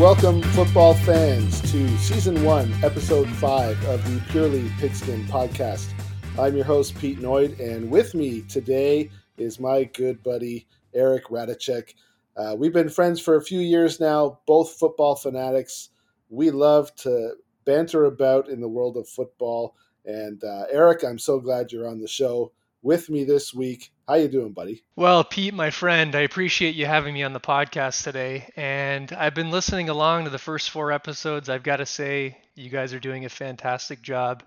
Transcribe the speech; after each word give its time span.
Welcome, 0.00 0.42
football 0.42 0.92
fans, 0.92 1.58
to 1.72 1.88
season 1.96 2.44
one, 2.44 2.70
episode 2.84 3.30
five 3.30 3.82
of 3.86 4.04
the 4.04 4.20
Purely 4.30 4.70
Pigskin 4.78 5.24
podcast. 5.24 5.90
I'm 6.38 6.54
your 6.54 6.66
host, 6.66 6.98
Pete 6.98 7.18
Noyd, 7.18 7.58
and 7.58 7.90
with 7.90 8.14
me 8.14 8.42
today 8.42 9.08
is 9.38 9.58
my 9.58 9.84
good 9.84 10.22
buddy, 10.22 10.66
Erik 10.92 11.28
Radicek. 11.28 11.94
Uh, 12.36 12.54
we've 12.58 12.74
been 12.74 12.90
friends 12.90 13.22
for 13.22 13.36
a 13.36 13.42
few 13.42 13.60
years 13.60 13.98
now, 13.98 14.38
both 14.46 14.74
football 14.74 15.16
fanatics. 15.16 15.88
We 16.28 16.50
love 16.50 16.94
to 16.96 17.32
banter 17.64 18.04
about 18.04 18.50
in 18.50 18.60
the 18.60 18.68
world 18.68 18.98
of 18.98 19.08
football. 19.08 19.76
And 20.04 20.44
uh, 20.44 20.64
Erik, 20.70 21.04
I'm 21.04 21.18
so 21.18 21.40
glad 21.40 21.72
you're 21.72 21.88
on 21.88 22.00
the 22.00 22.06
show 22.06 22.52
with 22.86 23.10
me 23.10 23.24
this 23.24 23.52
week. 23.52 23.90
How 24.06 24.14
you 24.14 24.28
doing, 24.28 24.52
buddy? 24.52 24.84
Well, 24.94 25.24
Pete, 25.24 25.52
my 25.52 25.70
friend, 25.70 26.14
I 26.14 26.20
appreciate 26.20 26.76
you 26.76 26.86
having 26.86 27.14
me 27.14 27.24
on 27.24 27.32
the 27.32 27.40
podcast 27.40 28.04
today. 28.04 28.48
And 28.54 29.12
I've 29.12 29.34
been 29.34 29.50
listening 29.50 29.88
along 29.88 30.24
to 30.24 30.30
the 30.30 30.38
first 30.38 30.70
four 30.70 30.92
episodes. 30.92 31.48
I've 31.48 31.64
got 31.64 31.78
to 31.78 31.86
say, 31.86 32.38
you 32.54 32.70
guys 32.70 32.94
are 32.94 33.00
doing 33.00 33.24
a 33.24 33.28
fantastic 33.28 34.02
job. 34.02 34.44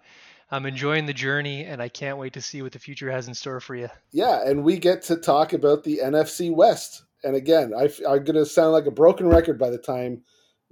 I'm 0.50 0.66
enjoying 0.66 1.06
the 1.06 1.14
journey, 1.14 1.66
and 1.66 1.82
I 1.82 1.90
can't 1.90 2.18
wait 2.18 2.34
to 2.34 2.42
see 2.42 2.62
what 2.62 2.72
the 2.72 2.80
future 2.80 3.12
has 3.12 3.28
in 3.28 3.34
store 3.34 3.60
for 3.60 3.76
you. 3.76 3.90
Yeah, 4.12 4.42
and 4.48 4.64
we 4.64 4.80
get 4.80 5.04
to 5.04 5.18
talk 5.18 5.52
about 5.52 5.84
the 5.84 6.00
NFC 6.02 6.50
West. 6.50 7.04
And 7.26 7.36
again, 7.36 7.74
I, 7.78 7.84
am 7.84 8.24
going 8.24 8.36
to 8.36 8.46
sound 8.46 8.72
like 8.72 8.86
a 8.86 8.92
broken 8.92 9.28
record 9.28 9.60
by 9.60 9.70
the 9.70 9.78
time 9.78 10.24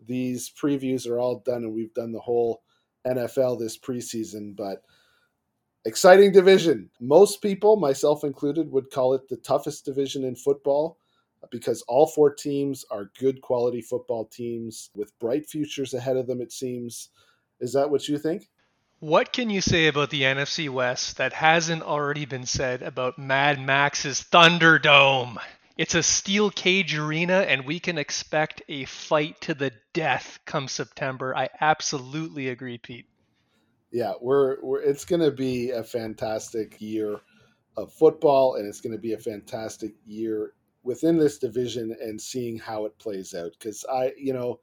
these 0.07 0.49
previews 0.49 1.05
are 1.05 1.19
all 1.19 1.43
done 1.45 1.65
and 1.65 1.73
we've 1.73 1.93
done 1.93 2.13
the 2.13 2.19
whole 2.19 2.63
NFL 3.05 3.59
this 3.59 3.77
preseason. 3.77 4.55
But 4.55 4.81
exciting 5.87 6.33
division. 6.33 6.89
Most 6.99 7.41
people, 7.41 7.77
myself 7.77 8.25
included, 8.25 8.69
would 8.71 8.91
call 8.91 9.13
it 9.13 9.29
the 9.29 9.37
toughest 9.37 9.85
division 9.85 10.25
in 10.25 10.35
football 10.35 10.97
uh, 11.41 11.47
because 11.49 11.81
all 11.83 12.05
four 12.05 12.33
teams 12.33 12.83
are 12.91 13.09
good 13.17 13.41
quality 13.41 13.81
football 13.81 14.25
teams 14.25 14.89
with 14.95 15.17
bright 15.17 15.49
futures 15.49 15.93
ahead 15.93 16.17
of 16.17 16.27
them, 16.27 16.41
it 16.41 16.51
seems. 16.51 17.09
Is 17.61 17.73
that 17.73 17.89
what 17.89 18.07
you 18.07 18.17
think? 18.17 18.49
What 18.99 19.31
can 19.31 19.49
you 19.49 19.61
say 19.61 19.87
about 19.87 20.09
the 20.09 20.23
NFC 20.23 20.69
West 20.69 21.17
that 21.17 21.31
hasn't 21.31 21.83
already 21.83 22.25
been 22.25 22.45
said 22.45 22.81
about 22.81 23.17
Mad 23.17 23.59
Max's 23.59 24.25
Thunderdome? 24.29 25.37
It's 25.77 25.95
a 25.95 26.03
steel 26.03 26.49
cage 26.49 26.97
arena, 26.97 27.45
and 27.47 27.65
we 27.65 27.79
can 27.79 27.97
expect 27.97 28.63
a 28.67 28.85
fight 28.85 29.39
to 29.41 29.53
the 29.53 29.71
death 29.93 30.39
come 30.45 30.67
September. 30.67 31.37
I 31.37 31.49
absolutely 31.61 32.49
agree, 32.49 32.79
Pete 32.79 33.05
yeah, 33.91 34.13
we're, 34.21 34.57
we're 34.61 34.81
it's 34.81 35.05
going 35.05 35.21
to 35.21 35.31
be 35.31 35.71
a 35.71 35.83
fantastic 35.83 36.79
year 36.79 37.19
of 37.77 37.93
football, 37.93 38.55
and 38.55 38.67
it's 38.67 38.81
going 38.81 38.95
to 38.95 39.01
be 39.01 39.13
a 39.13 39.17
fantastic 39.17 39.93
year 40.05 40.53
within 40.83 41.17
this 41.17 41.37
division 41.37 41.95
and 42.01 42.19
seeing 42.19 42.57
how 42.57 42.85
it 42.85 42.97
plays 42.97 43.33
out. 43.33 43.51
Because 43.57 43.85
I, 43.91 44.13
you 44.17 44.33
know, 44.33 44.59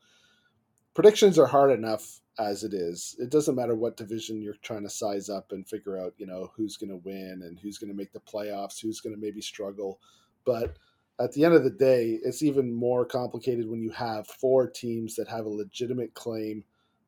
predictions 0.94 1.38
are 1.38 1.46
hard 1.46 1.70
enough 1.70 2.20
as 2.38 2.64
it 2.64 2.74
is. 2.74 3.16
It 3.18 3.30
doesn't 3.30 3.54
matter 3.54 3.74
what 3.74 3.96
division 3.96 4.42
you're 4.42 4.56
trying 4.62 4.82
to 4.82 4.90
size 4.90 5.28
up 5.28 5.52
and 5.52 5.68
figure 5.68 5.98
out, 5.98 6.14
you 6.16 6.26
know, 6.26 6.50
who's 6.56 6.76
going 6.76 6.90
to 6.90 6.96
win 7.04 7.42
and 7.44 7.58
who's 7.58 7.78
going 7.78 7.90
to 7.90 7.96
make 7.96 8.12
the 8.12 8.20
playoffs, 8.20 8.80
who's 8.80 9.00
going 9.00 9.14
to 9.14 9.20
maybe 9.20 9.40
struggle. 9.40 10.00
But 10.44 10.76
at 11.20 11.32
the 11.32 11.44
end 11.44 11.54
of 11.54 11.62
the 11.62 11.70
day, 11.70 12.18
it's 12.22 12.42
even 12.42 12.74
more 12.74 13.04
complicated 13.04 13.68
when 13.68 13.80
you 13.80 13.90
have 13.90 14.26
four 14.26 14.68
teams 14.68 15.14
that 15.14 15.28
have 15.28 15.46
a 15.46 15.50
legitimate 15.50 16.14
claim 16.14 16.64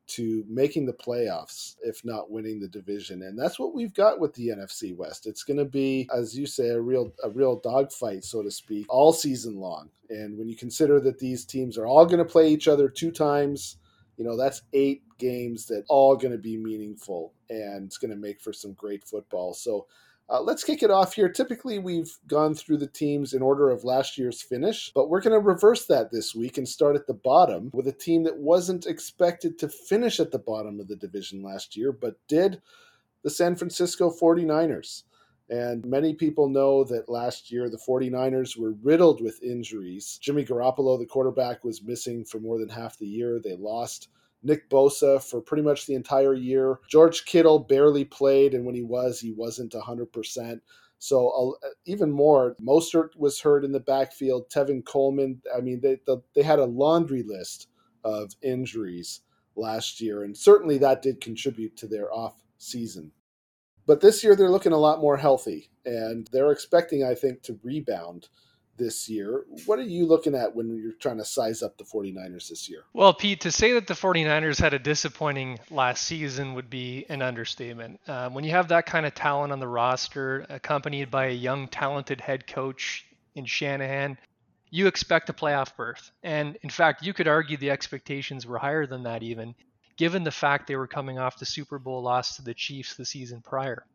to 0.07 0.45
making 0.47 0.85
the 0.85 0.93
playoffs, 0.93 1.75
if 1.83 2.03
not 2.05 2.31
winning 2.31 2.59
the 2.59 2.67
division. 2.67 3.23
And 3.23 3.37
that's 3.37 3.59
what 3.59 3.73
we've 3.73 3.93
got 3.93 4.19
with 4.19 4.33
the 4.33 4.49
NFC 4.49 4.95
West. 4.95 5.27
It's 5.27 5.43
going 5.43 5.57
to 5.57 5.65
be, 5.65 6.09
as 6.15 6.37
you 6.37 6.45
say, 6.45 6.69
a 6.69 6.79
real 6.79 7.13
a 7.23 7.29
real 7.29 7.59
dogfight, 7.59 8.23
so 8.23 8.41
to 8.41 8.51
speak, 8.51 8.85
all 8.89 9.13
season 9.13 9.57
long. 9.57 9.89
And 10.09 10.37
when 10.37 10.47
you 10.47 10.55
consider 10.55 10.99
that 11.01 11.19
these 11.19 11.45
teams 11.45 11.77
are 11.77 11.85
all 11.85 12.05
going 12.05 12.19
to 12.19 12.25
play 12.25 12.49
each 12.49 12.67
other 12.67 12.87
two 12.89 13.11
times, 13.11 13.77
you 14.17 14.23
know 14.23 14.37
that's 14.37 14.63
eight 14.73 15.03
games 15.17 15.65
that 15.67 15.83
all 15.89 16.15
going 16.15 16.31
to 16.31 16.37
be 16.37 16.57
meaningful 16.57 17.33
and 17.49 17.85
it's 17.85 17.97
going 17.97 18.11
to 18.11 18.17
make 18.17 18.39
for 18.41 18.53
some 18.53 18.73
great 18.73 19.03
football. 19.03 19.53
So 19.53 19.87
uh, 20.29 20.41
let's 20.41 20.63
kick 20.63 20.83
it 20.83 20.91
off 20.91 21.13
here. 21.13 21.29
Typically, 21.29 21.79
we've 21.79 22.11
gone 22.27 22.53
through 22.53 22.77
the 22.77 22.87
teams 22.87 23.33
in 23.33 23.41
order 23.41 23.69
of 23.69 23.85
last 23.85 24.17
year's 24.17 24.41
finish, 24.41 24.91
but 24.93 25.09
we're 25.09 25.21
going 25.21 25.33
to 25.33 25.39
reverse 25.39 25.85
that 25.85 26.11
this 26.11 26.35
week 26.35 26.57
and 26.57 26.67
start 26.67 26.95
at 26.95 27.07
the 27.07 27.13
bottom 27.13 27.69
with 27.73 27.87
a 27.87 27.93
team 27.93 28.23
that 28.23 28.37
wasn't 28.37 28.85
expected 28.85 29.57
to 29.59 29.69
finish 29.69 30.19
at 30.19 30.31
the 30.31 30.39
bottom 30.39 30.79
of 30.79 30.87
the 30.89 30.97
division 30.97 31.41
last 31.41 31.77
year, 31.77 31.93
but 31.93 32.15
did 32.27 32.61
the 33.23 33.29
San 33.29 33.55
Francisco 33.55 34.11
49ers. 34.11 35.03
And 35.49 35.85
many 35.85 36.13
people 36.13 36.49
know 36.49 36.83
that 36.83 37.07
last 37.07 37.49
year 37.49 37.69
the 37.69 37.77
49ers 37.77 38.57
were 38.57 38.73
riddled 38.83 39.21
with 39.21 39.41
injuries. 39.41 40.19
Jimmy 40.21 40.43
Garoppolo, 40.43 40.99
the 40.99 41.05
quarterback, 41.05 41.63
was 41.63 41.81
missing 41.81 42.25
for 42.25 42.39
more 42.39 42.59
than 42.59 42.67
half 42.67 42.97
the 42.97 43.07
year. 43.07 43.39
They 43.41 43.55
lost 43.55 44.09
Nick 44.47 44.69
Bosa 44.69 45.21
for 45.21 45.41
pretty 45.41 45.61
much 45.61 45.85
the 45.85 45.93
entire 45.93 46.33
year. 46.33 46.79
George 46.89 47.25
Kittle 47.25 47.59
barely 47.59 48.05
played, 48.05 48.53
and 48.53 48.65
when 48.65 48.75
he 48.75 48.81
was, 48.81 49.19
he 49.19 49.31
wasn't 49.31 49.73
100%. 49.73 50.61
So 50.99 51.57
uh, 51.63 51.67
even 51.85 52.11
more, 52.11 52.55
Mostert 52.61 53.09
was 53.17 53.41
hurt 53.41 53.63
in 53.63 53.71
the 53.71 53.79
backfield. 53.79 54.49
Tevin 54.49 54.83
Coleman, 54.83 55.41
I 55.55 55.61
mean, 55.61 55.81
they, 55.81 55.99
the, 56.07 56.21
they 56.33 56.41
had 56.41 56.59
a 56.59 56.65
laundry 56.65 57.23
list 57.23 57.67
of 58.03 58.31
injuries 58.41 59.21
last 59.55 60.01
year, 60.01 60.23
and 60.23 60.35
certainly 60.35 60.77
that 60.79 61.01
did 61.01 61.21
contribute 61.21 61.75
to 61.77 61.87
their 61.87 62.11
off 62.11 62.41
season. 62.57 63.11
But 63.85 64.01
this 64.01 64.23
year, 64.23 64.35
they're 64.35 64.49
looking 64.49 64.71
a 64.71 64.77
lot 64.77 65.01
more 65.01 65.17
healthy, 65.17 65.69
and 65.85 66.27
they're 66.31 66.51
expecting, 66.51 67.03
I 67.03 67.15
think, 67.15 67.43
to 67.43 67.59
rebound 67.63 68.29
this 68.77 69.09
year. 69.09 69.45
What 69.65 69.79
are 69.79 69.83
you 69.83 70.05
looking 70.05 70.35
at 70.35 70.55
when 70.55 70.75
you're 70.75 70.93
trying 70.93 71.17
to 71.17 71.25
size 71.25 71.61
up 71.61 71.77
the 71.77 71.83
49ers 71.83 72.49
this 72.49 72.69
year? 72.69 72.83
Well, 72.93 73.13
Pete, 73.13 73.41
to 73.41 73.51
say 73.51 73.73
that 73.73 73.87
the 73.87 73.93
49ers 73.93 74.59
had 74.59 74.73
a 74.73 74.79
disappointing 74.79 75.59
last 75.69 76.03
season 76.03 76.53
would 76.53 76.69
be 76.69 77.05
an 77.09 77.21
understatement. 77.21 77.99
Uh, 78.07 78.29
when 78.29 78.43
you 78.43 78.51
have 78.51 78.69
that 78.69 78.85
kind 78.85 79.05
of 79.05 79.15
talent 79.15 79.51
on 79.51 79.59
the 79.59 79.67
roster, 79.67 80.45
accompanied 80.49 81.11
by 81.11 81.27
a 81.27 81.33
young, 81.33 81.67
talented 81.67 82.21
head 82.21 82.47
coach 82.47 83.05
in 83.35 83.45
Shanahan, 83.45 84.17
you 84.69 84.87
expect 84.87 85.29
a 85.29 85.33
playoff 85.33 85.75
berth. 85.75 86.11
And 86.23 86.57
in 86.61 86.69
fact, 86.69 87.05
you 87.05 87.13
could 87.13 87.27
argue 87.27 87.57
the 87.57 87.71
expectations 87.71 88.45
were 88.45 88.57
higher 88.57 88.85
than 88.85 89.03
that, 89.03 89.23
even 89.23 89.55
given 89.97 90.23
the 90.23 90.31
fact 90.31 90.67
they 90.67 90.75
were 90.75 90.87
coming 90.87 91.17
off 91.17 91.39
the 91.39 91.45
Super 91.45 91.79
Bowl 91.79 92.03
loss 92.03 92.35
to 92.35 92.43
the 92.43 92.53
Chiefs 92.53 92.95
the 92.95 93.05
season 93.05 93.41
prior. 93.41 93.85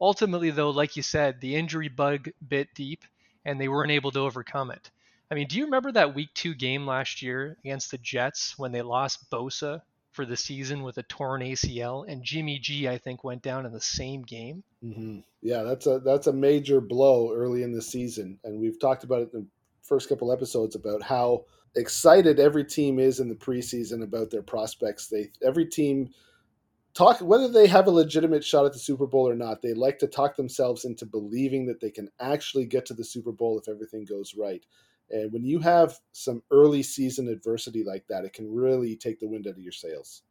Ultimately, 0.00 0.50
though, 0.50 0.70
like 0.70 0.96
you 0.96 1.02
said, 1.02 1.40
the 1.40 1.56
injury 1.56 1.88
bug 1.88 2.30
bit 2.46 2.68
deep 2.74 3.04
and 3.44 3.60
they 3.60 3.68
weren't 3.68 3.90
able 3.90 4.10
to 4.12 4.20
overcome 4.20 4.70
it. 4.70 4.90
I 5.30 5.34
mean, 5.34 5.46
do 5.46 5.56
you 5.56 5.64
remember 5.64 5.92
that 5.92 6.14
week 6.14 6.30
two 6.34 6.54
game 6.54 6.86
last 6.86 7.22
year 7.22 7.56
against 7.64 7.90
the 7.90 7.98
Jets 7.98 8.58
when 8.58 8.72
they 8.72 8.82
lost 8.82 9.30
Bosa 9.30 9.80
for 10.12 10.24
the 10.26 10.36
season 10.36 10.82
with 10.82 10.98
a 10.98 11.04
torn 11.04 11.40
ACL, 11.40 12.04
and 12.08 12.24
Jimmy 12.24 12.58
G, 12.58 12.88
I 12.88 12.98
think, 12.98 13.22
went 13.22 13.42
down 13.42 13.64
in 13.64 13.72
the 13.72 13.80
same 13.80 14.22
game? 14.22 14.64
Mm-hmm. 14.84 15.20
Yeah, 15.40 15.62
that's 15.62 15.86
a 15.86 16.00
that's 16.00 16.26
a 16.26 16.32
major 16.32 16.80
blow 16.80 17.32
early 17.32 17.62
in 17.62 17.72
the 17.72 17.82
season, 17.82 18.38
and 18.44 18.60
we've 18.60 18.80
talked 18.80 19.04
about 19.04 19.22
it 19.22 19.30
in 19.32 19.40
the 19.40 19.46
first 19.82 20.08
couple 20.08 20.32
episodes 20.32 20.74
about 20.74 21.02
how 21.02 21.44
excited 21.76 22.40
every 22.40 22.64
team 22.64 22.98
is 22.98 23.20
in 23.20 23.28
the 23.28 23.34
preseason 23.34 24.02
about 24.02 24.30
their 24.30 24.42
prospects. 24.42 25.06
They 25.06 25.30
every 25.44 25.66
team 25.66 26.10
talk 26.94 27.20
whether 27.20 27.48
they 27.48 27.66
have 27.66 27.86
a 27.86 27.90
legitimate 27.90 28.44
shot 28.44 28.66
at 28.66 28.72
the 28.72 28.78
Super 28.78 29.06
Bowl 29.06 29.28
or 29.28 29.34
not, 29.34 29.62
they 29.62 29.74
like 29.74 29.98
to 30.00 30.06
talk 30.06 30.36
themselves 30.36 30.84
into 30.84 31.06
believing 31.06 31.66
that 31.66 31.80
they 31.80 31.90
can 31.90 32.08
actually 32.20 32.66
get 32.66 32.86
to 32.86 32.94
the 32.94 33.04
Super 33.04 33.32
Bowl 33.32 33.58
if 33.58 33.68
everything 33.68 34.04
goes 34.04 34.34
right. 34.36 34.64
And 35.10 35.32
when 35.32 35.44
you 35.44 35.58
have 35.60 35.98
some 36.12 36.42
early 36.50 36.82
season 36.82 37.28
adversity 37.28 37.82
like 37.82 38.06
that, 38.08 38.24
it 38.24 38.32
can 38.32 38.52
really 38.52 38.96
take 38.96 39.18
the 39.18 39.28
wind 39.28 39.46
out 39.46 39.54
of 39.54 39.58
your 39.58 39.72
sails. 39.72 40.22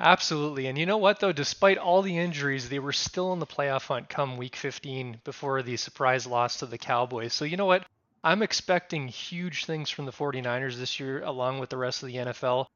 Absolutely. 0.00 0.66
And 0.66 0.76
you 0.76 0.86
know 0.86 0.98
what, 0.98 1.20
though? 1.20 1.32
Despite 1.32 1.78
all 1.78 2.02
the 2.02 2.18
injuries, 2.18 2.68
they 2.68 2.80
were 2.80 2.92
still 2.92 3.32
in 3.32 3.38
the 3.38 3.46
playoff 3.46 3.86
hunt 3.86 4.08
come 4.08 4.36
week 4.36 4.56
15 4.56 5.20
before 5.24 5.62
the 5.62 5.76
surprise 5.76 6.26
loss 6.26 6.58
to 6.58 6.66
the 6.66 6.78
Cowboys. 6.78 7.32
So, 7.32 7.44
you 7.44 7.56
know 7.56 7.66
what? 7.66 7.86
I'm 8.24 8.42
expecting 8.42 9.06
huge 9.06 9.66
things 9.66 9.90
from 9.90 10.06
the 10.06 10.12
49ers 10.12 10.76
this 10.76 10.98
year, 10.98 11.22
along 11.22 11.58
with 11.58 11.68
the 11.68 11.76
rest 11.76 12.02
of 12.02 12.08
the 12.08 12.16
NFL. 12.16 12.66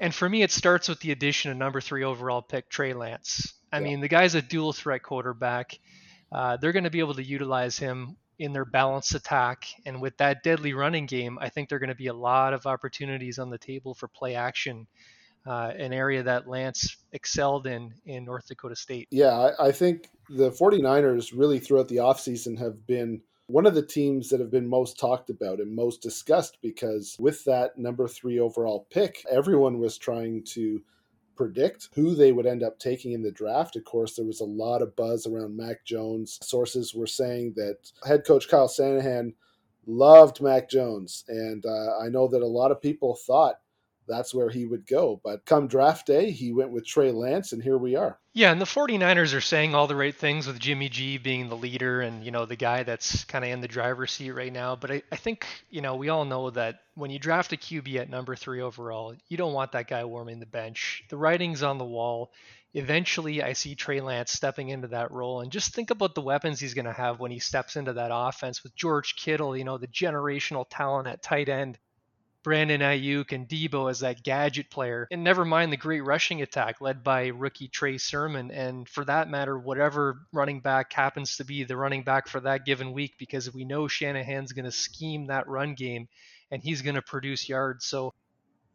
And 0.00 0.14
for 0.14 0.28
me, 0.28 0.42
it 0.42 0.50
starts 0.50 0.88
with 0.88 0.98
the 1.00 1.12
addition 1.12 1.50
of 1.50 1.58
number 1.58 1.80
three 1.80 2.04
overall 2.04 2.40
pick 2.40 2.70
Trey 2.70 2.94
Lance. 2.94 3.52
I 3.70 3.78
yeah. 3.78 3.84
mean, 3.84 4.00
the 4.00 4.08
guy's 4.08 4.34
a 4.34 4.42
dual 4.42 4.72
threat 4.72 5.02
quarterback. 5.02 5.78
Uh, 6.32 6.56
they're 6.56 6.72
going 6.72 6.84
to 6.84 6.90
be 6.90 7.00
able 7.00 7.14
to 7.14 7.22
utilize 7.22 7.78
him 7.78 8.16
in 8.38 8.54
their 8.54 8.64
balanced 8.64 9.14
attack. 9.14 9.66
And 9.84 10.00
with 10.00 10.16
that 10.16 10.42
deadly 10.42 10.72
running 10.72 11.04
game, 11.04 11.38
I 11.40 11.50
think 11.50 11.68
there 11.68 11.76
are 11.76 11.80
going 11.80 11.90
to 11.90 11.94
be 11.94 12.06
a 12.06 12.14
lot 12.14 12.54
of 12.54 12.66
opportunities 12.66 13.38
on 13.38 13.50
the 13.50 13.58
table 13.58 13.94
for 13.94 14.08
play 14.08 14.34
action, 14.34 14.86
uh, 15.46 15.72
an 15.76 15.92
area 15.92 16.22
that 16.22 16.48
Lance 16.48 16.96
excelled 17.12 17.66
in 17.66 17.92
in 18.06 18.24
North 18.24 18.48
Dakota 18.48 18.76
State. 18.76 19.08
Yeah, 19.10 19.52
I, 19.58 19.66
I 19.66 19.72
think 19.72 20.08
the 20.30 20.50
49ers 20.50 21.32
really 21.36 21.58
throughout 21.58 21.88
the 21.88 21.96
offseason 21.96 22.58
have 22.58 22.86
been 22.86 23.20
one 23.50 23.66
of 23.66 23.74
the 23.74 23.82
teams 23.82 24.28
that 24.28 24.40
have 24.40 24.50
been 24.50 24.68
most 24.68 24.98
talked 24.98 25.28
about 25.28 25.58
and 25.58 25.74
most 25.74 26.02
discussed 26.02 26.58
because 26.62 27.16
with 27.18 27.44
that 27.44 27.76
number 27.76 28.06
three 28.06 28.38
overall 28.38 28.86
pick, 28.90 29.24
everyone 29.30 29.78
was 29.78 29.98
trying 29.98 30.44
to 30.44 30.80
predict 31.34 31.88
who 31.94 32.14
they 32.14 32.32
would 32.32 32.46
end 32.46 32.62
up 32.62 32.78
taking 32.78 33.12
in 33.12 33.22
the 33.22 33.32
draft. 33.32 33.74
Of 33.74 33.84
course, 33.84 34.14
there 34.14 34.26
was 34.26 34.40
a 34.40 34.44
lot 34.44 34.82
of 34.82 34.94
buzz 34.94 35.26
around 35.26 35.56
Mac 35.56 35.84
Jones. 35.84 36.38
Sources 36.42 36.94
were 36.94 37.06
saying 37.06 37.54
that 37.56 37.78
head 38.06 38.24
coach 38.24 38.48
Kyle 38.48 38.68
Shanahan 38.68 39.34
loved 39.86 40.40
Mac 40.40 40.70
Jones. 40.70 41.24
And 41.28 41.64
uh, 41.66 41.98
I 41.98 42.08
know 42.08 42.28
that 42.28 42.42
a 42.42 42.46
lot 42.46 42.70
of 42.70 42.80
people 42.80 43.16
thought 43.26 43.56
that's 44.10 44.34
where 44.34 44.50
he 44.50 44.66
would 44.66 44.86
go. 44.86 45.20
But 45.22 45.46
come 45.46 45.68
draft 45.68 46.06
day, 46.06 46.30
he 46.30 46.52
went 46.52 46.72
with 46.72 46.86
Trey 46.86 47.12
Lance, 47.12 47.52
and 47.52 47.62
here 47.62 47.78
we 47.78 47.96
are. 47.96 48.18
Yeah, 48.32 48.52
and 48.52 48.60
the 48.60 48.64
49ers 48.64 49.34
are 49.34 49.40
saying 49.40 49.74
all 49.74 49.86
the 49.86 49.96
right 49.96 50.14
things 50.14 50.46
with 50.46 50.58
Jimmy 50.58 50.88
G 50.88 51.18
being 51.18 51.48
the 51.48 51.56
leader 51.56 52.00
and, 52.00 52.24
you 52.24 52.30
know, 52.30 52.46
the 52.46 52.56
guy 52.56 52.82
that's 52.82 53.24
kind 53.24 53.44
of 53.44 53.50
in 53.50 53.60
the 53.60 53.68
driver's 53.68 54.12
seat 54.12 54.30
right 54.30 54.52
now. 54.52 54.76
But 54.76 54.90
I, 54.90 55.02
I 55.10 55.16
think, 55.16 55.46
you 55.68 55.80
know, 55.80 55.96
we 55.96 56.10
all 56.10 56.24
know 56.24 56.50
that 56.50 56.80
when 56.94 57.10
you 57.10 57.18
draft 57.18 57.52
a 57.52 57.56
QB 57.56 57.96
at 57.96 58.10
number 58.10 58.36
three 58.36 58.60
overall, 58.60 59.14
you 59.28 59.36
don't 59.36 59.52
want 59.52 59.72
that 59.72 59.88
guy 59.88 60.04
warming 60.04 60.38
the 60.38 60.46
bench. 60.46 61.04
The 61.08 61.16
writing's 61.16 61.62
on 61.62 61.78
the 61.78 61.84
wall. 61.84 62.32
Eventually, 62.72 63.42
I 63.42 63.54
see 63.54 63.74
Trey 63.74 64.00
Lance 64.00 64.30
stepping 64.30 64.68
into 64.68 64.88
that 64.88 65.10
role. 65.10 65.40
And 65.40 65.50
just 65.50 65.74
think 65.74 65.90
about 65.90 66.14
the 66.14 66.20
weapons 66.20 66.60
he's 66.60 66.74
going 66.74 66.84
to 66.84 66.92
have 66.92 67.18
when 67.18 67.32
he 67.32 67.40
steps 67.40 67.74
into 67.74 67.94
that 67.94 68.10
offense 68.12 68.62
with 68.62 68.76
George 68.76 69.16
Kittle, 69.16 69.56
you 69.56 69.64
know, 69.64 69.78
the 69.78 69.88
generational 69.88 70.66
talent 70.70 71.08
at 71.08 71.22
tight 71.22 71.48
end 71.48 71.78
Brandon 72.42 72.80
Aiyuk 72.80 73.32
and 73.32 73.48
Deebo 73.48 73.90
as 73.90 74.00
that 74.00 74.22
gadget 74.22 74.70
player. 74.70 75.06
And 75.10 75.24
never 75.24 75.44
mind 75.44 75.72
the 75.72 75.76
great 75.76 76.00
rushing 76.00 76.42
attack 76.42 76.80
led 76.80 77.04
by 77.04 77.28
rookie 77.28 77.68
Trey 77.68 77.98
Sermon. 77.98 78.50
And 78.50 78.88
for 78.88 79.04
that 79.04 79.28
matter, 79.28 79.58
whatever 79.58 80.20
running 80.32 80.60
back 80.60 80.92
happens 80.92 81.36
to 81.36 81.44
be 81.44 81.64
the 81.64 81.76
running 81.76 82.02
back 82.02 82.28
for 82.28 82.40
that 82.40 82.64
given 82.64 82.92
week, 82.92 83.14
because 83.18 83.52
we 83.52 83.64
know 83.64 83.88
Shanahan's 83.88 84.52
going 84.52 84.64
to 84.64 84.72
scheme 84.72 85.26
that 85.26 85.48
run 85.48 85.74
game 85.74 86.08
and 86.50 86.62
he's 86.62 86.82
going 86.82 86.96
to 86.96 87.02
produce 87.02 87.48
yards. 87.48 87.84
So 87.84 88.14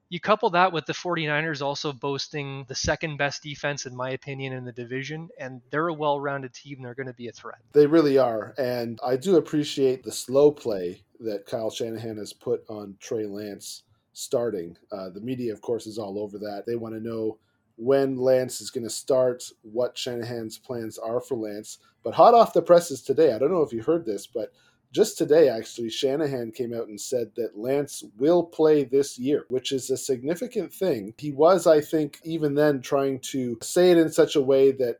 you 0.09 0.19
couple 0.19 0.51
that 0.51 0.71
with 0.71 0.85
the 0.85 0.93
49ers 0.93 1.61
also 1.61 1.91
boasting 1.91 2.65
the 2.67 2.75
second 2.75 3.17
best 3.17 3.41
defense, 3.41 3.85
in 3.85 3.95
my 3.95 4.11
opinion, 4.11 4.53
in 4.53 4.63
the 4.63 4.71
division, 4.71 5.29
and 5.39 5.61
they're 5.71 5.87
a 5.87 5.93
well 5.93 6.19
rounded 6.19 6.53
team. 6.53 6.83
They're 6.83 6.93
going 6.93 7.07
to 7.07 7.13
be 7.13 7.27
a 7.27 7.31
threat. 7.31 7.57
They 7.73 7.87
really 7.87 8.17
are. 8.17 8.53
And 8.57 8.99
I 9.03 9.15
do 9.15 9.37
appreciate 9.37 10.03
the 10.03 10.11
slow 10.11 10.51
play 10.51 11.01
that 11.19 11.45
Kyle 11.45 11.69
Shanahan 11.69 12.17
has 12.17 12.33
put 12.33 12.63
on 12.69 12.95
Trey 12.99 13.25
Lance 13.25 13.83
starting. 14.13 14.77
Uh, 14.91 15.09
the 15.09 15.21
media, 15.21 15.53
of 15.53 15.61
course, 15.61 15.87
is 15.87 15.97
all 15.97 16.19
over 16.19 16.37
that. 16.39 16.63
They 16.65 16.75
want 16.75 16.95
to 16.95 17.01
know 17.01 17.37
when 17.77 18.17
Lance 18.17 18.61
is 18.61 18.69
going 18.69 18.85
to 18.85 18.89
start, 18.89 19.43
what 19.61 19.97
Shanahan's 19.97 20.57
plans 20.57 20.97
are 20.97 21.19
for 21.19 21.35
Lance. 21.35 21.79
But 22.03 22.15
hot 22.15 22.33
off 22.33 22.53
the 22.53 22.61
presses 22.61 23.01
today, 23.01 23.33
I 23.33 23.39
don't 23.39 23.51
know 23.51 23.63
if 23.63 23.73
you 23.73 23.81
heard 23.81 24.05
this, 24.05 24.25
but 24.27 24.53
just 24.91 25.17
today, 25.17 25.49
actually, 25.49 25.89
Shanahan 25.89 26.51
came 26.51 26.73
out 26.73 26.87
and 26.87 26.99
said 26.99 27.31
that 27.35 27.57
Lance 27.57 28.03
will 28.17 28.43
play 28.43 28.85
this 28.85 29.19
year, 29.19 29.43
which 29.49 29.73
is 29.73 29.89
a 29.89 29.97
significant 29.97 30.73
thing. 30.73 31.13
He 31.17 31.31
was, 31.31 31.67
I 31.67 31.81
think, 31.81 32.19
even 32.23 32.55
then 32.55 32.81
trying 32.81 33.19
to 33.31 33.57
say 33.61 33.91
it 33.91 33.97
in 33.97 34.09
such 34.09 34.37
a 34.37 34.41
way 34.41 34.71
that 34.71 34.99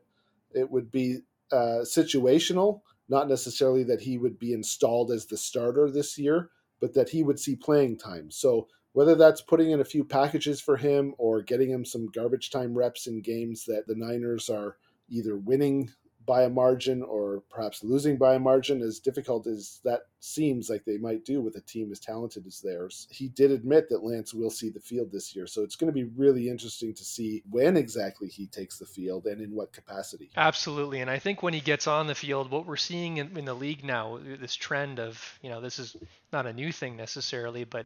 it 0.53 0.69
would 0.69 0.91
be 0.91 1.19
uh, 1.51 1.83
situational, 1.83 2.81
not 3.09 3.27
necessarily 3.27 3.83
that 3.83 4.01
he 4.01 4.17
would 4.17 4.39
be 4.39 4.53
installed 4.53 5.11
as 5.11 5.25
the 5.25 5.37
starter 5.37 5.89
this 5.89 6.17
year, 6.17 6.49
but 6.79 6.93
that 6.93 7.09
he 7.09 7.23
would 7.23 7.39
see 7.39 7.55
playing 7.55 7.97
time. 7.97 8.31
So 8.31 8.67
whether 8.93 9.15
that's 9.15 9.41
putting 9.41 9.71
in 9.71 9.81
a 9.81 9.85
few 9.85 10.03
packages 10.03 10.61
for 10.61 10.77
him 10.77 11.13
or 11.17 11.41
getting 11.41 11.69
him 11.69 11.83
some 11.85 12.07
garbage 12.07 12.49
time 12.49 12.73
reps 12.73 13.07
in 13.07 13.21
games 13.21 13.65
that 13.65 13.87
the 13.87 13.95
Niners 13.95 14.49
are 14.49 14.77
either 15.09 15.37
winning 15.37 15.91
by 16.25 16.43
a 16.43 16.49
margin 16.49 17.03
or 17.03 17.43
perhaps 17.49 17.83
losing 17.83 18.17
by 18.17 18.35
a 18.35 18.39
margin, 18.39 18.81
as 18.81 18.99
difficult 18.99 19.47
as 19.47 19.79
that 19.83 20.01
seems 20.19 20.69
like 20.69 20.83
they 20.85 20.97
might 20.97 21.23
do 21.23 21.41
with 21.41 21.55
a 21.55 21.61
team 21.61 21.91
as 21.91 21.99
talented 21.99 22.45
as 22.47 22.59
theirs. 22.59 23.07
He 23.11 23.27
did 23.29 23.51
admit 23.51 23.89
that 23.89 24.03
Lance 24.03 24.33
will 24.33 24.49
see 24.49 24.69
the 24.69 24.79
field 24.79 25.11
this 25.11 25.35
year. 25.35 25.45
So 25.45 25.61
it's 25.61 25.75
going 25.75 25.87
to 25.87 25.93
be 25.93 26.09
really 26.15 26.49
interesting 26.49 26.93
to 26.95 27.03
see 27.03 27.43
when 27.49 27.77
exactly 27.77 28.27
he 28.27 28.47
takes 28.47 28.79
the 28.79 28.85
field 28.85 29.25
and 29.25 29.41
in 29.41 29.51
what 29.51 29.71
capacity. 29.71 30.31
Absolutely. 30.35 31.01
And 31.01 31.09
I 31.09 31.19
think 31.19 31.43
when 31.43 31.53
he 31.53 31.61
gets 31.61 31.87
on 31.87 32.07
the 32.07 32.15
field, 32.15 32.49
what 32.49 32.65
we're 32.65 32.75
seeing 32.75 33.17
in, 33.17 33.37
in 33.37 33.45
the 33.45 33.53
league 33.53 33.83
now, 33.83 34.19
this 34.39 34.55
trend 34.55 34.99
of, 34.99 35.21
you 35.41 35.49
know, 35.49 35.61
this 35.61 35.79
is 35.79 35.95
not 36.33 36.45
a 36.45 36.53
new 36.53 36.71
thing 36.71 36.97
necessarily, 36.97 37.63
but 37.63 37.85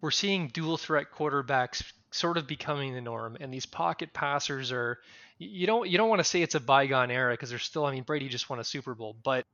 we're 0.00 0.10
seeing 0.10 0.48
dual 0.48 0.76
threat 0.76 1.06
quarterbacks 1.14 1.84
sort 2.10 2.36
of 2.36 2.46
becoming 2.46 2.92
the 2.92 3.00
norm 3.00 3.36
and 3.40 3.52
these 3.52 3.64
pocket 3.64 4.12
passers 4.12 4.70
are 4.70 4.98
you 5.38 5.66
don't 5.66 5.88
you 5.88 5.98
don't 5.98 6.08
want 6.08 6.20
to 6.20 6.24
say 6.24 6.42
it's 6.42 6.54
a 6.54 6.60
bygone 6.60 7.10
era 7.10 7.32
because 7.32 7.50
there's 7.50 7.64
still 7.64 7.84
I 7.84 7.92
mean 7.92 8.04
Brady 8.04 8.28
just 8.28 8.48
won 8.48 8.60
a 8.60 8.64
Super 8.64 8.94
Bowl, 8.94 9.16
but 9.22 9.44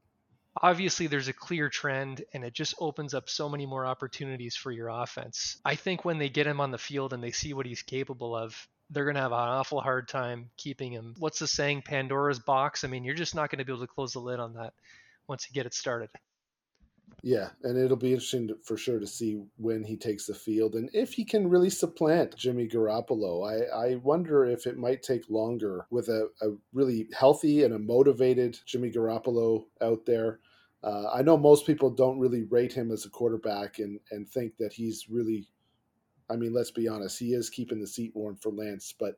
obviously 0.63 1.07
there's 1.07 1.29
a 1.29 1.33
clear 1.33 1.69
trend 1.69 2.25
and 2.33 2.45
it 2.45 2.53
just 2.53 2.75
opens 2.79 3.15
up 3.15 3.29
so 3.29 3.49
many 3.49 3.67
more 3.67 3.87
opportunities 3.87 4.57
for 4.57 4.71
your 4.71 4.89
offense. 4.89 5.59
I 5.65 5.75
think 5.75 6.05
when 6.05 6.19
they 6.19 6.29
get 6.29 6.47
him 6.47 6.61
on 6.61 6.71
the 6.71 6.79
field 6.79 7.13
and 7.13 7.23
they 7.23 7.31
see 7.31 7.55
what 7.55 7.67
he's 7.67 7.83
capable 7.83 8.35
of, 8.35 8.69
they're 8.91 9.05
going 9.05 9.17
to 9.17 9.21
have 9.21 9.33
an 9.33 9.39
awful 9.39 9.81
hard 9.81 10.09
time 10.09 10.51
keeping 10.57 10.93
him. 10.93 11.15
What's 11.19 11.39
the 11.39 11.47
saying 11.47 11.83
Pandora's 11.83 12.39
box? 12.39 12.85
I 12.85 12.89
mean, 12.89 13.05
you're 13.05 13.15
just 13.15 13.35
not 13.35 13.51
going 13.51 13.59
to 13.59 13.65
be 13.65 13.73
able 13.73 13.87
to 13.87 13.93
close 13.93 14.15
the 14.15 14.21
lid 14.21 14.41
on 14.41 14.55
that 14.55 14.73
once 15.27 15.47
you 15.49 15.55
get 15.55 15.67
it 15.67 15.75
started. 15.75 16.09
Yeah, 17.23 17.51
and 17.65 17.77
it'll 17.77 17.97
be 17.97 18.13
interesting 18.13 18.49
to, 18.49 18.57
for 18.63 18.77
sure 18.77 19.01
to 19.01 19.07
see 19.07 19.43
when 19.57 19.83
he 19.83 19.97
takes 19.97 20.27
the 20.27 20.35
field 20.35 20.75
and 20.75 20.89
if 20.93 21.13
he 21.13 21.25
can 21.25 21.49
really 21.49 21.71
supplant 21.71 22.37
Jimmy 22.37 22.69
Garoppolo. 22.69 23.45
I, 23.45 23.93
I 23.93 23.95
wonder 23.97 24.45
if 24.45 24.67
it 24.67 24.79
might 24.79 25.03
take 25.03 25.29
longer 25.29 25.87
with 25.91 26.09
a, 26.09 26.29
a 26.43 26.51
really 26.73 27.09
healthy 27.13 27.65
and 27.65 27.75
a 27.75 27.79
motivated 27.79 28.59
Jimmy 28.67 28.91
Garoppolo 28.91 29.65
out 29.83 30.07
there. 30.07 30.39
Uh, 30.85 31.11
I 31.13 31.23
know 31.23 31.37
most 31.37 31.67
people 31.67 31.91
don't 31.91 32.21
really 32.21 32.45
rate 32.45 32.73
him 32.73 32.93
as 32.93 33.05
a 33.05 33.11
quarterback 33.11 33.81
and, 33.81 33.99
and 34.13 34.29
think 34.29 34.57
that 34.59 34.73
he's 34.73 35.07
really, 35.11 35.49
I 36.31 36.37
mean, 36.37 36.53
let's 36.53 36.71
be 36.71 36.87
honest, 36.87 37.19
he 37.19 37.35
is 37.35 37.51
keeping 37.51 37.81
the 37.81 37.87
seat 37.87 38.13
warm 38.15 38.37
for 38.37 38.53
Lance, 38.53 38.95
but 38.99 39.17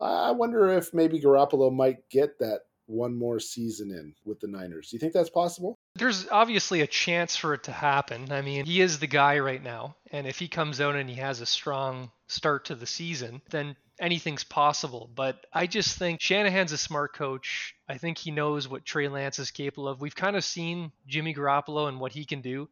I 0.00 0.30
wonder 0.32 0.70
if 0.70 0.94
maybe 0.94 1.20
Garoppolo 1.20 1.72
might 1.72 2.08
get 2.10 2.38
that 2.38 2.62
one 2.86 3.14
more 3.16 3.38
season 3.38 3.90
in 3.90 4.14
with 4.24 4.40
the 4.40 4.48
Niners. 4.48 4.90
Do 4.90 4.96
you 4.96 5.00
think 5.00 5.12
that's 5.12 5.30
possible? 5.30 5.78
There's 5.96 6.28
obviously 6.28 6.80
a 6.80 6.86
chance 6.86 7.36
for 7.36 7.54
it 7.54 7.64
to 7.64 7.72
happen. 7.72 8.32
I 8.32 8.42
mean, 8.42 8.64
he 8.66 8.80
is 8.80 8.98
the 8.98 9.06
guy 9.06 9.38
right 9.38 9.62
now. 9.62 9.96
And 10.10 10.26
if 10.26 10.38
he 10.38 10.48
comes 10.48 10.80
out 10.80 10.96
and 10.96 11.08
he 11.08 11.16
has 11.16 11.40
a 11.40 11.46
strong 11.46 12.10
start 12.26 12.66
to 12.66 12.74
the 12.74 12.86
season, 12.86 13.42
then 13.50 13.76
anything's 14.00 14.42
possible. 14.42 15.08
But 15.14 15.46
I 15.52 15.66
just 15.66 15.96
think 15.96 16.20
Shanahan's 16.20 16.72
a 16.72 16.78
smart 16.78 17.14
coach. 17.14 17.76
I 17.88 17.98
think 17.98 18.18
he 18.18 18.32
knows 18.32 18.66
what 18.66 18.84
Trey 18.84 19.08
Lance 19.08 19.38
is 19.38 19.52
capable 19.52 19.88
of. 19.88 20.00
We've 20.00 20.16
kind 20.16 20.36
of 20.36 20.44
seen 20.44 20.90
Jimmy 21.06 21.32
Garoppolo 21.32 21.88
and 21.88 22.00
what 22.00 22.12
he 22.12 22.24
can 22.24 22.40
do. 22.40 22.68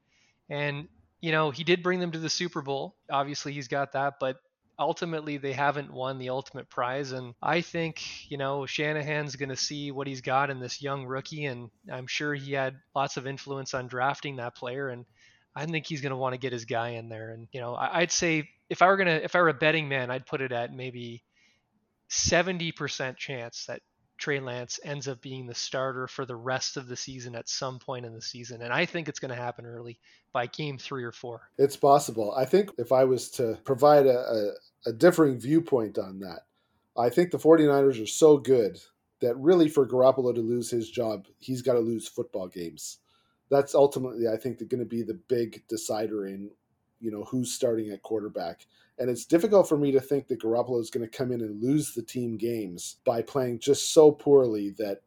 And, 0.49 0.89
you 1.21 1.31
know, 1.31 1.51
he 1.53 1.63
did 1.63 1.83
bring 1.83 2.01
them 2.01 2.13
to 2.13 2.19
the 2.19 2.29
Super 2.29 2.61
Bowl. 2.61 2.97
Obviously, 3.11 3.53
he's 3.53 3.69
got 3.69 3.93
that. 3.93 4.15
But 4.19 4.41
ultimately 4.79 5.37
they 5.37 5.53
haven't 5.53 5.93
won 5.93 6.19
the 6.19 6.31
ultimate 6.31 6.69
prize. 6.69 7.13
And 7.13 7.35
I 7.43 7.61
think, 7.61 8.31
you 8.31 8.39
know, 8.39 8.67
Shanahan's 8.67 9.37
going 9.37 9.49
to 9.49 9.57
see 9.57 9.91
what 9.91 10.07
he's 10.07 10.21
got 10.21 10.51
in 10.51 10.61
this 10.61 10.83
young 10.83 11.07
rookie. 11.07 11.47
And 11.47 11.71
I'm 11.91 12.07
sure 12.07 12.35
he 12.35 12.53
had 12.53 12.77
lots 12.95 13.17
of 13.17 13.27
influence 13.27 13.75
on 13.75 13.89
drafting 13.89 14.37
that 14.37 14.57
player. 14.57 14.89
And 14.89 15.05
I 15.55 15.67
think 15.67 15.87
he's 15.87 16.01
going 16.01 16.11
to 16.11 16.17
want 16.17 16.35
to 16.35 16.39
get 16.39 16.53
his 16.53 16.65
guy 16.65 16.91
in 16.91 17.09
there. 17.09 17.31
And, 17.31 17.49
you 17.53 17.61
know, 17.61 17.75
I'd 17.75 18.13
say 18.13 18.49
if 18.69 18.83
I 18.83 18.87
were 18.87 18.97
going 18.97 19.09
to, 19.09 19.23
if 19.23 19.37
I 19.37 19.41
were 19.41 19.49
a 19.49 19.55
betting 19.55 19.89
man, 19.89 20.11
I'd 20.11 20.27
put 20.27 20.41
it 20.41 20.53
at 20.53 20.73
maybe 20.73 21.23
70% 22.11 23.17
chance 23.17 23.67
that 23.67 23.81
Trey 24.23 24.39
Lance 24.39 24.79
ends 24.85 25.09
up 25.09 25.21
being 25.21 25.47
the 25.47 25.55
starter 25.55 26.07
for 26.07 26.25
the 26.25 26.37
rest 26.37 26.77
of 26.77 26.87
the 26.87 26.95
season 26.95 27.35
at 27.35 27.49
some 27.49 27.81
point 27.81 28.07
in 28.07 28.15
the 28.15 28.23
season. 28.23 28.63
And 28.63 28.73
I 28.73 28.87
think 28.87 29.09
it's 29.09 29.19
going 29.19 29.35
to 29.35 29.43
happen 29.43 29.67
early 29.67 29.99
by 30.33 30.47
game 30.47 30.79
three 30.79 31.03
or 31.03 31.11
four. 31.11 31.51
It's 31.59 31.77
possible. 31.77 32.33
I 32.37 32.45
think 32.45 32.71
if 32.79 32.93
I 32.93 33.03
was 33.03 33.29
to 33.33 33.59
provide 33.65 34.07
a, 34.07 34.21
a, 34.87 34.91
a 34.91 34.93
differing 34.93 35.41
viewpoint 35.41 35.99
on 35.99 36.21
that, 36.21 36.43
I 36.97 37.09
think 37.09 37.33
the 37.33 37.39
49ers 37.39 38.01
are 38.01 38.07
so 38.07 38.39
good 38.39 38.79
that 39.23 39.37
really 39.39 39.69
for 39.69 39.89
Garoppolo 39.89 40.33
to 40.33 40.41
lose 40.41 40.71
his 40.71 40.89
job, 40.89 41.27
he's 41.41 41.63
got 41.63 41.73
to 41.73 41.81
lose 41.81 42.07
football 42.07 42.47
games. 42.47 42.99
That's 43.51 43.75
ultimately, 43.75 44.29
I 44.29 44.37
think, 44.37 44.59
going 44.69 44.79
to 44.79 44.87
be 44.87 45.03
the 45.03 45.19
big 45.27 45.67
decider 45.67 46.29
in, 46.29 46.53
you 47.03 47.11
know, 47.11 47.25
who's 47.25 47.53
starting 47.53 47.91
at 47.91 48.03
quarterback. 48.03 48.67
And 48.99 49.11
it's 49.11 49.27
difficult 49.27 49.69
for 49.69 49.77
me 49.77 49.91
to 49.93 50.01
think 50.01 50.29
that 50.29 50.41
Garoppolo 50.41 50.81
is 50.81 50.91
going 50.91 51.09
to 51.09 51.17
come 51.17 51.33
in 51.33 51.41
and 51.41 51.61
lose 51.61 51.93
the 51.93 52.03
team 52.03 52.37
games 52.39 52.97
by 53.05 53.21
playing 53.21 53.59
just 53.59 53.93
so 53.93 54.13
poorly 54.13 54.71
that 54.79 55.01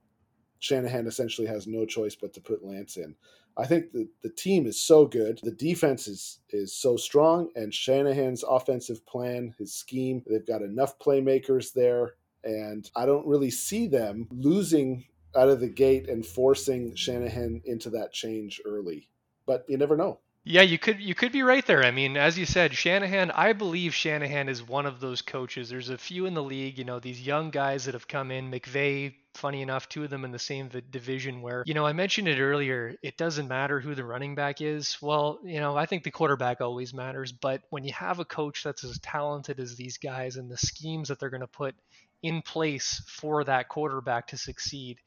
Shanahan 0.59 1.07
essentially 1.07 1.47
has 1.47 1.65
no 1.65 1.85
choice 1.85 2.15
but 2.15 2.33
to 2.33 2.41
put 2.41 2.65
Lance 2.65 2.97
in. 2.97 3.15
I 3.57 3.65
think 3.65 3.93
the, 3.93 4.09
the 4.21 4.29
team 4.29 4.65
is 4.65 4.81
so 4.81 5.05
good. 5.05 5.39
The 5.41 5.51
defense 5.51 6.07
is 6.07 6.39
is 6.49 6.75
so 6.75 6.97
strong, 6.97 7.49
and 7.55 7.73
Shanahan's 7.73 8.43
offensive 8.43 9.05
plan, 9.05 9.55
his 9.57 9.73
scheme, 9.73 10.23
they've 10.27 10.45
got 10.45 10.61
enough 10.61 10.99
playmakers 10.99 11.71
there, 11.71 12.15
and 12.43 12.89
I 12.97 13.05
don't 13.05 13.25
really 13.25 13.51
see 13.51 13.87
them 13.87 14.27
losing 14.29 15.05
out 15.35 15.49
of 15.49 15.61
the 15.61 15.69
gate 15.69 16.09
and 16.09 16.25
forcing 16.25 16.95
Shanahan 16.95 17.61
into 17.65 17.89
that 17.91 18.11
change 18.11 18.61
early. 18.65 19.09
But 19.45 19.63
you 19.69 19.77
never 19.77 19.95
know. 19.95 20.19
Yeah, 20.47 20.61
you 20.61 20.77
could 20.77 20.99
you 20.99 21.15
could 21.15 21.31
be 21.31 21.41
right 21.41 21.65
there. 21.65 21.83
I 21.83 21.89
mean, 21.89 22.17
as 22.17 22.37
you 22.37 22.45
said, 22.45 22.75
Shanahan, 22.75 23.31
I 23.31 23.53
believe 23.53 23.95
Shanahan 23.95 24.47
is 24.47 24.61
one 24.61 24.85
of 24.85 24.99
those 24.99 25.23
coaches. 25.23 25.69
There's 25.69 25.89
a 25.89 25.97
few 25.97 26.27
in 26.27 26.35
the 26.35 26.43
league, 26.43 26.77
you 26.77 26.83
know, 26.83 26.99
these 26.99 27.19
young 27.19 27.49
guys 27.49 27.85
that 27.85 27.95
have 27.95 28.07
come 28.07 28.29
in, 28.29 28.51
McVay, 28.51 29.15
funny 29.33 29.63
enough, 29.63 29.89
two 29.89 30.03
of 30.03 30.11
them 30.11 30.23
in 30.23 30.31
the 30.31 30.37
same 30.37 30.69
division 30.91 31.41
where, 31.41 31.63
you 31.65 31.73
know, 31.73 31.83
I 31.87 31.93
mentioned 31.93 32.27
it 32.27 32.39
earlier, 32.39 32.95
it 33.01 33.17
doesn't 33.17 33.47
matter 33.47 33.79
who 33.79 33.95
the 33.95 34.05
running 34.05 34.35
back 34.35 34.61
is. 34.61 34.97
Well, 35.01 35.39
you 35.43 35.59
know, 35.59 35.75
I 35.75 35.87
think 35.87 36.03
the 36.03 36.11
quarterback 36.11 36.61
always 36.61 36.93
matters, 36.93 37.31
but 37.31 37.63
when 37.71 37.83
you 37.83 37.93
have 37.93 38.19
a 38.19 38.25
coach 38.25 38.63
that's 38.63 38.83
as 38.83 38.99
talented 38.99 39.59
as 39.59 39.75
these 39.75 39.97
guys 39.97 40.35
and 40.35 40.47
the 40.49 40.57
schemes 40.57 41.07
that 41.07 41.19
they're 41.19 41.31
going 41.31 41.41
to 41.41 41.47
put 41.47 41.73
in 42.21 42.43
place 42.43 43.01
for 43.07 43.43
that 43.45 43.67
quarterback 43.67 44.27
to 44.27 44.37
succeed, 44.37 44.99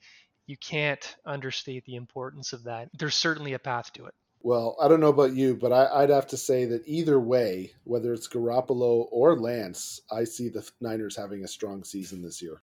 you 0.48 0.56
can't 0.56 1.14
understate 1.24 1.84
the 1.84 1.94
importance 1.94 2.52
of 2.52 2.64
that. 2.64 2.88
There's 2.98 3.14
certainly 3.14 3.52
a 3.52 3.60
path 3.60 3.92
to 3.92 4.06
it 4.06 4.14
Well, 4.40 4.76
I 4.80 4.86
don't 4.86 5.00
know 5.00 5.08
about 5.08 5.34
you, 5.34 5.56
but 5.56 5.72
I, 5.72 6.00
would 6.00 6.10
have 6.10 6.28
to 6.28 6.36
say 6.36 6.64
that 6.66 6.86
either 6.86 7.18
way, 7.18 7.72
whether 7.84 8.12
it's 8.12 8.28
Garoppolo 8.28 9.08
or 9.10 9.38
Lance, 9.38 10.00
I 10.10 10.24
see 10.24 10.48
the 10.48 10.68
Niners 10.80 11.16
having 11.16 11.44
a 11.44 11.48
strong 11.48 11.82
season 11.82 12.22
this 12.22 12.40
year. 12.40 12.62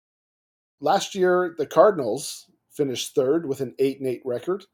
Last 0.80 1.14
year, 1.14 1.54
the 1.58 1.66
Cardinals 1.66 2.46
finished 2.70 3.14
third 3.14 3.46
with 3.46 3.60
an 3.60 3.74
8 3.78 4.00
and 4.00 4.08
8 4.08 4.22
record. 4.24 4.64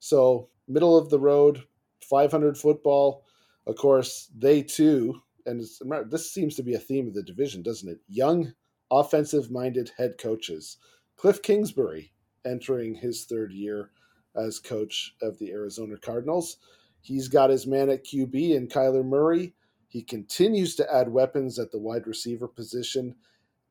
So, 0.00 0.48
middle 0.68 0.98
of 0.98 1.08
the 1.08 1.18
road, 1.18 1.64
500 2.02 2.58
football. 2.58 3.24
Of 3.66 3.76
course, 3.76 4.30
they 4.36 4.62
too, 4.62 5.20
and 5.46 5.62
this 6.10 6.30
seems 6.30 6.56
to 6.56 6.62
be 6.62 6.74
a 6.74 6.78
theme 6.78 7.08
of 7.08 7.14
the 7.14 7.22
division, 7.22 7.62
doesn't 7.62 7.88
it? 7.88 8.00
Young, 8.08 8.52
offensive 8.90 9.50
minded 9.50 9.92
head 9.96 10.18
coaches. 10.18 10.76
Cliff 11.16 11.42
Kingsbury 11.42 12.12
entering 12.44 12.94
his 12.94 13.24
third 13.24 13.52
year 13.52 13.90
as 14.36 14.58
coach 14.58 15.14
of 15.22 15.38
the 15.38 15.50
Arizona 15.50 15.96
Cardinals. 15.96 16.56
He's 17.00 17.28
got 17.28 17.50
his 17.50 17.66
man 17.66 17.88
at 17.88 18.04
QB 18.04 18.54
in 18.54 18.68
Kyler 18.68 19.04
Murray. 19.04 19.54
He 19.88 20.02
continues 20.02 20.76
to 20.76 20.94
add 20.94 21.08
weapons 21.08 21.58
at 21.58 21.72
the 21.72 21.78
wide 21.78 22.06
receiver 22.06 22.46
position. 22.46 23.16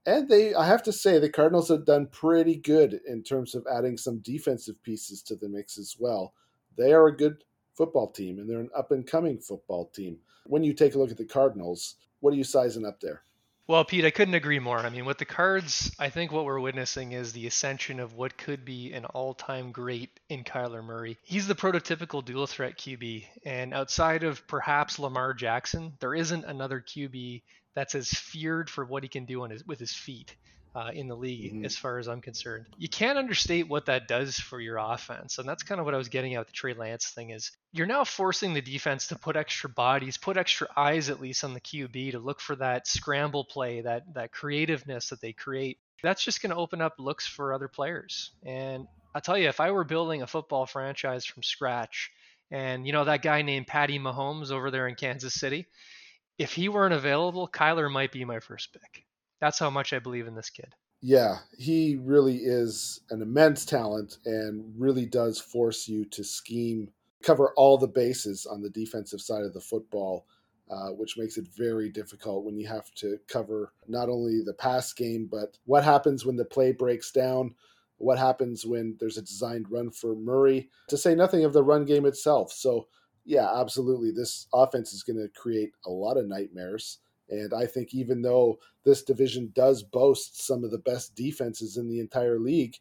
And 0.06 0.28
they, 0.28 0.54
I 0.54 0.66
have 0.66 0.84
to 0.84 0.94
say, 0.94 1.20
the 1.20 1.30
Cardinals 1.30 1.70
have 1.70 1.86
done 1.86 2.08
pretty 2.08 2.56
good 2.56 3.00
in 3.08 3.24
terms 3.24 3.54
of 3.56 3.66
adding 3.72 3.98
some 3.98 4.20
defensive 4.20 4.82
pieces 4.84 5.22
to 5.24 5.36
the 5.36 5.50
mix 5.50 5.78
as 5.78 5.96
well. 6.00 6.34
They 6.78 6.94
are 6.94 7.08
a 7.08 7.16
good 7.16 7.44
football 7.76 8.10
team, 8.12 8.40
and 8.40 8.50
they're 8.50 8.60
an 8.60 8.70
up 8.76 8.92
and 8.92 9.06
coming 9.06 9.40
football 9.40 9.86
team. 9.94 10.18
When 10.46 10.64
you 10.64 10.74
take 10.74 10.96
a 10.96 10.98
look 10.98 11.12
at 11.12 11.18
the 11.18 11.26
Cardinals, 11.26 11.96
what 12.20 12.34
are 12.34 12.38
you 12.38 12.44
sizing 12.44 12.86
up 12.86 13.00
there? 13.00 13.24
Well, 13.70 13.86
Pete, 13.86 14.04
I 14.04 14.10
couldn't 14.10 14.34
agree 14.34 14.58
more. 14.58 14.80
I 14.80 14.90
mean, 14.90 15.06
with 15.06 15.20
the 15.20 15.26
cards, 15.26 15.96
I 16.00 16.10
think 16.10 16.32
what 16.32 16.44
we're 16.44 16.60
witnessing 16.60 17.12
is 17.12 17.34
the 17.34 17.46
ascension 17.46 18.00
of 18.00 18.16
what 18.16 18.36
could 18.36 18.66
be 18.66 18.94
an 18.94 19.06
all 19.06 19.36
time 19.36 19.72
great 19.72 20.10
in 20.28 20.44
Kyler 20.44 20.84
Murray. 20.84 21.20
He's 21.22 21.46
the 21.46 21.54
prototypical 21.54 22.26
dual 22.26 22.48
threat 22.48 22.80
QB. 22.80 23.26
And 23.46 23.72
outside 23.76 24.24
of 24.24 24.48
perhaps 24.48 24.98
Lamar 24.98 25.36
Jackson, 25.36 25.94
there 26.00 26.16
isn't 26.16 26.46
another 26.46 26.82
QB 26.82 27.44
that's 27.76 27.94
as 27.94 28.10
feared 28.10 28.72
for 28.72 28.86
what 28.86 29.04
he 29.04 29.10
can 29.10 29.26
do 29.26 29.44
his, 29.44 29.64
with 29.68 29.80
his 29.80 29.94
feet 29.94 30.36
uh, 30.76 30.92
in 30.94 31.08
the 31.08 31.16
league, 31.16 31.54
mm-hmm. 31.54 31.66
as 31.66 31.76
far 31.76 31.98
as 31.98 32.08
I'm 32.08 32.22
concerned. 32.22 32.66
You 32.78 32.90
can't 32.90 33.18
understate 33.18 33.68
what 33.68 33.88
that 33.88 34.08
does 34.08 34.36
for 34.36 34.60
your 34.60 34.78
offense, 34.78 35.38
and 35.38 35.48
that's 35.48 35.64
kind 35.64 35.80
of 35.80 35.86
what 35.86 35.96
I 35.96 35.98
was 35.98 36.10
getting 36.10 36.36
at 36.36 36.40
with 36.40 36.48
the 36.48 36.54
Trey 36.54 36.74
Lance 36.74 37.10
thing. 37.10 37.32
Is 37.32 37.52
you're 37.72 37.88
now 37.88 38.04
forcing 38.04 38.54
the 38.54 38.62
defense 38.62 39.08
to 39.08 39.18
put 39.18 39.36
extra 39.36 39.70
bodies, 39.70 40.18
put 40.18 40.38
extra 40.38 40.68
eyes 40.78 41.10
at 41.10 41.20
least 41.20 41.44
on 41.44 41.54
the 41.54 41.62
QB 41.62 42.12
to 42.12 42.20
look 42.20 42.40
for 42.40 42.56
that 42.58 42.88
scramble 42.88 43.44
play, 43.44 43.82
that 43.82 44.14
that 44.14 44.32
creativeness 44.32 45.10
that 45.10 45.22
they 45.22 45.34
create. 45.34 45.80
That's 46.02 46.24
just 46.24 46.42
going 46.42 46.52
to 46.52 46.56
open 46.56 46.82
up 46.82 46.94
looks 46.98 47.28
for 47.28 47.54
other 47.54 47.68
players. 47.68 48.32
And 48.46 48.88
I'll 49.14 49.22
tell 49.22 49.38
you, 49.38 49.50
if 49.50 49.60
I 49.60 49.72
were 49.72 49.84
building 49.84 50.22
a 50.22 50.28
football 50.28 50.66
franchise 50.66 51.26
from 51.26 51.44
scratch, 51.44 52.12
and 52.52 52.86
you 52.86 52.94
know 52.94 53.06
that 53.06 53.22
guy 53.22 53.42
named 53.42 53.68
Patty 53.68 54.00
Mahomes 54.00 54.52
over 54.52 54.72
there 54.72 54.88
in 54.88 54.96
Kansas 54.96 55.34
City, 55.34 55.66
if 56.38 56.54
he 56.54 56.70
weren't 56.70 56.94
available, 56.94 57.50
Kyler 57.50 57.92
might 57.92 58.12
be 58.12 58.24
my 58.24 58.40
first 58.40 58.72
pick. 58.72 59.06
That's 59.40 59.60
how 59.60 59.70
much 59.70 59.94
I 59.94 60.00
believe 60.00 60.28
in 60.28 60.36
this 60.36 60.50
kid. 60.50 60.74
Yeah, 61.02 61.38
he 61.58 61.98
really 62.02 62.38
is 62.38 63.02
an 63.10 63.22
immense 63.22 63.64
talent 63.66 64.18
and 64.26 64.74
really 64.78 65.06
does 65.06 65.40
force 65.40 65.88
you 65.88 66.04
to 66.06 66.24
scheme, 66.24 66.90
cover 67.24 67.54
all 67.56 67.78
the 67.78 67.88
bases 67.88 68.46
on 68.46 68.62
the 68.62 68.70
defensive 68.70 69.22
side 69.22 69.44
of 69.44 69.54
the 69.54 69.62
football, 69.62 70.26
uh, 70.70 70.90
which 70.90 71.18
makes 71.18 71.38
it 71.38 71.48
very 71.48 71.90
difficult 71.90 72.44
when 72.44 72.58
you 72.58 72.68
have 72.68 72.94
to 72.96 73.18
cover 73.28 73.72
not 73.88 74.10
only 74.10 74.42
the 74.42 74.54
pass 74.54 74.92
game, 74.92 75.28
but 75.32 75.58
what 75.66 75.86
happens 75.86 76.26
when 76.26 76.36
the 76.36 76.44
play 76.46 76.74
breaks 76.74 77.12
down, 77.12 77.56
what 77.98 78.20
happens 78.20 78.66
when 78.66 78.98
there's 79.00 79.18
a 79.18 79.22
designed 79.22 79.72
run 79.72 79.90
for 79.90 80.16
Murray, 80.16 80.70
to 80.90 80.98
say 80.98 81.16
nothing 81.16 81.46
of 81.46 81.54
the 81.54 81.64
run 81.64 81.86
game 81.86 82.06
itself. 82.06 82.52
So, 82.52 82.88
yeah, 83.26 83.50
absolutely. 83.60 84.12
This 84.12 84.48
offense 84.54 84.92
is 84.92 85.04
going 85.04 85.18
to 85.18 85.30
create 85.30 85.72
a 85.86 85.90
lot 85.90 86.18
of 86.18 86.28
nightmares. 86.28 87.00
And 87.30 87.54
I 87.54 87.66
think 87.66 87.94
even 87.94 88.22
though 88.22 88.60
this 88.84 89.04
division 89.04 89.52
does 89.54 89.84
boast 89.84 90.46
some 90.46 90.64
of 90.64 90.72
the 90.72 90.78
best 90.78 91.16
defenses 91.16 91.78
in 91.78 91.88
the 91.88 92.00
entire 92.00 92.40
league, 92.40 92.76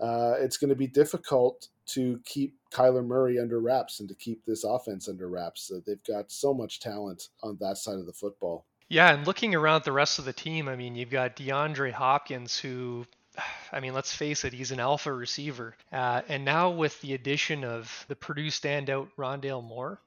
uh, 0.00 0.34
it's 0.40 0.56
going 0.56 0.70
to 0.70 0.76
be 0.76 0.88
difficult 0.88 1.68
to 1.86 2.20
keep 2.24 2.56
Kyler 2.72 3.04
Murray 3.04 3.38
under 3.38 3.60
wraps 3.60 4.00
and 4.00 4.08
to 4.08 4.14
keep 4.14 4.44
this 4.44 4.64
offense 4.64 5.08
under 5.08 5.28
wraps. 5.28 5.62
So 5.62 5.80
they've 5.86 6.02
got 6.04 6.30
so 6.30 6.52
much 6.54 6.80
talent 6.80 7.28
on 7.42 7.56
that 7.60 7.78
side 7.78 7.98
of 7.98 8.06
the 8.06 8.12
football. 8.12 8.66
Yeah, 8.88 9.14
and 9.14 9.26
looking 9.26 9.54
around 9.54 9.84
the 9.84 9.92
rest 9.92 10.18
of 10.18 10.24
the 10.24 10.32
team, 10.32 10.68
I 10.68 10.76
mean, 10.76 10.94
you've 10.96 11.10
got 11.10 11.36
DeAndre 11.36 11.92
Hopkins, 11.92 12.58
who, 12.58 13.06
I 13.72 13.80
mean, 13.80 13.94
let's 13.94 14.14
face 14.14 14.44
it, 14.44 14.52
he's 14.52 14.72
an 14.72 14.80
alpha 14.80 15.12
receiver. 15.12 15.76
Uh, 15.92 16.22
and 16.28 16.44
now 16.44 16.70
with 16.70 17.00
the 17.00 17.14
addition 17.14 17.64
of 17.64 18.04
the 18.08 18.16
Purdue 18.16 18.48
standout 18.48 19.08
Rondale 19.16 19.64
Moore, 19.64 20.00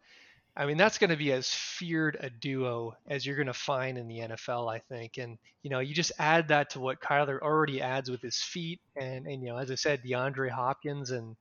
I 0.58 0.66
mean, 0.66 0.78
that's 0.78 0.98
going 0.98 1.10
to 1.10 1.18
be 1.18 1.34
as 1.34 1.54
feared 1.54 2.16
a 2.20 2.30
duo 2.30 2.96
as 3.08 3.26
you're 3.26 3.36
going 3.36 3.48
to 3.48 3.54
find 3.54 3.98
in 3.98 4.08
the 4.08 4.20
NFL, 4.20 4.74
I 4.74 4.80
think. 4.80 5.18
And, 5.18 5.38
you 5.64 5.70
know, 5.70 5.80
you 5.80 5.94
just 5.94 6.14
add 6.18 6.48
that 6.48 6.70
to 6.72 6.80
what 6.80 7.02
Kyler 7.02 7.42
already 7.42 7.82
adds 7.82 8.10
with 8.10 8.22
his 8.22 8.42
feet. 8.42 8.80
And, 8.96 9.28
and 9.28 9.44
you 9.44 9.50
know, 9.50 9.58
as 9.58 9.70
I 9.70 9.76
said, 9.76 10.02
DeAndre 10.04 10.50
Hopkins 10.50 11.12
and, 11.12 11.36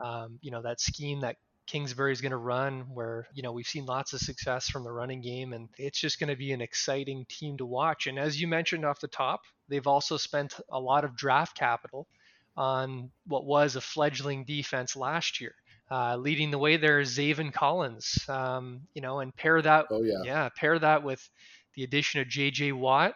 um, 0.00 0.38
you 0.42 0.50
know, 0.50 0.60
that 0.62 0.80
scheme 0.80 1.20
that 1.20 1.36
Kingsbury 1.66 2.12
is 2.12 2.20
going 2.20 2.32
to 2.32 2.38
run, 2.38 2.80
where, 2.92 3.26
you 3.32 3.42
know, 3.42 3.52
we've 3.52 3.66
seen 3.66 3.86
lots 3.86 4.12
of 4.12 4.20
success 4.20 4.68
from 4.68 4.84
the 4.84 4.92
running 4.92 5.22
game. 5.22 5.54
And 5.54 5.70
it's 5.78 5.98
just 5.98 6.20
going 6.20 6.30
to 6.30 6.36
be 6.36 6.52
an 6.52 6.60
exciting 6.60 7.24
team 7.28 7.56
to 7.58 7.66
watch. 7.66 8.06
And 8.06 8.18
as 8.18 8.38
you 8.38 8.48
mentioned 8.48 8.84
off 8.84 9.00
the 9.00 9.08
top, 9.08 9.40
they've 9.68 9.86
also 9.86 10.18
spent 10.18 10.54
a 10.70 10.78
lot 10.78 11.04
of 11.04 11.16
draft 11.16 11.56
capital 11.56 12.06
on 12.54 13.10
what 13.26 13.46
was 13.46 13.76
a 13.76 13.80
fledgling 13.80 14.44
defense 14.44 14.94
last 14.94 15.40
year. 15.40 15.54
Uh, 15.90 16.16
leading 16.16 16.50
the 16.50 16.58
way 16.58 16.76
there 16.76 17.00
is 17.00 17.16
Zaven 17.16 17.52
Collins. 17.52 18.18
Um, 18.28 18.82
you 18.94 19.00
know, 19.00 19.20
and 19.20 19.34
pair 19.34 19.62
that, 19.62 19.86
oh, 19.90 20.02
yeah. 20.02 20.22
yeah, 20.24 20.48
pair 20.54 20.78
that 20.78 21.02
with 21.02 21.26
the 21.74 21.84
addition 21.84 22.20
of 22.20 22.28
J.J. 22.28 22.72
Watt, 22.72 23.14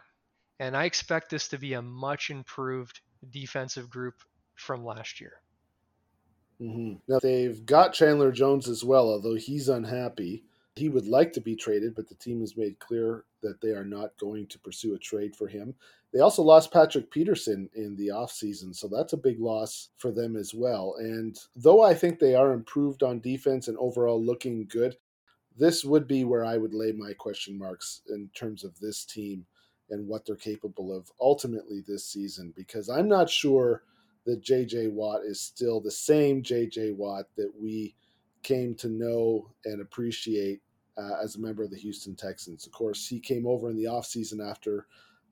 and 0.58 0.76
I 0.76 0.84
expect 0.84 1.30
this 1.30 1.48
to 1.48 1.58
be 1.58 1.74
a 1.74 1.82
much 1.82 2.30
improved 2.30 3.00
defensive 3.30 3.90
group 3.90 4.14
from 4.54 4.84
last 4.84 5.20
year. 5.20 5.34
Mm-hmm. 6.60 6.94
Now 7.08 7.18
they've 7.18 7.64
got 7.66 7.92
Chandler 7.92 8.30
Jones 8.30 8.68
as 8.68 8.84
well, 8.84 9.08
although 9.08 9.34
he's 9.34 9.68
unhappy. 9.68 10.44
He 10.76 10.88
would 10.88 11.06
like 11.06 11.34
to 11.34 11.40
be 11.40 11.54
traded, 11.54 11.94
but 11.94 12.08
the 12.08 12.14
team 12.14 12.40
has 12.40 12.56
made 12.56 12.78
clear 12.78 13.24
that 13.42 13.60
they 13.60 13.70
are 13.70 13.84
not 13.84 14.16
going 14.18 14.46
to 14.46 14.58
pursue 14.58 14.94
a 14.94 14.98
trade 14.98 15.36
for 15.36 15.46
him. 15.46 15.74
They 16.12 16.20
also 16.20 16.42
lost 16.42 16.72
Patrick 16.72 17.10
Peterson 17.10 17.68
in 17.74 17.96
the 17.96 18.08
offseason, 18.08 18.74
so 18.74 18.88
that's 18.88 19.12
a 19.12 19.18
big 19.18 19.38
loss 19.38 19.90
for 19.98 20.10
them 20.10 20.36
as 20.36 20.54
well. 20.54 20.94
And 20.98 21.38
though 21.56 21.82
I 21.82 21.94
think 21.94 22.18
they 22.18 22.34
are 22.34 22.52
improved 22.52 23.02
on 23.02 23.20
defense 23.20 23.68
and 23.68 23.76
overall 23.78 24.22
looking 24.22 24.66
good, 24.66 24.96
this 25.58 25.84
would 25.84 26.06
be 26.06 26.24
where 26.24 26.44
I 26.44 26.56
would 26.56 26.74
lay 26.74 26.92
my 26.92 27.12
question 27.12 27.58
marks 27.58 28.00
in 28.08 28.30
terms 28.34 28.64
of 28.64 28.78
this 28.80 29.04
team 29.04 29.44
and 29.90 30.08
what 30.08 30.24
they're 30.24 30.36
capable 30.36 30.94
of 30.94 31.10
ultimately 31.20 31.82
this 31.86 32.06
season 32.06 32.52
because 32.56 32.88
I'm 32.88 33.08
not 33.08 33.28
sure 33.28 33.82
that 34.24 34.42
JJ 34.42 34.92
Watt 34.92 35.22
is 35.24 35.40
still 35.40 35.80
the 35.80 35.90
same 35.90 36.42
JJ 36.42 36.96
Watt 36.96 37.26
that 37.36 37.52
we 37.60 37.94
came 38.42 38.74
to 38.76 38.88
know 38.88 39.50
and 39.64 39.80
appreciate 39.80 40.60
uh, 40.96 41.16
as 41.22 41.36
a 41.36 41.40
member 41.40 41.62
of 41.62 41.70
the 41.70 41.78
Houston 41.78 42.14
Texans. 42.14 42.66
Of 42.66 42.72
course, 42.72 43.06
he 43.06 43.20
came 43.20 43.46
over 43.46 43.70
in 43.70 43.76
the 43.76 43.84
offseason 43.84 44.46
after 44.46 44.86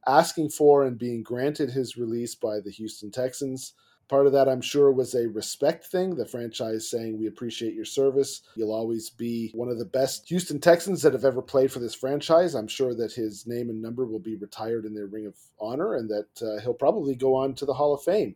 asking 0.07 0.51
for 0.51 0.85
and 0.85 0.99
being 0.99 1.23
granted 1.23 1.71
his 1.71 1.97
release 1.97 2.35
by 2.35 2.61
the 2.61 2.71
Houston 2.71 3.11
Texans. 3.11 3.75
Part 4.09 4.27
of 4.27 4.33
that, 4.33 4.49
I'm 4.49 4.61
sure, 4.61 4.91
was 4.91 5.15
a 5.15 5.29
respect 5.29 5.87
thing. 5.87 6.17
The 6.17 6.27
franchise 6.27 6.91
saying, 6.91 7.17
We 7.17 7.29
appreciate 7.29 7.75
your 7.75 7.85
service. 7.85 8.43
You'll 8.57 8.73
always 8.73 9.09
be 9.11 9.53
one 9.55 9.69
of 9.69 9.79
the 9.79 9.85
best 9.85 10.29
Houston 10.29 10.59
Texans 10.59 11.01
that 11.03 11.13
have 11.13 11.25
ever 11.25 11.41
played 11.41 11.71
for 11.71 11.79
this 11.79 11.95
franchise. 11.95 12.57
I'm 12.57 12.67
sure 12.67 12.93
that 12.97 13.13
his 13.13 13.47
name 13.47 13.71
and 13.71 13.81
number 13.81 14.07
will 14.07 14.19
be 14.19 14.35
retired 14.35 14.85
in 14.85 14.95
their 14.95 15.07
ring 15.07 15.27
of 15.27 15.37
honor 15.61 15.95
and 15.95 16.11
that 16.11 16.43
uh, 16.43 16.61
he'll 16.61 16.75
probably 16.75 17.15
go 17.15 17.37
on 17.37 17.55
to 17.55 17.65
the 17.65 17.75
Hall 17.75 17.95
of 17.95 18.03
Fame. 18.03 18.35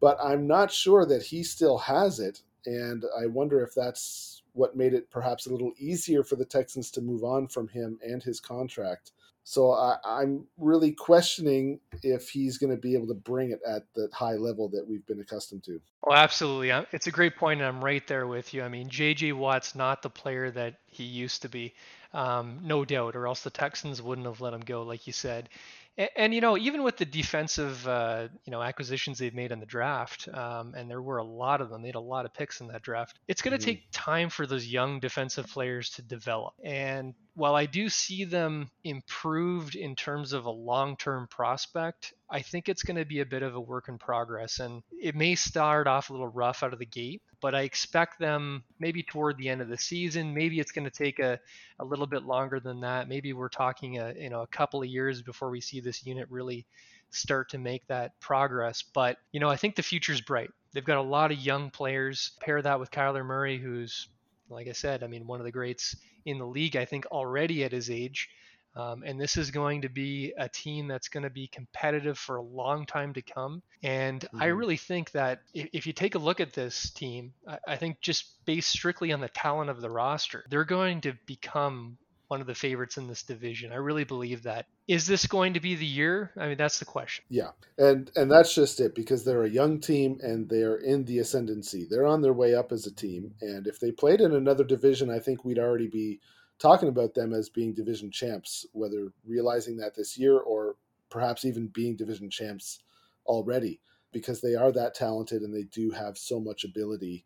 But 0.00 0.16
I'm 0.24 0.46
not 0.46 0.72
sure 0.72 1.04
that 1.04 1.24
he 1.24 1.42
still 1.42 1.76
has 1.76 2.18
it. 2.18 2.40
And 2.66 3.04
I 3.18 3.26
wonder 3.26 3.62
if 3.62 3.74
that's 3.74 4.42
what 4.52 4.76
made 4.76 4.94
it 4.94 5.10
perhaps 5.10 5.46
a 5.46 5.50
little 5.50 5.72
easier 5.78 6.22
for 6.22 6.36
the 6.36 6.44
Texans 6.44 6.90
to 6.92 7.00
move 7.00 7.24
on 7.24 7.48
from 7.48 7.68
him 7.68 7.98
and 8.02 8.22
his 8.22 8.40
contract. 8.40 9.12
So 9.42 9.72
I, 9.72 10.22
am 10.22 10.46
really 10.58 10.92
questioning 10.92 11.80
if 12.02 12.28
he's 12.28 12.58
going 12.58 12.70
to 12.70 12.80
be 12.80 12.94
able 12.94 13.08
to 13.08 13.14
bring 13.14 13.50
it 13.50 13.60
at 13.66 13.82
the 13.94 14.08
high 14.12 14.34
level 14.34 14.68
that 14.68 14.86
we've 14.86 15.04
been 15.06 15.20
accustomed 15.20 15.64
to. 15.64 15.80
Oh, 16.06 16.12
absolutely. 16.12 16.70
It's 16.92 17.06
a 17.06 17.10
great 17.10 17.36
point, 17.36 17.60
and 17.60 17.68
I'm 17.68 17.82
right 17.82 18.06
there 18.06 18.26
with 18.26 18.52
you. 18.52 18.62
I 18.62 18.68
mean, 18.68 18.88
J.J. 18.88 19.32
Watt's 19.32 19.74
not 19.74 20.02
the 20.02 20.10
player 20.10 20.50
that 20.52 20.76
he 20.86 21.04
used 21.04 21.42
to 21.42 21.48
be, 21.48 21.74
um, 22.12 22.60
no 22.62 22.84
doubt, 22.84 23.16
or 23.16 23.26
else 23.26 23.42
the 23.42 23.50
Texans 23.50 24.02
wouldn't 24.02 24.26
have 24.26 24.40
let 24.40 24.52
him 24.54 24.60
go, 24.60 24.82
like 24.82 25.06
you 25.06 25.12
said. 25.12 25.48
And, 25.96 26.08
and 26.16 26.34
you 26.34 26.40
know, 26.40 26.56
even 26.56 26.82
with 26.82 26.96
the 26.96 27.04
defensive, 27.04 27.86
uh, 27.86 28.28
you 28.44 28.50
know, 28.50 28.62
acquisitions 28.62 29.18
they've 29.18 29.34
made 29.34 29.52
in 29.52 29.60
the 29.60 29.66
draft, 29.66 30.28
um, 30.32 30.74
and 30.76 30.90
there 30.90 31.02
were 31.02 31.18
a 31.18 31.24
lot 31.24 31.60
of 31.60 31.70
them. 31.70 31.82
They 31.82 31.88
had 31.88 31.94
a 31.94 32.00
lot 32.00 32.24
of 32.24 32.34
picks 32.34 32.60
in 32.60 32.68
that 32.68 32.82
draft. 32.82 33.18
It's 33.28 33.42
going 33.42 33.58
to 33.58 33.58
mm-hmm. 33.58 33.76
take 33.76 33.88
time 33.92 34.30
for 34.30 34.46
those 34.46 34.66
young 34.66 35.00
defensive 35.00 35.46
players 35.46 35.90
to 35.90 36.02
develop. 36.02 36.54
And 36.64 37.14
while 37.34 37.54
I 37.54 37.66
do 37.66 37.88
see 37.88 38.24
them 38.24 38.70
improved 38.84 39.74
in 39.74 39.96
terms 39.96 40.32
of 40.32 40.44
a 40.44 40.50
long 40.50 40.96
term 40.96 41.26
prospect, 41.28 42.12
I 42.28 42.42
think 42.42 42.68
it's 42.68 42.82
going 42.82 42.98
to 42.98 43.04
be 43.04 43.20
a 43.20 43.26
bit 43.26 43.42
of 43.42 43.54
a 43.54 43.60
work 43.60 43.88
in 43.88 43.98
progress. 43.98 44.60
And 44.60 44.82
it 45.00 45.14
may 45.14 45.34
start 45.34 45.86
off 45.86 46.10
a 46.10 46.12
little 46.12 46.28
rough 46.28 46.62
out 46.62 46.72
of 46.72 46.78
the 46.78 46.86
gate, 46.86 47.22
but 47.40 47.54
I 47.54 47.62
expect 47.62 48.18
them 48.18 48.62
maybe 48.78 49.02
toward 49.02 49.38
the 49.38 49.48
end 49.48 49.62
of 49.62 49.68
the 49.68 49.78
season. 49.78 50.34
Maybe 50.34 50.60
it's 50.60 50.72
going 50.72 50.84
to 50.84 50.90
take 50.90 51.18
a, 51.18 51.40
a 51.78 51.84
little 51.84 52.06
bit 52.06 52.24
longer 52.24 52.60
than 52.60 52.80
that. 52.80 53.08
Maybe 53.08 53.32
we're 53.32 53.48
talking 53.48 53.98
a, 53.98 54.12
you 54.16 54.30
know, 54.30 54.42
a 54.42 54.46
couple 54.46 54.82
of 54.82 54.88
years 54.88 55.22
before 55.22 55.50
we 55.50 55.60
see 55.60 55.79
this 55.80 56.04
unit 56.06 56.26
really 56.30 56.66
start 57.10 57.50
to 57.50 57.58
make 57.58 57.86
that 57.88 58.18
progress. 58.20 58.82
But, 58.82 59.18
you 59.32 59.40
know, 59.40 59.48
I 59.48 59.56
think 59.56 59.76
the 59.76 59.82
future's 59.82 60.20
bright. 60.20 60.50
They've 60.72 60.84
got 60.84 60.98
a 60.98 61.02
lot 61.02 61.32
of 61.32 61.38
young 61.38 61.70
players. 61.70 62.32
Pair 62.40 62.62
that 62.62 62.78
with 62.78 62.90
Kyler 62.90 63.24
Murray, 63.24 63.58
who's, 63.58 64.08
like 64.48 64.68
I 64.68 64.72
said, 64.72 65.02
I 65.02 65.06
mean, 65.06 65.26
one 65.26 65.40
of 65.40 65.44
the 65.44 65.52
greats 65.52 65.96
in 66.24 66.38
the 66.38 66.46
league, 66.46 66.76
I 66.76 66.84
think, 66.84 67.06
already 67.06 67.64
at 67.64 67.72
his 67.72 67.90
age. 67.90 68.28
Um, 68.76 69.02
and 69.04 69.20
this 69.20 69.36
is 69.36 69.50
going 69.50 69.82
to 69.82 69.88
be 69.88 70.32
a 70.38 70.48
team 70.48 70.86
that's 70.86 71.08
going 71.08 71.24
to 71.24 71.30
be 71.30 71.48
competitive 71.48 72.16
for 72.16 72.36
a 72.36 72.42
long 72.42 72.86
time 72.86 73.12
to 73.14 73.22
come. 73.22 73.62
And 73.82 74.20
mm-hmm. 74.20 74.42
I 74.42 74.46
really 74.46 74.76
think 74.76 75.10
that 75.10 75.40
if, 75.52 75.68
if, 75.72 75.86
you 75.88 75.92
take 75.92 76.14
a 76.14 76.20
look 76.20 76.38
at 76.38 76.52
this 76.52 76.90
team, 76.90 77.32
I, 77.48 77.58
I 77.66 77.76
think 77.76 78.00
just 78.00 78.44
based 78.44 78.70
strictly 78.70 79.12
on 79.12 79.20
the 79.20 79.28
talent 79.28 79.70
of 79.70 79.80
the 79.80 79.90
roster, 79.90 80.44
they're 80.50 80.64
going 80.64 81.00
to 81.00 81.14
become 81.26 81.98
one 82.30 82.40
of 82.40 82.46
the 82.46 82.54
favorites 82.54 82.96
in 82.96 83.08
this 83.08 83.24
division. 83.24 83.72
I 83.72 83.76
really 83.76 84.04
believe 84.04 84.44
that. 84.44 84.66
Is 84.86 85.06
this 85.06 85.26
going 85.26 85.54
to 85.54 85.60
be 85.60 85.74
the 85.74 85.84
year? 85.84 86.30
I 86.36 86.46
mean, 86.46 86.56
that's 86.56 86.78
the 86.78 86.84
question. 86.84 87.24
Yeah, 87.28 87.50
and 87.76 88.10
and 88.14 88.30
that's 88.30 88.54
just 88.54 88.80
it 88.80 88.94
because 88.94 89.24
they're 89.24 89.42
a 89.42 89.50
young 89.50 89.80
team 89.80 90.18
and 90.22 90.48
they're 90.48 90.76
in 90.76 91.04
the 91.04 91.18
ascendancy. 91.18 91.86
They're 91.90 92.06
on 92.06 92.22
their 92.22 92.32
way 92.32 92.54
up 92.54 92.70
as 92.70 92.86
a 92.86 92.94
team, 92.94 93.34
and 93.40 93.66
if 93.66 93.80
they 93.80 93.90
played 93.90 94.20
in 94.20 94.34
another 94.34 94.64
division, 94.64 95.10
I 95.10 95.18
think 95.18 95.44
we'd 95.44 95.58
already 95.58 95.88
be 95.88 96.20
talking 96.60 96.88
about 96.88 97.14
them 97.14 97.32
as 97.32 97.48
being 97.48 97.74
division 97.74 98.10
champs, 98.10 98.66
whether 98.72 99.12
realizing 99.26 99.76
that 99.78 99.94
this 99.94 100.16
year 100.16 100.38
or 100.38 100.76
perhaps 101.08 101.44
even 101.44 101.66
being 101.68 101.96
division 101.96 102.30
champs 102.30 102.80
already 103.26 103.80
because 104.12 104.40
they 104.40 104.54
are 104.54 104.72
that 104.72 104.94
talented 104.94 105.42
and 105.42 105.54
they 105.54 105.64
do 105.64 105.90
have 105.90 106.16
so 106.18 106.38
much 106.38 106.64
ability. 106.64 107.24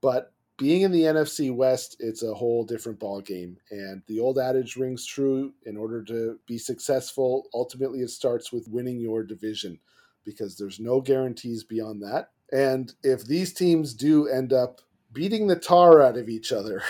But 0.00 0.32
being 0.62 0.82
in 0.82 0.92
the 0.92 1.02
NFC 1.02 1.52
West, 1.52 1.96
it's 1.98 2.22
a 2.22 2.32
whole 2.32 2.64
different 2.64 3.00
ball 3.00 3.20
game, 3.20 3.56
and 3.72 4.00
the 4.06 4.20
old 4.20 4.38
adage 4.38 4.76
rings 4.76 5.04
true. 5.04 5.52
In 5.66 5.76
order 5.76 6.04
to 6.04 6.38
be 6.46 6.56
successful, 6.56 7.48
ultimately 7.52 7.98
it 7.98 8.10
starts 8.10 8.52
with 8.52 8.68
winning 8.68 9.00
your 9.00 9.24
division, 9.24 9.80
because 10.24 10.56
there's 10.56 10.78
no 10.78 11.00
guarantees 11.00 11.64
beyond 11.64 12.00
that. 12.02 12.30
And 12.52 12.94
if 13.02 13.24
these 13.24 13.52
teams 13.52 13.92
do 13.92 14.28
end 14.28 14.52
up 14.52 14.80
beating 15.12 15.48
the 15.48 15.56
tar 15.56 16.00
out 16.00 16.16
of 16.16 16.28
each 16.28 16.52
other 16.52 16.80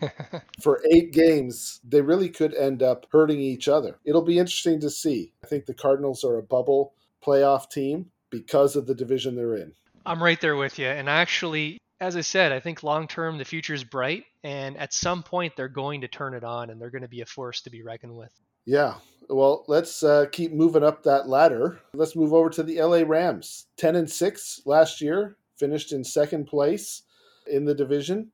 for 0.62 0.82
eight 0.90 1.12
games, 1.12 1.80
they 1.86 2.00
really 2.00 2.30
could 2.30 2.54
end 2.54 2.82
up 2.82 3.04
hurting 3.12 3.40
each 3.40 3.68
other. 3.68 3.98
It'll 4.06 4.22
be 4.22 4.38
interesting 4.38 4.80
to 4.80 4.88
see. 4.88 5.34
I 5.44 5.48
think 5.48 5.66
the 5.66 5.74
Cardinals 5.74 6.24
are 6.24 6.38
a 6.38 6.42
bubble 6.42 6.94
playoff 7.22 7.68
team 7.68 8.06
because 8.30 8.74
of 8.74 8.86
the 8.86 8.94
division 8.94 9.36
they're 9.36 9.56
in. 9.56 9.74
I'm 10.06 10.22
right 10.22 10.40
there 10.40 10.56
with 10.56 10.78
you. 10.78 10.86
And 10.86 11.10
actually, 11.10 11.76
as 12.00 12.16
I 12.16 12.20
said, 12.20 12.52
I 12.52 12.60
think 12.60 12.82
long 12.82 13.08
term 13.08 13.38
the 13.38 13.44
future 13.44 13.74
is 13.74 13.84
bright, 13.84 14.24
and 14.44 14.76
at 14.76 14.92
some 14.92 15.22
point 15.22 15.54
they're 15.56 15.68
going 15.68 16.00
to 16.02 16.08
turn 16.08 16.34
it 16.34 16.44
on, 16.44 16.70
and 16.70 16.80
they're 16.80 16.90
going 16.90 17.02
to 17.02 17.08
be 17.08 17.22
a 17.22 17.26
force 17.26 17.60
to 17.62 17.70
be 17.70 17.82
reckoned 17.82 18.16
with. 18.16 18.32
Yeah. 18.64 18.94
Well, 19.28 19.64
let's 19.66 20.02
uh, 20.02 20.26
keep 20.30 20.52
moving 20.52 20.84
up 20.84 21.02
that 21.02 21.28
ladder. 21.28 21.80
Let's 21.92 22.16
move 22.16 22.32
over 22.32 22.50
to 22.50 22.62
the 22.62 22.80
LA 22.80 23.02
Rams. 23.06 23.66
Ten 23.76 23.96
and 23.96 24.08
six 24.08 24.62
last 24.64 25.00
year, 25.00 25.36
finished 25.56 25.92
in 25.92 26.04
second 26.04 26.46
place 26.46 27.02
in 27.50 27.64
the 27.64 27.74
division, 27.74 28.30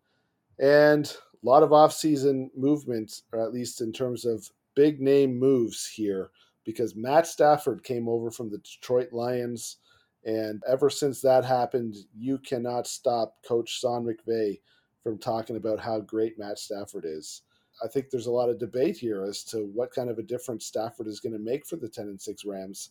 and 0.59 1.07
a 1.07 1.47
lot 1.47 1.63
of 1.63 1.71
offseason 1.71 2.49
movement, 2.57 3.23
or 3.33 3.41
at 3.43 3.53
least 3.53 3.81
in 3.81 3.93
terms 3.93 4.25
of 4.25 4.49
big 4.75 5.01
name 5.01 5.39
moves 5.39 5.87
here, 5.87 6.31
because 6.65 6.97
Matt 6.97 7.27
Stafford 7.27 7.83
came 7.83 8.09
over 8.09 8.31
from 8.31 8.51
the 8.51 8.59
Detroit 8.59 9.13
Lions 9.13 9.79
and 10.25 10.63
ever 10.67 10.89
since 10.89 11.21
that 11.21 11.45
happened, 11.45 11.97
you 12.17 12.39
cannot 12.39 12.87
stop 12.87 13.37
Coach 13.47 13.69
Sean 13.69 14.07
McVay 14.07 14.61
from 15.03 15.19
talking 15.19 15.57
about 15.57 15.79
how 15.79 16.01
great 16.01 16.39
Matt 16.39 16.59
Stafford 16.59 17.05
is. 17.07 17.43
I 17.83 17.89
think 17.89 18.09
there's 18.09 18.27
a 18.27 18.33
lot 18.33 18.49
of 18.49 18.59
debate 18.59 18.97
here 18.97 19.25
as 19.25 19.45
to 19.45 19.59
what 19.75 19.93
kind 19.93 20.09
of 20.09 20.19
a 20.19 20.23
difference 20.23 20.67
Stafford 20.67 21.09
is 21.09 21.21
going 21.21 21.33
to 21.33 21.39
make 21.39 21.67
for 21.67 21.77
the 21.77 21.89
10 21.89 22.07
and 22.07 22.21
6 22.21 22.45
Rams 22.45 22.91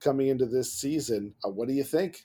coming 0.00 0.28
into 0.28 0.46
this 0.46 0.72
season. 0.72 1.34
Uh, 1.44 1.50
what 1.50 1.68
do 1.68 1.74
you 1.74 1.84
think? 1.84 2.24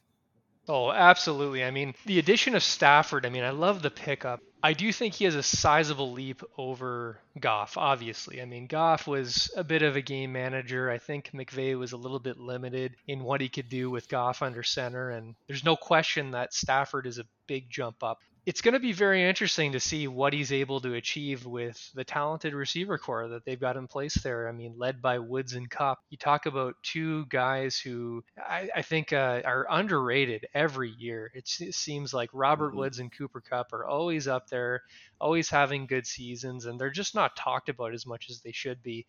Oh, 0.70 0.92
absolutely. 0.92 1.64
I 1.64 1.72
mean, 1.72 1.96
the 2.06 2.20
addition 2.20 2.54
of 2.54 2.62
Stafford, 2.62 3.26
I 3.26 3.30
mean, 3.30 3.44
I 3.44 3.50
love 3.50 3.82
the 3.82 3.90
pickup. 3.90 4.40
I 4.62 4.74
do 4.74 4.94
think 4.94 5.16
he 5.16 5.26
has 5.26 5.34
a 5.34 5.42
sizable 5.42 6.12
leap 6.12 6.44
over 6.60 7.18
Goff, 7.40 7.76
obviously. 7.76 8.40
I 8.40 8.46
mean, 8.46 8.68
Goff 8.68 9.08
was 9.08 9.52
a 9.58 9.64
bit 9.64 9.82
of 9.82 9.96
a 9.96 10.02
game 10.02 10.32
manager. 10.32 10.92
I 10.92 11.00
think 11.00 11.32
McVay 11.32 11.76
was 11.80 11.94
a 11.94 11.98
little 11.98 12.20
bit 12.20 12.38
limited 12.38 12.96
in 13.08 13.24
what 13.24 13.42
he 13.42 13.50
could 13.50 13.68
do 13.68 13.90
with 13.90 14.10
Goff 14.10 14.44
under 14.44 14.62
center. 14.62 15.10
And 15.10 15.34
there's 15.48 15.66
no 15.66 15.76
question 15.76 16.32
that 16.32 16.54
Stafford 16.54 17.08
is 17.08 17.18
a 17.18 17.26
big 17.48 17.72
jump 17.72 18.04
up 18.04 18.20
it's 18.46 18.62
going 18.62 18.74
to 18.74 18.80
be 18.80 18.94
very 18.94 19.28
interesting 19.28 19.74
to 19.74 19.80
see 19.80 20.08
what 20.08 20.34
he's 20.34 20.52
able 20.52 20.80
to 20.82 20.94
achieve 20.94 21.46
with 21.46 21.92
the 21.94 22.04
talented 22.04 22.54
receiver 22.54 22.98
corps 22.98 23.28
that 23.28 23.46
they've 23.46 23.60
got 23.60 23.78
in 23.78 23.88
place 23.88 24.16
there. 24.16 24.48
I 24.48 24.52
mean, 24.52 24.76
led 24.78 25.02
by 25.02 25.20
Woods 25.20 25.54
and 25.54 25.70
Kupp. 25.70 26.00
You 26.10 26.18
talk 26.18 26.46
about 26.46 26.76
two 26.82 27.26
guys 27.28 27.78
who 27.78 28.24
I, 28.38 28.70
I 28.76 28.82
think 28.82 29.12
uh, 29.14 29.42
are 29.44 29.68
underrated 29.70 30.48
every 30.54 30.92
year. 30.98 31.32
It, 31.34 31.50
it 31.60 31.76
seems 31.76 32.14
like 32.14 32.30
Robert 32.34 32.70
mm-hmm. 32.70 32.80
Woods 32.80 33.00
and 33.00 33.12
Cooper 33.12 33.42
Kupp 33.42 33.74
are 33.74 33.86
always 33.86 34.28
up 34.28 34.50
there, 34.50 34.84
always 35.20 35.50
having 35.50 35.86
good 35.86 36.08
seasons, 36.08 36.66
and 36.66 36.80
they're 36.80 36.90
just 36.90 37.16
not 37.16 37.36
talked 37.36 37.70
about 37.70 37.94
as 37.94 38.06
much 38.06 38.30
as 38.30 38.42
they 38.42 38.54
should 38.54 38.82
be. 38.82 39.06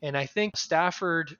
And 0.00 0.16
I 0.16 0.26
think 0.26 0.56
Stafford, 0.56 1.36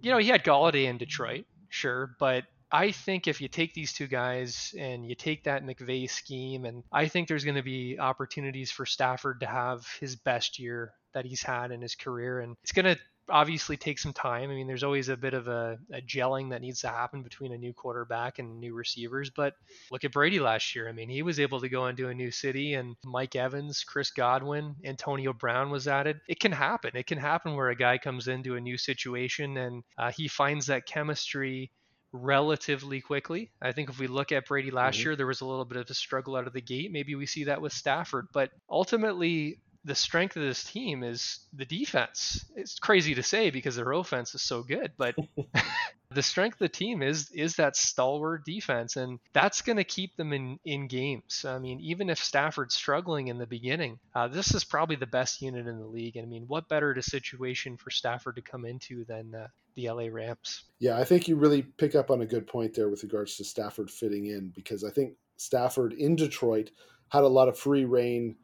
you 0.00 0.10
know, 0.10 0.18
he 0.18 0.28
had 0.28 0.44
Golladay 0.44 0.86
in 0.86 0.98
Detroit, 0.98 1.46
sure, 1.68 2.16
but 2.18 2.44
I 2.70 2.90
think 2.90 3.28
if 3.28 3.40
you 3.40 3.48
take 3.48 3.74
these 3.74 3.92
two 3.92 4.06
guys 4.08 4.74
and 4.78 5.08
you 5.08 5.14
take 5.14 5.44
that 5.44 5.64
McVay 5.64 6.10
scheme, 6.10 6.64
and 6.64 6.82
I 6.92 7.08
think 7.08 7.28
there's 7.28 7.44
going 7.44 7.56
to 7.56 7.62
be 7.62 7.98
opportunities 7.98 8.70
for 8.70 8.84
Stafford 8.86 9.40
to 9.40 9.46
have 9.46 9.86
his 10.00 10.16
best 10.16 10.58
year 10.58 10.92
that 11.14 11.24
he's 11.24 11.42
had 11.42 11.70
in 11.70 11.80
his 11.80 11.94
career. 11.94 12.40
And 12.40 12.56
it's 12.62 12.72
going 12.72 12.94
to 12.94 12.98
obviously 13.28 13.76
take 13.76 13.98
some 13.98 14.12
time. 14.12 14.50
I 14.50 14.54
mean, 14.54 14.66
there's 14.66 14.84
always 14.84 15.08
a 15.08 15.16
bit 15.16 15.34
of 15.34 15.48
a, 15.48 15.78
a, 15.92 16.00
gelling 16.00 16.50
that 16.50 16.60
needs 16.60 16.80
to 16.82 16.88
happen 16.88 17.22
between 17.22 17.52
a 17.52 17.58
new 17.58 17.72
quarterback 17.72 18.38
and 18.38 18.60
new 18.60 18.74
receivers. 18.74 19.30
But 19.30 19.54
look 19.90 20.04
at 20.04 20.12
Brady 20.12 20.38
last 20.38 20.74
year. 20.74 20.88
I 20.88 20.92
mean, 20.92 21.08
he 21.08 21.22
was 21.22 21.40
able 21.40 21.60
to 21.60 21.68
go 21.68 21.86
into 21.86 22.08
a 22.08 22.14
new 22.14 22.30
city, 22.30 22.74
and 22.74 22.96
Mike 23.04 23.36
Evans, 23.36 23.84
Chris 23.84 24.10
Godwin, 24.10 24.76
Antonio 24.84 25.32
Brown 25.32 25.70
was 25.70 25.88
added. 25.88 26.20
It 26.28 26.40
can 26.40 26.52
happen. 26.52 26.92
It 26.94 27.06
can 27.06 27.18
happen 27.18 27.54
where 27.54 27.70
a 27.70 27.76
guy 27.76 27.98
comes 27.98 28.28
into 28.28 28.56
a 28.56 28.60
new 28.60 28.76
situation 28.76 29.56
and 29.56 29.82
uh, 29.98 30.12
he 30.12 30.28
finds 30.28 30.66
that 30.66 30.86
chemistry 30.86 31.70
relatively 32.12 33.00
quickly. 33.00 33.50
I 33.60 33.72
think 33.72 33.88
if 33.88 33.98
we 33.98 34.06
look 34.06 34.32
at 34.32 34.46
Brady 34.46 34.70
last 34.70 34.98
mm-hmm. 34.98 35.08
year, 35.08 35.16
there 35.16 35.26
was 35.26 35.40
a 35.40 35.46
little 35.46 35.64
bit 35.64 35.78
of 35.78 35.90
a 35.90 35.94
struggle 35.94 36.36
out 36.36 36.46
of 36.46 36.52
the 36.52 36.60
gate. 36.60 36.92
Maybe 36.92 37.14
we 37.14 37.26
see 37.26 37.44
that 37.44 37.60
with 37.60 37.72
Stafford, 37.72 38.28
but 38.32 38.50
ultimately, 38.70 39.58
the 39.84 39.94
strength 39.94 40.36
of 40.36 40.42
this 40.42 40.64
team 40.64 41.04
is 41.04 41.38
the 41.52 41.64
defense. 41.64 42.44
It's 42.56 42.78
crazy 42.78 43.14
to 43.14 43.22
say 43.22 43.50
because 43.50 43.76
their 43.76 43.92
offense 43.92 44.34
is 44.34 44.42
so 44.42 44.64
good, 44.64 44.90
but 44.98 45.14
the 46.10 46.22
strength 46.22 46.54
of 46.54 46.58
the 46.58 46.68
team 46.68 47.02
is 47.02 47.30
is 47.30 47.56
that 47.56 47.76
stalwart 47.76 48.44
defense, 48.44 48.96
and 48.96 49.20
that's 49.32 49.62
going 49.62 49.76
to 49.76 49.84
keep 49.84 50.16
them 50.16 50.32
in 50.32 50.58
in 50.64 50.88
games. 50.88 51.44
I 51.46 51.58
mean, 51.58 51.80
even 51.80 52.10
if 52.10 52.18
Stafford's 52.18 52.74
struggling 52.74 53.28
in 53.28 53.38
the 53.38 53.46
beginning, 53.46 53.98
uh, 54.14 54.28
this 54.28 54.54
is 54.54 54.64
probably 54.64 54.96
the 54.96 55.06
best 55.06 55.40
unit 55.40 55.66
in 55.66 55.78
the 55.78 55.86
league. 55.86 56.16
And 56.16 56.26
I 56.26 56.28
mean, 56.28 56.44
what 56.48 56.68
better 56.68 56.92
to 56.92 57.02
situation 57.02 57.76
for 57.76 57.90
Stafford 57.90 58.36
to 58.36 58.42
come 58.42 58.64
into 58.64 59.04
than 59.04 59.34
uh, 59.34 59.46
the 59.76 59.90
LA 59.90 60.08
Rams? 60.10 60.64
Yeah, 60.80 60.98
I 60.98 61.04
think 61.04 61.28
you 61.28 61.36
really 61.36 61.62
pick 61.62 61.94
up 61.94 62.10
on 62.10 62.22
a 62.22 62.26
good 62.26 62.46
point 62.46 62.74
there 62.74 62.88
with 62.88 63.02
regards 63.02 63.36
to 63.36 63.44
Stafford 63.44 63.90
fitting 63.90 64.26
in 64.26 64.52
because 64.54 64.82
I 64.82 64.90
think 64.90 65.14
Stafford 65.36 65.92
in 65.92 66.16
Detroit 66.16 66.70
had 67.08 67.22
a 67.22 67.28
lot 67.28 67.48
of 67.48 67.58
free 67.58 67.84
rein 67.84 68.36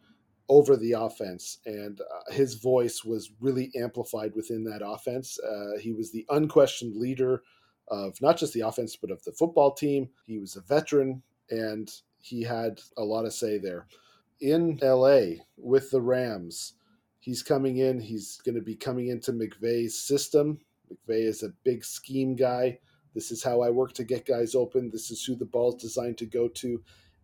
over 0.48 0.76
the 0.76 0.92
offense, 0.92 1.58
and 1.66 2.00
uh, 2.00 2.32
his 2.32 2.54
voice 2.54 3.04
was 3.04 3.32
really 3.40 3.70
amplified 3.74 4.34
within 4.34 4.62
that 4.64 4.86
offense. 4.86 5.38
Uh, 5.40 5.78
he 5.80 5.92
was 5.92 6.12
the 6.12 6.26
unquestioned 6.28 6.96
leader 6.96 7.42
of 7.88 8.20
not 8.20 8.36
just 8.36 8.52
the 8.52 8.60
offense, 8.60 8.96
but 8.96 9.10
of 9.10 9.22
the 9.24 9.32
football 9.32 9.72
team. 9.72 10.08
He 10.26 10.38
was 10.38 10.56
a 10.56 10.60
veteran, 10.60 11.22
and 11.50 11.90
he 12.20 12.42
had 12.42 12.80
a 12.96 13.02
lot 13.02 13.24
of 13.24 13.32
say 13.32 13.58
there. 13.58 13.86
In 14.40 14.78
LA 14.82 15.42
with 15.56 15.90
the 15.90 16.00
Rams, 16.00 16.74
he's 17.20 17.42
coming 17.42 17.78
in, 17.78 18.00
he's 18.00 18.38
going 18.44 18.56
to 18.56 18.60
be 18.60 18.76
coming 18.76 19.08
into 19.08 19.32
McVay's 19.32 19.98
system. 19.98 20.58
McVay 20.92 21.26
is 21.26 21.42
a 21.42 21.52
big 21.64 21.84
scheme 21.84 22.36
guy. 22.36 22.78
This 23.14 23.30
is 23.30 23.42
how 23.42 23.60
I 23.60 23.70
work 23.70 23.92
to 23.94 24.04
get 24.04 24.26
guys 24.26 24.54
open. 24.54 24.90
This 24.90 25.10
is 25.10 25.24
who 25.24 25.34
the 25.34 25.44
ball's 25.44 25.80
designed 25.80 26.18
to 26.18 26.26
go 26.26 26.48
to. 26.48 26.82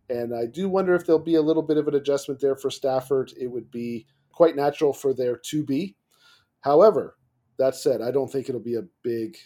And 0.09 0.35
I 0.35 0.45
do 0.45 0.69
wonder 0.69 0.95
if 0.95 1.05
there'll 1.05 1.19
be 1.19 1.35
a 1.35 1.41
little 1.41 1.63
bit 1.63 1.77
of 1.77 1.87
an 1.87 1.95
adjustment 1.95 2.39
there 2.39 2.55
for 2.55 2.69
Stafford. 2.69 3.31
It 3.39 3.47
would 3.47 3.69
be 3.71 4.07
quite 4.31 4.55
natural 4.55 4.93
for 4.93 5.13
there 5.13 5.37
to 5.37 5.63
be. 5.63 5.95
However, 6.61 7.17
that 7.57 7.75
said, 7.75 8.01
I 8.01 8.11
don't 8.11 8.31
think 8.31 8.49
it'll 8.49 8.61
be 8.61 8.75
a 8.75 8.87
big 9.03 9.37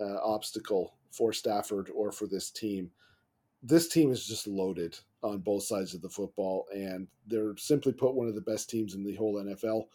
uh, 0.00 0.18
obstacle 0.22 0.94
for 1.10 1.32
Stafford 1.32 1.90
or 1.94 2.12
for 2.12 2.26
this 2.26 2.50
team. 2.50 2.90
This 3.62 3.88
team 3.88 4.12
is 4.12 4.26
just 4.26 4.46
loaded 4.46 4.98
on 5.22 5.38
both 5.38 5.64
sides 5.64 5.94
of 5.94 6.02
the 6.02 6.08
football, 6.08 6.66
and 6.72 7.08
they're 7.26 7.56
simply 7.56 7.92
put 7.92 8.14
one 8.14 8.28
of 8.28 8.34
the 8.34 8.40
best 8.40 8.70
teams 8.70 8.94
in 8.94 9.02
the 9.02 9.14
whole 9.16 9.34
NFL. 9.34 9.86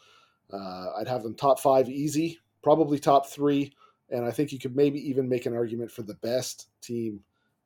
Uh, 0.51 0.99
I'd 0.99 1.07
have 1.07 1.23
them 1.23 1.35
top 1.35 1.59
five 1.59 1.89
easy, 1.89 2.39
probably 2.61 2.99
top 2.99 3.27
three, 3.27 3.73
and 4.09 4.25
I 4.25 4.31
think 4.31 4.51
you 4.51 4.59
could 4.59 4.75
maybe 4.75 4.99
even 5.09 5.29
make 5.29 5.45
an 5.45 5.55
argument 5.55 5.91
for 5.91 6.03
the 6.03 6.15
best 6.15 6.67
team 6.81 7.21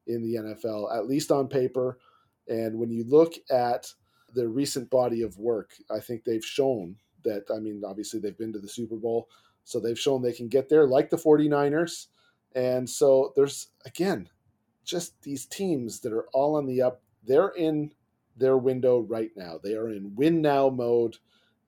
in 0.08 0.22
the 0.22 0.36
NFL, 0.36 0.96
at 0.96 1.08
least 1.08 1.32
on 1.32 1.48
paper. 1.48 2.00
And 2.48 2.78
when 2.78 2.92
you 2.92 3.04
look 3.06 3.34
at 3.50 3.92
the 4.34 4.48
recent 4.48 4.90
body 4.90 5.24
of 5.24 5.38
work, 5.38 5.74
I 5.90 6.00
think 6.00 6.24
they've 6.24 6.46
shown 6.46 6.96
that, 7.24 7.46
I 7.54 7.60
mean, 7.60 7.82
obviously 7.86 8.20
they've 8.20 8.38
been 8.38 8.54
to 8.54 8.60
the 8.60 8.68
Super 8.68 8.96
Bowl, 8.98 9.30
so 9.64 9.80
they've 9.80 10.00
shown 10.00 10.22
they 10.22 10.34
can 10.34 10.48
get 10.48 10.70
there 10.70 10.86
like 10.86 11.10
the 11.10 11.18
49ers. 11.18 12.08
And 12.54 12.88
so 12.90 13.34
there's, 13.36 13.68
again, 13.86 14.30
just 14.86 15.20
these 15.24 15.46
teams 15.48 16.00
that 16.02 16.14
are 16.14 16.28
all 16.34 16.56
on 16.56 16.66
the 16.66 16.82
up. 16.82 17.02
They're 17.24 17.50
in 17.50 17.92
their 18.38 18.58
window 18.58 19.00
right 19.00 19.32
now. 19.36 19.60
They 19.62 19.74
are 19.74 19.90
in 19.90 20.14
win 20.16 20.42
now 20.42 20.70
mode. 20.70 21.18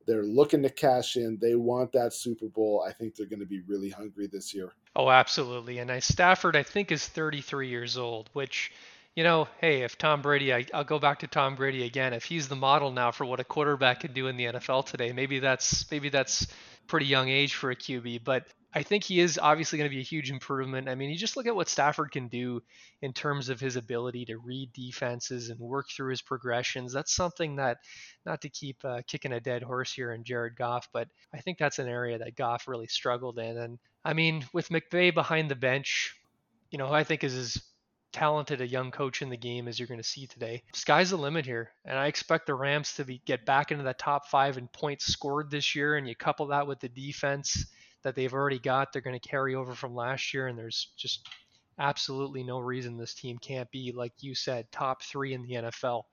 They're 0.08 0.24
looking 0.24 0.64
to 0.64 0.70
cash 0.70 1.18
in. 1.18 1.38
They 1.40 1.56
want 1.56 1.92
that 1.92 2.14
Super 2.14 2.48
Bowl. 2.48 2.84
I 2.88 2.94
think 2.94 3.16
they're 3.16 3.28
going 3.28 3.42
to 3.42 3.46
be 3.46 3.62
really 3.68 3.90
hungry 3.90 4.28
this 4.28 4.54
year. 4.54 4.74
Oh, 4.96 5.10
absolutely. 5.10 5.80
And 5.80 5.92
I, 5.92 6.00
Stafford, 6.00 6.56
I 6.56 6.64
think, 6.64 6.92
is 6.92 7.06
33 7.06 7.68
years 7.68 7.98
old, 7.98 8.30
which, 8.34 8.72
you 9.16 9.24
know, 9.24 9.48
hey, 9.60 9.84
if 9.84 9.98
Tom 9.98 10.22
Brady, 10.22 10.54
I, 10.54 10.66
will 10.74 10.86
go 10.86 10.98
back 10.98 11.20
to 11.20 11.28
Tom 11.28 11.56
Brady 11.56 11.84
again. 11.84 12.14
If 12.14 12.24
he's 12.24 12.48
the 12.48 12.56
model 12.56 12.92
now 12.92 13.12
for 13.12 13.26
what 13.26 13.42
a 13.42 13.44
quarterback 13.44 14.00
can 14.00 14.14
do 14.14 14.28
in 14.28 14.38
the 14.38 14.46
NFL 14.46 14.86
today, 14.86 15.12
maybe 15.12 15.40
that's 15.40 15.90
maybe 15.92 16.10
that's 16.10 16.48
pretty 16.88 17.06
young 17.06 17.30
age 17.30 17.56
for 17.56 17.72
a 17.72 17.76
QB. 17.76 18.24
But 18.24 18.46
I 18.74 18.84
think 18.84 19.04
he 19.04 19.20
is 19.20 19.40
obviously 19.42 19.78
going 19.78 19.90
to 19.90 19.96
be 19.96 20.02
a 20.02 20.06
huge 20.06 20.30
improvement. 20.30 20.90
I 20.90 20.96
mean, 20.96 21.10
you 21.10 21.18
just 21.18 21.38
look 21.38 21.48
at 21.48 21.56
what 21.56 21.70
Stafford 21.70 22.12
can 22.12 22.28
do 22.28 22.62
in 23.02 23.14
terms 23.14 23.50
of 23.50 23.60
his 23.60 23.76
ability 23.76 24.26
to 24.26 24.38
read 24.38 24.74
defenses 24.74 25.50
and 25.50 25.60
work 25.60 25.88
through 25.90 26.12
his 26.12 26.22
progressions. 26.22 26.94
That's 26.94 27.14
something 27.14 27.56
that, 27.56 27.78
not 28.26 28.42
to 28.42 28.50
keep 28.50 28.78
uh, 28.84 29.02
kicking 29.08 29.32
a 29.32 29.40
dead 29.40 29.64
horse 29.64 29.92
here 29.94 30.12
in 30.12 30.24
Jared 30.24 30.58
Goff, 30.58 30.90
but 30.94 31.08
I 31.34 31.40
think 31.40 31.58
that's 31.58 31.80
an 31.80 31.88
area 31.88 32.18
that 32.20 32.36
Goff 32.36 32.68
really 32.68 32.88
struggled 32.88 33.40
in. 33.40 33.58
And 33.58 33.80
I 34.04 34.14
mean, 34.14 34.46
with 34.54 34.70
McVay 34.70 35.14
behind 35.14 35.50
the 35.50 35.56
bench, 35.56 36.16
you 36.70 36.78
know, 36.78 36.92
I 36.92 37.04
think 37.04 37.24
is 37.24 37.36
as 37.36 37.64
talented 38.18 38.62
a 38.62 38.68
young 38.68 38.92
coach 38.92 39.22
in 39.22 39.30
the 39.30 39.38
game 39.38 39.68
as 39.68 39.80
you're 39.80 39.88
going 39.88 40.00
to 40.00 40.08
see 40.08 40.28
today. 40.28 40.64
Sky's 40.74 41.12
the 41.12 41.18
limit 41.18 41.46
here, 41.46 41.72
and 41.86 41.98
I 41.98 42.08
expect 42.08 42.48
the 42.48 42.56
Rams 42.56 42.94
to 42.96 43.06
be 43.06 43.22
get 43.26 43.46
back 43.46 43.72
into 43.72 43.84
the 43.84 43.94
top 43.94 44.28
five 44.28 44.58
in 44.58 44.68
points 44.68 45.06
scored 45.06 45.52
this 45.52 45.76
year. 45.76 45.96
And 45.96 46.08
you 46.08 46.16
couple 46.16 46.48
that 46.48 46.68
with 46.68 46.80
the 46.80 46.90
defense 46.90 47.68
that 48.04 48.16
they've 48.16 48.34
already 48.34 48.60
got 48.60 48.94
they're 48.94 49.02
going 49.02 49.20
to 49.20 49.30
carry 49.30 49.56
over 49.56 49.74
from 49.74 49.94
last 49.94 50.34
year 50.34 50.48
and 50.48 50.58
there's 50.58 50.92
just 50.98 51.28
absolutely 51.80 52.44
no 52.44 52.60
reason 52.60 52.98
this 52.98 53.14
team 53.14 53.38
can't 53.38 53.70
be 53.72 53.92
like 53.96 54.14
you 54.22 54.34
said 54.34 54.72
top 54.72 55.04
3 55.04 55.34
in 55.34 55.44
the 55.44 55.54
NFL. 55.56 56.04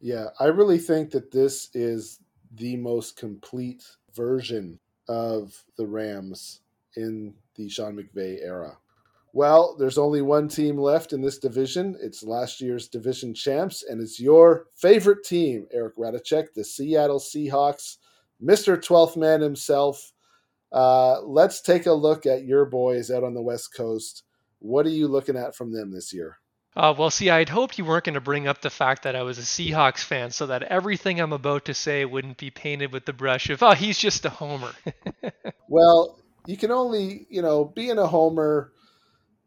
Yeah, 0.00 0.26
I 0.40 0.46
really 0.46 0.78
think 0.78 1.10
that 1.10 1.30
this 1.30 1.68
is 1.74 2.20
the 2.54 2.76
most 2.76 3.16
complete 3.16 3.84
version 4.14 4.78
of 5.08 5.62
the 5.76 5.86
Rams 5.86 6.60
in 6.96 7.34
the 7.56 7.68
Sean 7.68 7.96
McVay 7.96 8.42
era. 8.42 8.78
Well, 9.32 9.76
there's 9.78 9.98
only 9.98 10.20
one 10.20 10.48
team 10.48 10.76
left 10.76 11.12
in 11.12 11.22
this 11.22 11.38
division. 11.38 11.96
It's 12.02 12.22
last 12.22 12.60
year's 12.60 12.88
division 12.88 13.34
champs, 13.34 13.82
and 13.82 14.02
it's 14.02 14.20
your 14.20 14.66
favorite 14.74 15.24
team, 15.24 15.66
Erik 15.72 15.96
Radicek, 15.96 16.48
the 16.54 16.64
Seattle 16.64 17.18
Seahawks, 17.18 17.96
Mr. 18.42 18.76
12th 18.76 19.16
man 19.16 19.40
himself, 19.40 20.12
uh, 20.72 21.20
let's 21.22 21.60
take 21.60 21.86
a 21.86 21.92
look 21.92 22.24
at 22.24 22.44
your 22.44 22.64
boys 22.64 23.10
out 23.10 23.24
on 23.24 23.34
the 23.34 23.42
West 23.42 23.74
Coast. 23.74 24.22
What 24.58 24.86
are 24.86 24.90
you 24.90 25.06
looking 25.06 25.36
at 25.36 25.54
from 25.54 25.72
them 25.72 25.92
this 25.92 26.12
year? 26.12 26.38
Uh, 26.74 26.94
well, 26.96 27.10
see, 27.10 27.28
I'd 27.28 27.50
hoped 27.50 27.76
you 27.76 27.84
weren't 27.84 28.04
going 28.04 28.14
to 28.14 28.20
bring 28.20 28.48
up 28.48 28.62
the 28.62 28.70
fact 28.70 29.02
that 29.02 29.14
I 29.14 29.22
was 29.22 29.38
a 29.38 29.42
Seahawks 29.42 30.02
fan 30.02 30.30
so 30.30 30.46
that 30.46 30.62
everything 30.62 31.20
I'm 31.20 31.34
about 31.34 31.66
to 31.66 31.74
say 31.74 32.06
wouldn't 32.06 32.38
be 32.38 32.50
painted 32.50 32.92
with 32.92 33.04
the 33.04 33.12
brush 33.12 33.50
of, 33.50 33.62
oh, 33.62 33.72
he's 33.72 33.98
just 33.98 34.24
a 34.24 34.30
homer. 34.30 34.72
well, 35.68 36.18
you 36.46 36.56
can 36.56 36.70
only, 36.70 37.26
you 37.28 37.42
know, 37.42 37.66
being 37.66 37.98
a 37.98 38.06
homer, 38.06 38.72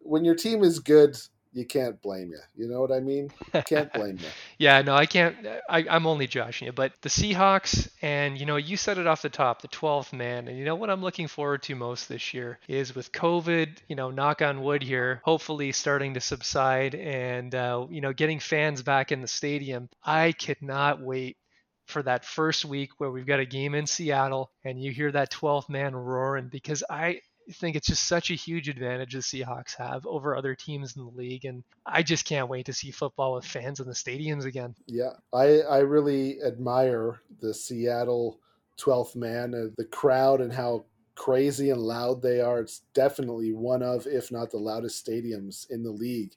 when 0.05 0.23
your 0.23 0.35
team 0.35 0.63
is 0.63 0.79
good, 0.79 1.17
you 1.55 1.65
can't 1.65 2.01
blame 2.01 2.31
you. 2.31 2.39
You 2.53 2.69
know 2.69 2.81
what 2.81 2.91
I 2.91 2.99
mean? 2.99 3.29
Can't 3.65 3.91
blame 3.93 4.17
you. 4.19 4.27
yeah, 4.59 4.81
no, 4.81 4.93
I 4.93 5.05
can't. 5.05 5.37
I, 5.69 5.85
I'm 5.89 6.05
only 6.05 6.27
joshing 6.27 6.65
you. 6.65 6.73
But 6.73 6.91
the 7.01 7.07
Seahawks, 7.07 7.89
and 8.01 8.37
you 8.37 8.45
know, 8.45 8.57
you 8.57 8.75
said 8.75 8.97
it 8.97 9.07
off 9.07 9.21
the 9.21 9.29
top, 9.29 9.61
the 9.61 9.69
12th 9.69 10.11
man. 10.11 10.49
And 10.49 10.57
you 10.59 10.65
know 10.65 10.75
what 10.75 10.89
I'm 10.89 11.01
looking 11.01 11.29
forward 11.29 11.63
to 11.63 11.75
most 11.75 12.09
this 12.09 12.33
year 12.33 12.59
is 12.67 12.93
with 12.93 13.13
COVID, 13.13 13.69
you 13.87 13.95
know, 13.95 14.11
knock 14.11 14.41
on 14.41 14.63
wood 14.63 14.83
here, 14.83 15.21
hopefully 15.23 15.71
starting 15.71 16.15
to 16.15 16.19
subside 16.19 16.93
and, 16.93 17.55
uh, 17.55 17.87
you 17.89 18.01
know, 18.01 18.11
getting 18.11 18.41
fans 18.41 18.83
back 18.83 19.13
in 19.13 19.21
the 19.21 19.27
stadium. 19.27 19.89
I 20.03 20.33
could 20.33 20.61
not 20.61 21.01
wait 21.01 21.37
for 21.85 22.03
that 22.03 22.25
first 22.25 22.65
week 22.65 22.89
where 22.97 23.11
we've 23.11 23.25
got 23.25 23.39
a 23.39 23.45
game 23.45 23.75
in 23.75 23.87
Seattle 23.87 24.51
and 24.65 24.81
you 24.81 24.91
hear 24.91 25.11
that 25.11 25.31
12th 25.31 25.69
man 25.69 25.95
roaring 25.95 26.49
because 26.49 26.83
I 26.89 27.21
think 27.53 27.75
it's 27.75 27.87
just 27.87 28.07
such 28.07 28.31
a 28.31 28.35
huge 28.35 28.69
advantage 28.69 29.13
the 29.13 29.19
Seahawks 29.19 29.75
have 29.77 30.05
over 30.05 30.35
other 30.35 30.55
teams 30.55 30.95
in 30.95 31.03
the 31.03 31.11
league, 31.11 31.45
and 31.45 31.63
I 31.85 32.03
just 32.03 32.25
can't 32.25 32.49
wait 32.49 32.65
to 32.67 32.73
see 32.73 32.91
football 32.91 33.35
with 33.35 33.45
fans 33.45 33.79
in 33.79 33.87
the 33.87 33.93
stadiums 33.93 34.45
again. 34.45 34.75
Yeah, 34.87 35.13
I 35.33 35.61
I 35.61 35.79
really 35.79 36.41
admire 36.41 37.21
the 37.41 37.53
Seattle 37.53 38.39
12th 38.77 39.15
man, 39.15 39.53
uh, 39.53 39.73
the 39.77 39.85
crowd, 39.85 40.41
and 40.41 40.51
how 40.51 40.85
crazy 41.15 41.69
and 41.69 41.81
loud 41.81 42.21
they 42.21 42.41
are. 42.41 42.59
It's 42.59 42.81
definitely 42.93 43.53
one 43.53 43.81
of, 43.81 44.05
if 44.05 44.31
not 44.31 44.51
the 44.51 44.57
loudest 44.57 45.05
stadiums 45.05 45.69
in 45.69 45.83
the 45.83 45.91
league. 45.91 46.33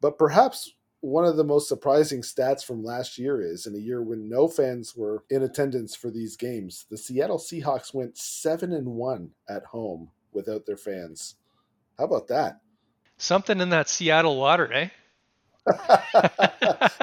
But 0.00 0.18
perhaps 0.18 0.74
one 1.00 1.24
of 1.24 1.36
the 1.36 1.44
most 1.44 1.68
surprising 1.68 2.20
stats 2.20 2.64
from 2.64 2.84
last 2.84 3.18
year 3.18 3.40
is 3.40 3.66
in 3.66 3.74
a 3.74 3.78
year 3.78 4.02
when 4.02 4.28
no 4.28 4.46
fans 4.48 4.94
were 4.94 5.24
in 5.30 5.42
attendance 5.42 5.96
for 5.96 6.10
these 6.10 6.36
games, 6.36 6.86
the 6.90 6.96
Seattle 6.96 7.38
Seahawks 7.38 7.94
went 7.94 8.16
7 8.16 8.72
and 8.72 8.86
1 8.86 9.30
at 9.48 9.64
home 9.64 10.10
without 10.32 10.66
their 10.66 10.76
fans. 10.76 11.36
How 11.98 12.04
about 12.04 12.28
that? 12.28 12.60
Something 13.18 13.60
in 13.60 13.68
that 13.70 13.88
Seattle 13.88 14.36
water, 14.36 14.72
eh? 14.72 14.88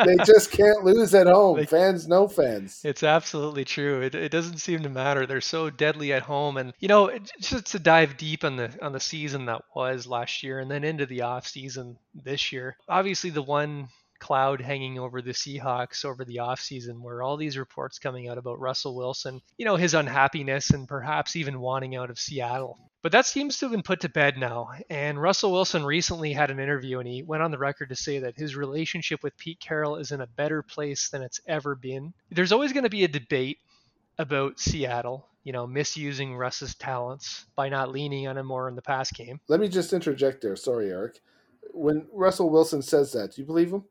they 0.06 0.18
just 0.26 0.52
can't 0.52 0.84
lose 0.84 1.14
at 1.16 1.28
home. 1.28 1.56
They, 1.56 1.66
fans, 1.66 2.08
no 2.08 2.28
fans. 2.28 2.82
It's 2.84 3.04
absolutely 3.04 3.64
true. 3.64 4.02
It, 4.02 4.16
it 4.16 4.32
doesn't 4.32 4.58
seem 4.58 4.84
to 4.84 4.90
matter. 4.90 5.26
They're 5.26 5.40
so 5.40 5.70
deadly 5.70 6.12
at 6.12 6.24
home, 6.24 6.58
and 6.58 6.74
you 6.80 6.90
know, 6.90 7.10
just 7.40 7.68
to 7.68 7.80
dive 7.80 8.18
deep 8.18 8.44
on 8.44 8.58
the 8.58 8.78
on 8.82 8.92
the 8.92 9.00
season 9.00 9.46
that 9.46 9.62
was 9.74 10.08
last 10.08 10.44
year, 10.44 10.60
and 10.60 10.70
then 10.70 10.84
into 10.84 11.06
the 11.06 11.22
off 11.22 11.48
season 11.48 11.98
this 12.14 12.52
year. 12.52 12.76
Obviously, 12.90 13.30
the 13.30 13.42
one 13.42 13.88
cloud 14.20 14.62
hanging 14.62 15.00
over 15.00 15.22
the 15.22 15.32
Seahawks 15.32 16.06
over 16.06 16.26
the 16.26 16.38
offseason 16.38 17.02
where 17.02 17.24
all 17.24 17.38
these 17.38 17.58
reports 17.58 18.00
coming 18.00 18.28
out 18.28 18.38
about 18.38 18.60
Russell 18.60 18.96
Wilson, 18.96 19.42
you 19.58 19.66
know, 19.66 19.76
his 19.76 19.94
unhappiness 19.94 20.70
and 20.72 20.88
perhaps 20.88 21.36
even 21.36 21.60
wanting 21.60 21.96
out 21.96 22.10
of 22.10 22.20
Seattle. 22.20 22.78
But 23.02 23.14
that 23.14 23.26
seems 23.26 23.58
to 23.58 23.66
have 23.66 23.72
been 23.72 23.82
put 23.82 24.02
to 24.02 24.10
bed 24.10 24.38
now. 24.38 24.72
And 24.90 25.22
Russell 25.22 25.54
Wilson 25.54 25.86
recently 25.86 26.34
had 26.34 26.52
an 26.52 26.60
interview 26.60 27.00
and 27.00 27.08
he 27.08 27.24
went 27.24 27.44
on 27.44 27.52
the 27.52 27.58
record 27.58 27.90
to 27.90 27.96
say 27.96 28.20
that 28.20 28.36
his 28.36 28.56
relationship 28.56 29.24
with 29.24 29.38
Pete 29.38 29.60
Carroll 29.60 29.96
is 29.96 30.12
in 30.12 30.22
a 30.22 30.28
better 30.28 30.62
place 30.62 31.10
than 31.10 31.22
it's 31.22 31.40
ever 31.48 31.76
been. 31.76 32.14
There's 32.30 32.52
always 32.52 32.74
going 32.74 32.84
to 32.84 32.90
be 32.90 33.06
a 33.06 33.08
debate 33.08 33.60
about 34.18 34.60
Seattle, 34.60 35.26
you 35.46 35.54
know, 35.54 35.66
misusing 35.66 36.36
Russ's 36.36 36.76
talents 36.76 37.46
by 37.56 37.70
not 37.70 37.90
leaning 37.90 38.28
on 38.28 38.38
him 38.38 38.48
more 38.48 38.68
in 38.68 38.76
the 38.76 38.82
pass 38.82 39.12
game. 39.12 39.40
Let 39.48 39.62
me 39.62 39.70
just 39.70 39.94
interject 39.94 40.42
there. 40.42 40.58
Sorry, 40.58 40.90
Erik. 40.90 41.22
When 41.72 42.06
Russell 42.12 42.50
Wilson 42.50 42.82
says 42.82 43.14
that, 43.14 43.36
do 43.36 43.42
you 43.42 43.46
believe 43.46 43.72
him? 43.72 43.86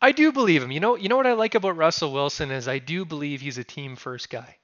I 0.00 0.12
do 0.12 0.32
believe 0.32 0.62
him. 0.62 0.70
You 0.70 0.80
know, 0.80 0.96
you 0.96 1.08
know 1.08 1.16
what 1.16 1.26
I 1.26 1.32
like 1.32 1.54
about 1.54 1.76
Russell 1.76 2.12
Wilson 2.12 2.50
is 2.50 2.68
I 2.68 2.78
do 2.78 3.04
believe 3.04 3.40
he's 3.40 3.58
a 3.58 3.64
team 3.64 3.96
first 3.96 4.30
guy. 4.30 4.56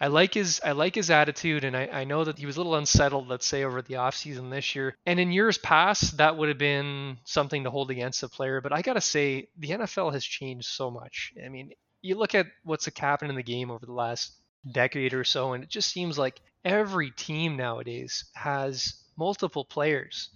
I 0.00 0.06
like 0.06 0.34
his 0.34 0.60
I 0.64 0.72
like 0.72 0.94
his 0.94 1.10
attitude 1.10 1.64
and 1.64 1.76
I, 1.76 1.86
I 1.86 2.04
know 2.04 2.22
that 2.22 2.38
he 2.38 2.46
was 2.46 2.56
a 2.56 2.60
little 2.60 2.76
unsettled, 2.76 3.28
let's 3.28 3.46
say, 3.46 3.64
over 3.64 3.82
the 3.82 3.94
offseason 3.94 4.50
this 4.50 4.76
year. 4.76 4.94
And 5.06 5.18
in 5.18 5.32
years 5.32 5.58
past, 5.58 6.18
that 6.18 6.36
would 6.36 6.48
have 6.48 6.58
been 6.58 7.18
something 7.24 7.64
to 7.64 7.70
hold 7.70 7.90
against 7.90 8.22
a 8.22 8.28
player. 8.28 8.60
But 8.60 8.72
I 8.72 8.82
gotta 8.82 9.00
say, 9.00 9.48
the 9.58 9.70
NFL 9.70 10.12
has 10.12 10.24
changed 10.24 10.68
so 10.68 10.90
much. 10.90 11.32
I 11.44 11.48
mean, 11.48 11.72
you 12.00 12.16
look 12.16 12.36
at 12.36 12.46
what's 12.62 12.88
happened 12.96 13.30
in 13.30 13.36
the 13.36 13.42
game 13.42 13.72
over 13.72 13.84
the 13.84 13.92
last 13.92 14.32
decade 14.70 15.14
or 15.14 15.24
so, 15.24 15.52
and 15.54 15.64
it 15.64 15.70
just 15.70 15.90
seems 15.90 16.16
like 16.16 16.40
every 16.64 17.10
team 17.10 17.56
nowadays 17.56 18.24
has 18.34 19.02
multiple 19.16 19.64
players 19.64 20.30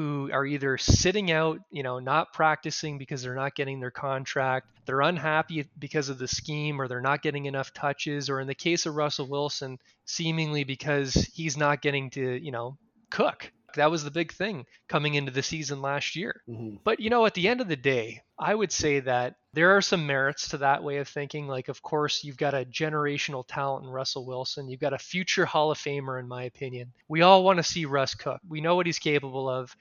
who 0.00 0.30
are 0.32 0.46
either 0.46 0.78
sitting 0.78 1.30
out, 1.30 1.60
you 1.70 1.82
know, 1.82 1.98
not 1.98 2.32
practicing 2.32 2.96
because 2.96 3.22
they're 3.22 3.34
not 3.34 3.54
getting 3.54 3.80
their 3.80 3.90
contract, 3.90 4.66
they're 4.86 5.02
unhappy 5.02 5.66
because 5.78 6.08
of 6.08 6.16
the 6.16 6.26
scheme 6.26 6.80
or 6.80 6.88
they're 6.88 7.02
not 7.02 7.20
getting 7.20 7.44
enough 7.44 7.74
touches, 7.74 8.30
or 8.30 8.40
in 8.40 8.46
the 8.46 8.54
case 8.54 8.86
of 8.86 8.96
Russell 8.96 9.26
Wilson, 9.26 9.78
seemingly 10.06 10.64
because 10.64 11.12
he's 11.34 11.58
not 11.58 11.82
getting 11.82 12.08
to, 12.10 12.42
you 12.42 12.50
know, 12.50 12.78
cook. 13.10 13.52
That 13.76 13.90
was 13.90 14.04
the 14.04 14.10
big 14.10 14.32
thing 14.32 14.66
coming 14.88 15.14
into 15.14 15.32
the 15.32 15.42
season 15.42 15.82
last 15.82 16.16
year. 16.16 16.42
Mm-hmm. 16.48 16.76
But, 16.84 17.00
you 17.00 17.10
know, 17.10 17.26
at 17.26 17.34
the 17.34 17.48
end 17.48 17.60
of 17.60 17.68
the 17.68 17.76
day, 17.76 18.22
I 18.38 18.54
would 18.54 18.72
say 18.72 19.00
that 19.00 19.36
there 19.52 19.76
are 19.76 19.82
some 19.82 20.06
merits 20.06 20.48
to 20.48 20.58
that 20.58 20.82
way 20.82 20.98
of 20.98 21.08
thinking. 21.08 21.48
Like, 21.48 21.68
of 21.68 21.82
course, 21.82 22.24
you've 22.24 22.36
got 22.36 22.54
a 22.54 22.64
generational 22.64 23.44
talent 23.46 23.84
in 23.84 23.90
Russell 23.90 24.26
Wilson. 24.26 24.68
You've 24.68 24.80
got 24.80 24.92
a 24.92 24.98
future 24.98 25.46
Hall 25.46 25.70
of 25.70 25.78
Famer, 25.78 26.20
in 26.20 26.28
my 26.28 26.44
opinion. 26.44 26.92
We 27.08 27.22
all 27.22 27.44
want 27.44 27.58
to 27.58 27.62
see 27.62 27.84
Russ 27.84 28.14
cook. 28.14 28.40
We 28.48 28.60
know 28.60 28.76
what 28.76 28.86
he's 28.86 28.98
capable 28.98 29.48
of. 29.48 29.74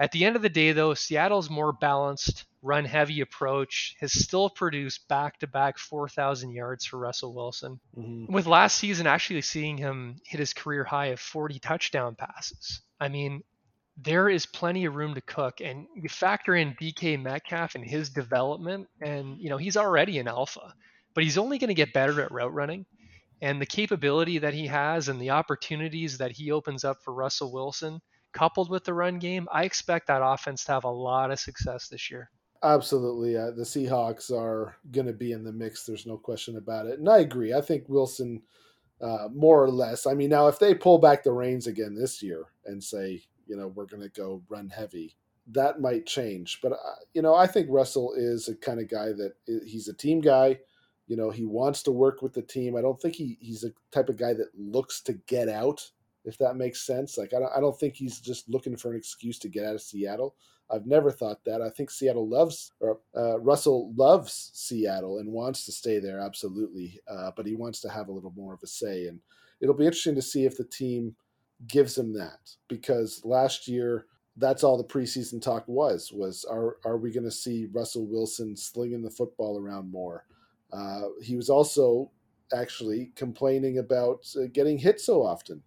At 0.00 0.10
the 0.10 0.24
end 0.24 0.36
of 0.36 0.42
the 0.42 0.48
day, 0.48 0.72
though, 0.72 0.94
Seattle's 0.94 1.48
more 1.48 1.72
balanced 1.72 2.46
run 2.62 2.84
heavy 2.84 3.20
approach 3.20 3.94
has 4.00 4.12
still 4.12 4.48
produced 4.48 5.06
back 5.06 5.38
to 5.38 5.46
back 5.46 5.78
4,000 5.78 6.50
yards 6.50 6.84
for 6.84 6.98
Russell 6.98 7.34
Wilson. 7.34 7.78
Mm-hmm. 7.96 8.32
With 8.32 8.46
last 8.46 8.78
season 8.78 9.06
actually 9.06 9.42
seeing 9.42 9.76
him 9.76 10.16
hit 10.26 10.40
his 10.40 10.54
career 10.54 10.82
high 10.82 11.06
of 11.06 11.20
40 11.20 11.58
touchdown 11.58 12.16
passes. 12.16 12.80
I 13.04 13.08
mean, 13.08 13.42
there 13.96 14.28
is 14.28 14.46
plenty 14.46 14.86
of 14.86 14.96
room 14.96 15.14
to 15.14 15.20
cook. 15.20 15.60
And 15.60 15.86
you 15.94 16.08
factor 16.08 16.56
in 16.56 16.74
DK 16.80 17.20
Metcalf 17.22 17.74
and 17.74 17.84
his 17.84 18.10
development, 18.10 18.88
and 19.00 19.38
you 19.38 19.50
know 19.50 19.56
he's 19.56 19.76
already 19.76 20.18
an 20.18 20.28
alpha, 20.28 20.74
but 21.14 21.24
he's 21.24 21.38
only 21.38 21.58
going 21.58 21.68
to 21.68 21.74
get 21.74 21.92
better 21.92 22.20
at 22.20 22.32
route 22.32 22.52
running. 22.52 22.86
And 23.42 23.60
the 23.60 23.66
capability 23.66 24.38
that 24.38 24.54
he 24.54 24.66
has 24.68 25.08
and 25.08 25.20
the 25.20 25.30
opportunities 25.30 26.18
that 26.18 26.32
he 26.32 26.50
opens 26.50 26.82
up 26.82 27.02
for 27.04 27.12
Russell 27.12 27.52
Wilson, 27.52 28.00
coupled 28.32 28.70
with 28.70 28.84
the 28.84 28.94
run 28.94 29.18
game, 29.18 29.46
I 29.52 29.64
expect 29.64 30.06
that 30.06 30.22
offense 30.24 30.64
to 30.64 30.72
have 30.72 30.84
a 30.84 30.90
lot 30.90 31.30
of 31.30 31.38
success 31.38 31.88
this 31.88 32.10
year. 32.10 32.30
Absolutely. 32.62 33.36
Uh, 33.36 33.50
the 33.50 33.62
Seahawks 33.62 34.30
are 34.30 34.76
going 34.90 35.06
to 35.06 35.12
be 35.12 35.32
in 35.32 35.44
the 35.44 35.52
mix. 35.52 35.84
There's 35.84 36.06
no 36.06 36.16
question 36.16 36.56
about 36.56 36.86
it. 36.86 36.98
And 36.98 37.08
I 37.08 37.18
agree. 37.18 37.52
I 37.52 37.60
think 37.60 37.84
Wilson, 37.88 38.40
uh, 39.00 39.28
more 39.34 39.62
or 39.62 39.70
less, 39.70 40.06
I 40.06 40.14
mean, 40.14 40.30
now 40.30 40.48
if 40.48 40.58
they 40.58 40.74
pull 40.74 40.98
back 40.98 41.22
the 41.22 41.32
reins 41.32 41.66
again 41.66 41.94
this 41.94 42.22
year 42.22 42.46
and 42.64 42.82
say, 42.82 43.22
you 43.46 43.56
know, 43.56 43.68
we're 43.68 43.86
going 43.86 44.02
to 44.02 44.08
go 44.08 44.42
run 44.48 44.68
heavy. 44.70 45.16
That 45.48 45.80
might 45.80 46.06
change, 46.06 46.60
but 46.62 46.72
uh, 46.72 46.76
you 47.12 47.20
know, 47.20 47.34
I 47.34 47.46
think 47.46 47.66
Russell 47.68 48.14
is 48.16 48.48
a 48.48 48.54
kind 48.54 48.80
of 48.80 48.88
guy 48.88 49.08
that 49.08 49.34
he's 49.66 49.88
a 49.88 49.92
team 49.92 50.22
guy. 50.22 50.58
You 51.06 51.16
know, 51.16 51.28
he 51.28 51.44
wants 51.44 51.82
to 51.82 51.92
work 51.92 52.22
with 52.22 52.32
the 52.32 52.40
team. 52.40 52.76
I 52.76 52.80
don't 52.80 52.98
think 52.98 53.14
he, 53.14 53.36
he's 53.40 53.62
a 53.62 53.72
type 53.90 54.08
of 54.08 54.16
guy 54.16 54.32
that 54.32 54.48
looks 54.56 55.02
to 55.02 55.12
get 55.26 55.50
out, 55.50 55.90
if 56.24 56.38
that 56.38 56.56
makes 56.56 56.86
sense. 56.86 57.18
Like, 57.18 57.34
I 57.34 57.40
don't, 57.40 57.52
I 57.54 57.60
don't 57.60 57.78
think 57.78 57.94
he's 57.94 58.20
just 58.20 58.48
looking 58.48 58.74
for 58.74 58.90
an 58.90 58.96
excuse 58.96 59.38
to 59.40 59.50
get 59.50 59.66
out 59.66 59.74
of 59.74 59.82
Seattle. 59.82 60.34
I've 60.70 60.86
never 60.86 61.10
thought 61.10 61.44
that. 61.44 61.60
I 61.60 61.70
think 61.70 61.90
Seattle 61.90 62.28
loves, 62.28 62.72
or 62.80 62.98
uh, 63.16 63.38
Russell 63.40 63.92
loves 63.96 64.50
Seattle 64.54 65.18
and 65.18 65.32
wants 65.32 65.66
to 65.66 65.72
stay 65.72 65.98
there, 65.98 66.20
absolutely. 66.20 67.00
Uh, 67.08 67.30
but 67.36 67.46
he 67.46 67.54
wants 67.54 67.80
to 67.82 67.88
have 67.88 68.08
a 68.08 68.12
little 68.12 68.32
more 68.36 68.54
of 68.54 68.62
a 68.62 68.66
say. 68.66 69.06
And 69.06 69.20
it'll 69.60 69.74
be 69.74 69.86
interesting 69.86 70.14
to 70.14 70.22
see 70.22 70.44
if 70.46 70.56
the 70.56 70.64
team 70.64 71.16
gives 71.66 71.96
him 71.96 72.12
that 72.14 72.50
because 72.68 73.24
last 73.24 73.68
year 73.68 74.06
that's 74.36 74.64
all 74.64 74.76
the 74.76 74.84
preseason 74.84 75.40
talk 75.40 75.64
was 75.68 76.10
was 76.12 76.44
are 76.50 76.78
are 76.84 76.98
we 76.98 77.12
going 77.12 77.24
to 77.24 77.30
see 77.30 77.68
Russell 77.72 78.06
Wilson 78.06 78.56
slinging 78.56 79.02
the 79.02 79.10
football 79.10 79.58
around 79.58 79.90
more? 79.90 80.26
Uh, 80.72 81.02
he 81.22 81.36
was 81.36 81.48
also 81.48 82.10
actually 82.52 83.12
complaining 83.14 83.78
about 83.78 84.26
uh, 84.36 84.46
getting 84.52 84.76
hit 84.76 85.00
so 85.00 85.22
often 85.22 85.62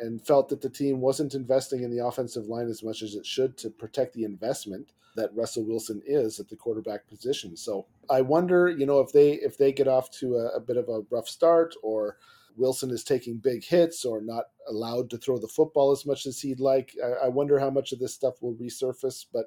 and 0.00 0.24
felt 0.24 0.48
that 0.48 0.60
the 0.60 0.70
team 0.70 1.00
wasn't 1.00 1.34
investing 1.34 1.82
in 1.82 1.90
the 1.90 2.04
offensive 2.04 2.46
line 2.46 2.68
as 2.68 2.82
much 2.82 3.02
as 3.02 3.14
it 3.14 3.26
should 3.26 3.56
to 3.58 3.70
protect 3.70 4.14
the 4.14 4.24
investment 4.24 4.92
that 5.16 5.34
Russell 5.34 5.64
Wilson 5.64 6.00
is 6.06 6.38
at 6.38 6.48
the 6.48 6.56
quarterback 6.56 7.08
position. 7.08 7.56
So 7.56 7.86
I 8.08 8.20
wonder, 8.20 8.68
you 8.68 8.86
know, 8.86 9.00
if 9.00 9.12
they 9.12 9.32
if 9.32 9.58
they 9.58 9.72
get 9.72 9.88
off 9.88 10.10
to 10.12 10.36
a, 10.36 10.56
a 10.56 10.60
bit 10.60 10.76
of 10.76 10.88
a 10.88 11.00
rough 11.10 11.28
start 11.28 11.74
or 11.82 12.16
Wilson 12.56 12.90
is 12.90 13.04
taking 13.04 13.38
big 13.38 13.64
hits 13.64 14.04
or 14.04 14.20
not 14.20 14.44
allowed 14.68 15.10
to 15.10 15.18
throw 15.18 15.38
the 15.38 15.48
football 15.48 15.92
as 15.92 16.04
much 16.04 16.26
as 16.26 16.40
he'd 16.40 16.60
like. 16.60 16.92
I, 17.02 17.26
I, 17.26 17.28
wonder 17.28 17.58
how 17.58 17.70
much 17.70 17.92
of 17.92 18.00
this 18.00 18.14
stuff 18.14 18.42
will 18.42 18.54
resurface, 18.54 19.24
but 19.32 19.46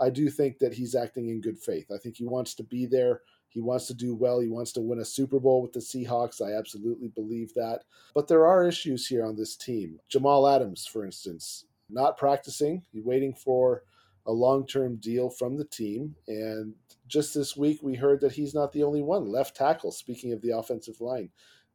I 0.00 0.10
do 0.10 0.30
think 0.30 0.58
that 0.58 0.72
he's 0.72 0.94
acting 0.94 1.28
in 1.28 1.40
good 1.40 1.58
faith. 1.58 1.90
I 1.94 1.98
think 1.98 2.16
he 2.16 2.24
wants 2.24 2.54
to 2.54 2.64
be 2.64 2.86
there. 2.86 3.20
He 3.56 3.62
wants 3.62 3.86
to 3.86 3.94
do 3.94 4.14
well. 4.14 4.38
He 4.38 4.48
wants 4.48 4.70
to 4.72 4.82
win 4.82 4.98
a 4.98 5.04
Super 5.04 5.40
Bowl 5.40 5.62
with 5.62 5.72
the 5.72 5.80
Seahawks. 5.80 6.42
I 6.42 6.58
absolutely 6.58 7.08
believe 7.08 7.54
that. 7.54 7.84
But 8.14 8.28
there 8.28 8.46
are 8.46 8.68
issues 8.68 9.06
here 9.06 9.24
on 9.24 9.34
this 9.34 9.56
team. 9.56 9.98
Jamal 10.10 10.46
Adams, 10.46 10.86
for 10.86 11.06
instance, 11.06 11.64
not 11.88 12.18
practicing. 12.18 12.82
He's 12.92 13.02
waiting 13.02 13.32
for 13.32 13.84
a 14.26 14.30
long 14.30 14.66
term 14.66 14.96
deal 14.96 15.30
from 15.30 15.56
the 15.56 15.64
team. 15.64 16.14
And 16.28 16.74
just 17.08 17.32
this 17.32 17.56
week, 17.56 17.80
we 17.82 17.94
heard 17.94 18.20
that 18.20 18.32
he's 18.32 18.54
not 18.54 18.72
the 18.72 18.82
only 18.82 19.00
one. 19.00 19.32
Left 19.32 19.56
tackle, 19.56 19.90
speaking 19.90 20.34
of 20.34 20.42
the 20.42 20.54
offensive 20.54 21.00
line. 21.00 21.30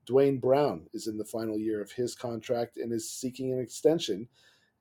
Duane 0.05 0.37
Brown 0.37 0.85
is 0.93 1.07
in 1.07 1.17
the 1.17 1.25
final 1.25 1.57
year 1.57 1.81
of 1.81 1.91
his 1.91 2.13
contract 2.13 2.77
and 2.77 2.93
is 2.93 3.11
seeking 3.11 3.53
an 3.53 3.59
extension. 3.59 4.27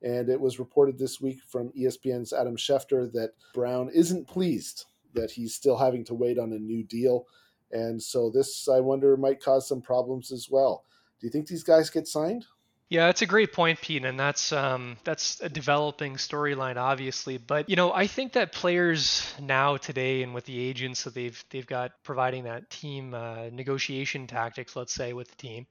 And 0.03 0.29
it 0.29 0.39
was 0.39 0.59
reported 0.59 0.99
this 0.99 1.19
week 1.19 1.39
from 1.47 1.71
ESPN's 1.71 2.31
Adam 2.31 2.57
Schefter 2.57 3.11
that 3.13 3.31
Brown 3.55 3.89
isn't 3.91 4.27
pleased 4.27 4.85
that 5.13 5.31
he's 5.31 5.53
still 5.53 5.77
having 5.77 6.03
to 6.05 6.13
wait 6.13 6.37
on 6.39 6.53
a 6.53 6.59
new 6.59 6.83
deal. 6.83 7.27
And 7.71 8.01
so 8.01 8.29
this, 8.29 8.67
I 8.67 8.79
wonder, 8.79 9.15
might 9.17 9.41
cause 9.41 9.67
some 9.67 9.81
problems 9.81 10.31
as 10.31 10.49
well. 10.49 10.83
Do 11.19 11.27
you 11.27 11.31
think 11.31 11.47
these 11.47 11.63
guys 11.63 11.89
get 11.89 12.07
signed? 12.07 12.45
Yeah, 12.91 13.05
that's 13.05 13.21
a 13.21 13.25
great 13.25 13.53
point, 13.53 13.79
Pete, 13.79 14.03
and 14.03 14.19
that's 14.19 14.51
um, 14.51 14.97
that's 15.05 15.39
a 15.39 15.47
developing 15.47 16.15
storyline, 16.15 16.75
obviously. 16.75 17.37
But 17.37 17.69
you 17.69 17.77
know, 17.77 17.93
I 17.93 18.05
think 18.05 18.33
that 18.33 18.51
players 18.51 19.33
now 19.39 19.77
today, 19.77 20.23
and 20.23 20.33
with 20.33 20.43
the 20.43 20.59
agents 20.59 21.05
that 21.05 21.13
they've 21.13 21.41
they've 21.51 21.65
got 21.65 21.91
providing 22.03 22.43
that 22.43 22.69
team 22.69 23.13
uh, 23.13 23.49
negotiation 23.49 24.27
tactics, 24.27 24.75
let's 24.75 24.93
say 24.93 25.13
with 25.13 25.29
the 25.29 25.37
team, 25.37 25.67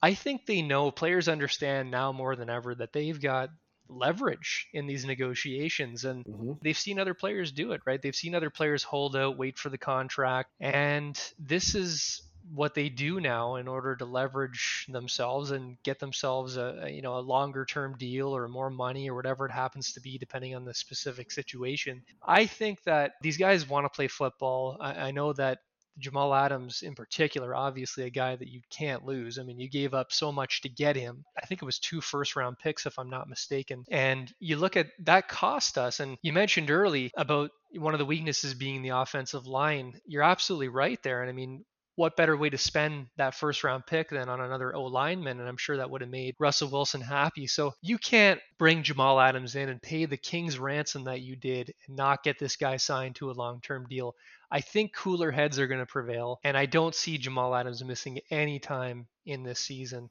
I 0.00 0.14
think 0.14 0.46
they 0.46 0.62
know 0.62 0.92
players 0.92 1.28
understand 1.28 1.90
now 1.90 2.12
more 2.12 2.36
than 2.36 2.48
ever 2.48 2.72
that 2.76 2.92
they've 2.92 3.20
got 3.20 3.50
leverage 3.90 4.68
in 4.72 4.86
these 4.86 5.04
negotiations 5.04 6.04
and 6.04 6.24
mm-hmm. 6.24 6.52
they've 6.62 6.78
seen 6.78 6.98
other 6.98 7.14
players 7.14 7.52
do 7.52 7.72
it 7.72 7.80
right? 7.84 8.00
They've 8.00 8.14
seen 8.14 8.34
other 8.34 8.50
players 8.50 8.82
hold 8.82 9.16
out 9.16 9.36
wait 9.36 9.58
for 9.58 9.68
the 9.68 9.78
contract 9.78 10.50
and 10.60 11.20
this 11.38 11.74
is 11.74 12.22
what 12.52 12.74
they 12.74 12.88
do 12.88 13.20
now 13.20 13.56
in 13.56 13.68
order 13.68 13.94
to 13.96 14.04
leverage 14.04 14.86
themselves 14.88 15.50
and 15.50 15.76
get 15.82 15.98
themselves 15.98 16.56
a, 16.56 16.88
you 16.90 17.02
know 17.02 17.16
a 17.16 17.20
longer 17.20 17.64
term 17.64 17.96
deal 17.96 18.34
or 18.34 18.48
more 18.48 18.70
money 18.70 19.08
or 19.08 19.14
whatever 19.14 19.46
it 19.46 19.52
happens 19.52 19.92
to 19.92 20.00
be 20.00 20.18
depending 20.18 20.54
on 20.54 20.64
the 20.64 20.74
specific 20.74 21.30
situation. 21.30 22.02
I 22.26 22.46
think 22.46 22.82
that 22.84 23.12
these 23.22 23.36
guys 23.36 23.68
want 23.68 23.84
to 23.84 23.90
play 23.90 24.08
football. 24.08 24.76
I, 24.80 25.08
I 25.08 25.10
know 25.10 25.32
that 25.34 25.58
Jamal 26.00 26.34
Adams 26.34 26.82
in 26.82 26.94
particular, 26.94 27.54
obviously 27.54 28.04
a 28.04 28.10
guy 28.10 28.36
that 28.36 28.48
you 28.48 28.60
can't 28.70 29.04
lose. 29.04 29.38
I 29.38 29.42
mean, 29.42 29.60
you 29.60 29.68
gave 29.68 29.94
up 29.94 30.12
so 30.12 30.32
much 30.32 30.62
to 30.62 30.68
get 30.68 30.96
him. 30.96 31.24
I 31.40 31.46
think 31.46 31.62
it 31.62 31.66
was 31.66 31.78
two 31.78 32.00
first 32.00 32.36
round 32.36 32.58
picks, 32.58 32.86
if 32.86 32.98
I'm 32.98 33.10
not 33.10 33.28
mistaken. 33.28 33.84
And 33.90 34.32
you 34.40 34.56
look 34.56 34.76
at 34.76 34.88
that 35.04 35.28
cost 35.28 35.78
us. 35.78 36.00
And 36.00 36.16
you 36.22 36.32
mentioned 36.32 36.70
early 36.70 37.10
about 37.16 37.50
one 37.74 37.94
of 37.94 37.98
the 37.98 38.06
weaknesses 38.06 38.54
being 38.54 38.82
the 38.82 38.90
offensive 38.90 39.46
line. 39.46 40.00
You're 40.06 40.22
absolutely 40.22 40.68
right 40.68 41.00
there. 41.02 41.20
And 41.20 41.30
I 41.30 41.32
mean, 41.32 41.64
what 42.00 42.16
better 42.16 42.34
way 42.34 42.48
to 42.48 42.56
spend 42.56 43.08
that 43.18 43.34
first 43.34 43.62
round 43.62 43.84
pick 43.84 44.08
than 44.08 44.30
on 44.30 44.40
another 44.40 44.74
O 44.74 44.84
lineman? 44.84 45.38
And 45.38 45.46
I'm 45.46 45.58
sure 45.58 45.76
that 45.76 45.90
would 45.90 46.00
have 46.00 46.08
made 46.08 46.34
Russell 46.38 46.70
Wilson 46.70 47.02
happy. 47.02 47.46
So 47.46 47.74
you 47.82 47.98
can't 47.98 48.40
bring 48.56 48.82
Jamal 48.82 49.20
Adams 49.20 49.54
in 49.54 49.68
and 49.68 49.82
pay 49.82 50.06
the 50.06 50.16
King's 50.16 50.58
ransom 50.58 51.04
that 51.04 51.20
you 51.20 51.36
did 51.36 51.74
and 51.86 51.98
not 51.98 52.24
get 52.24 52.38
this 52.38 52.56
guy 52.56 52.78
signed 52.78 53.16
to 53.16 53.30
a 53.30 53.32
long 53.32 53.60
term 53.60 53.84
deal. 53.86 54.16
I 54.50 54.62
think 54.62 54.94
cooler 54.94 55.30
heads 55.30 55.58
are 55.58 55.66
going 55.66 55.80
to 55.80 55.84
prevail. 55.84 56.40
And 56.42 56.56
I 56.56 56.64
don't 56.64 56.94
see 56.94 57.18
Jamal 57.18 57.54
Adams 57.54 57.84
missing 57.84 58.20
any 58.30 58.58
time 58.58 59.06
in 59.26 59.42
this 59.42 59.60
season. 59.60 60.08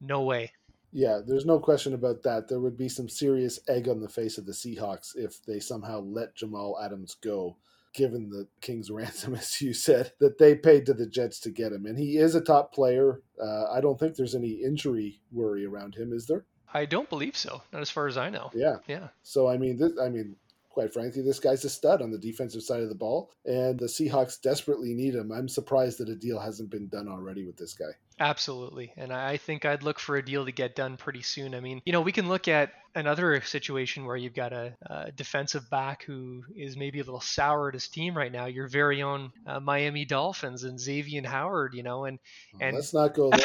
No 0.00 0.22
way. 0.22 0.50
Yeah, 0.92 1.20
there's 1.26 1.44
no 1.44 1.58
question 1.58 1.92
about 1.92 2.22
that. 2.22 2.48
There 2.48 2.60
would 2.60 2.78
be 2.78 2.88
some 2.88 3.10
serious 3.10 3.60
egg 3.68 3.86
on 3.86 4.00
the 4.00 4.08
face 4.08 4.38
of 4.38 4.46
the 4.46 4.52
Seahawks 4.52 5.14
if 5.14 5.44
they 5.44 5.60
somehow 5.60 6.00
let 6.00 6.36
Jamal 6.36 6.78
Adams 6.82 7.16
go 7.22 7.58
given 7.92 8.30
the 8.30 8.46
King's 8.60 8.90
ransom, 8.92 9.34
as 9.34 9.60
you 9.60 9.72
said, 9.72 10.12
that 10.20 10.38
they 10.38 10.54
paid 10.54 10.86
to 10.86 10.94
the 10.94 11.06
Jets 11.06 11.40
to 11.40 11.50
get 11.50 11.72
him. 11.72 11.86
And 11.86 11.98
he 11.98 12.16
is 12.16 12.34
a 12.34 12.40
top 12.40 12.72
player. 12.72 13.22
Uh, 13.42 13.70
I 13.70 13.80
don't 13.80 13.98
think 13.98 14.16
there's 14.16 14.34
any 14.34 14.62
injury 14.64 15.20
worry 15.30 15.64
around 15.64 15.94
him, 15.94 16.12
is 16.12 16.26
there? 16.26 16.44
I 16.74 16.86
don't 16.86 17.10
believe 17.10 17.36
so. 17.36 17.62
Not 17.72 17.82
as 17.82 17.90
far 17.90 18.06
as 18.06 18.16
I 18.16 18.30
know. 18.30 18.50
Yeah. 18.54 18.76
Yeah. 18.86 19.08
So 19.22 19.48
I 19.48 19.58
mean, 19.58 19.76
this, 19.76 19.92
I 20.00 20.08
mean, 20.08 20.36
quite 20.70 20.92
frankly, 20.92 21.22
this 21.22 21.38
guy's 21.38 21.64
a 21.64 21.70
stud 21.70 22.00
on 22.00 22.10
the 22.10 22.18
defensive 22.18 22.62
side 22.62 22.82
of 22.82 22.88
the 22.88 22.94
ball, 22.94 23.30
and 23.44 23.78
the 23.78 23.86
Seahawks 23.86 24.40
desperately 24.40 24.94
need 24.94 25.14
him. 25.14 25.30
I'm 25.30 25.48
surprised 25.48 25.98
that 25.98 26.08
a 26.08 26.16
deal 26.16 26.40
hasn't 26.40 26.70
been 26.70 26.88
done 26.88 27.08
already 27.08 27.44
with 27.44 27.56
this 27.56 27.74
guy. 27.74 27.92
Absolutely. 28.22 28.92
And 28.96 29.12
I 29.12 29.36
think 29.36 29.64
I'd 29.64 29.82
look 29.82 29.98
for 29.98 30.16
a 30.16 30.24
deal 30.24 30.44
to 30.44 30.52
get 30.52 30.76
done 30.76 30.96
pretty 30.96 31.22
soon. 31.22 31.56
I 31.56 31.60
mean, 31.60 31.82
you 31.84 31.92
know, 31.92 32.00
we 32.00 32.12
can 32.12 32.28
look 32.28 32.46
at 32.46 32.72
another 32.94 33.40
situation 33.40 34.04
where 34.06 34.16
you've 34.16 34.32
got 34.32 34.52
a, 34.52 34.76
a 34.86 35.10
defensive 35.10 35.68
back 35.70 36.04
who 36.04 36.44
is 36.54 36.76
maybe 36.76 37.00
a 37.00 37.04
little 37.04 37.20
sour 37.20 37.66
at 37.66 37.74
his 37.74 37.88
team 37.88 38.16
right 38.16 38.30
now, 38.30 38.46
your 38.46 38.68
very 38.68 39.02
own 39.02 39.32
uh, 39.44 39.58
Miami 39.58 40.04
Dolphins 40.04 40.62
and 40.62 40.78
Xavier 40.78 41.26
Howard, 41.26 41.74
you 41.74 41.82
know, 41.82 42.04
and, 42.04 42.20
and 42.60 42.76
let's 42.76 42.94
not 42.94 43.12
go 43.12 43.28
there. 43.30 43.40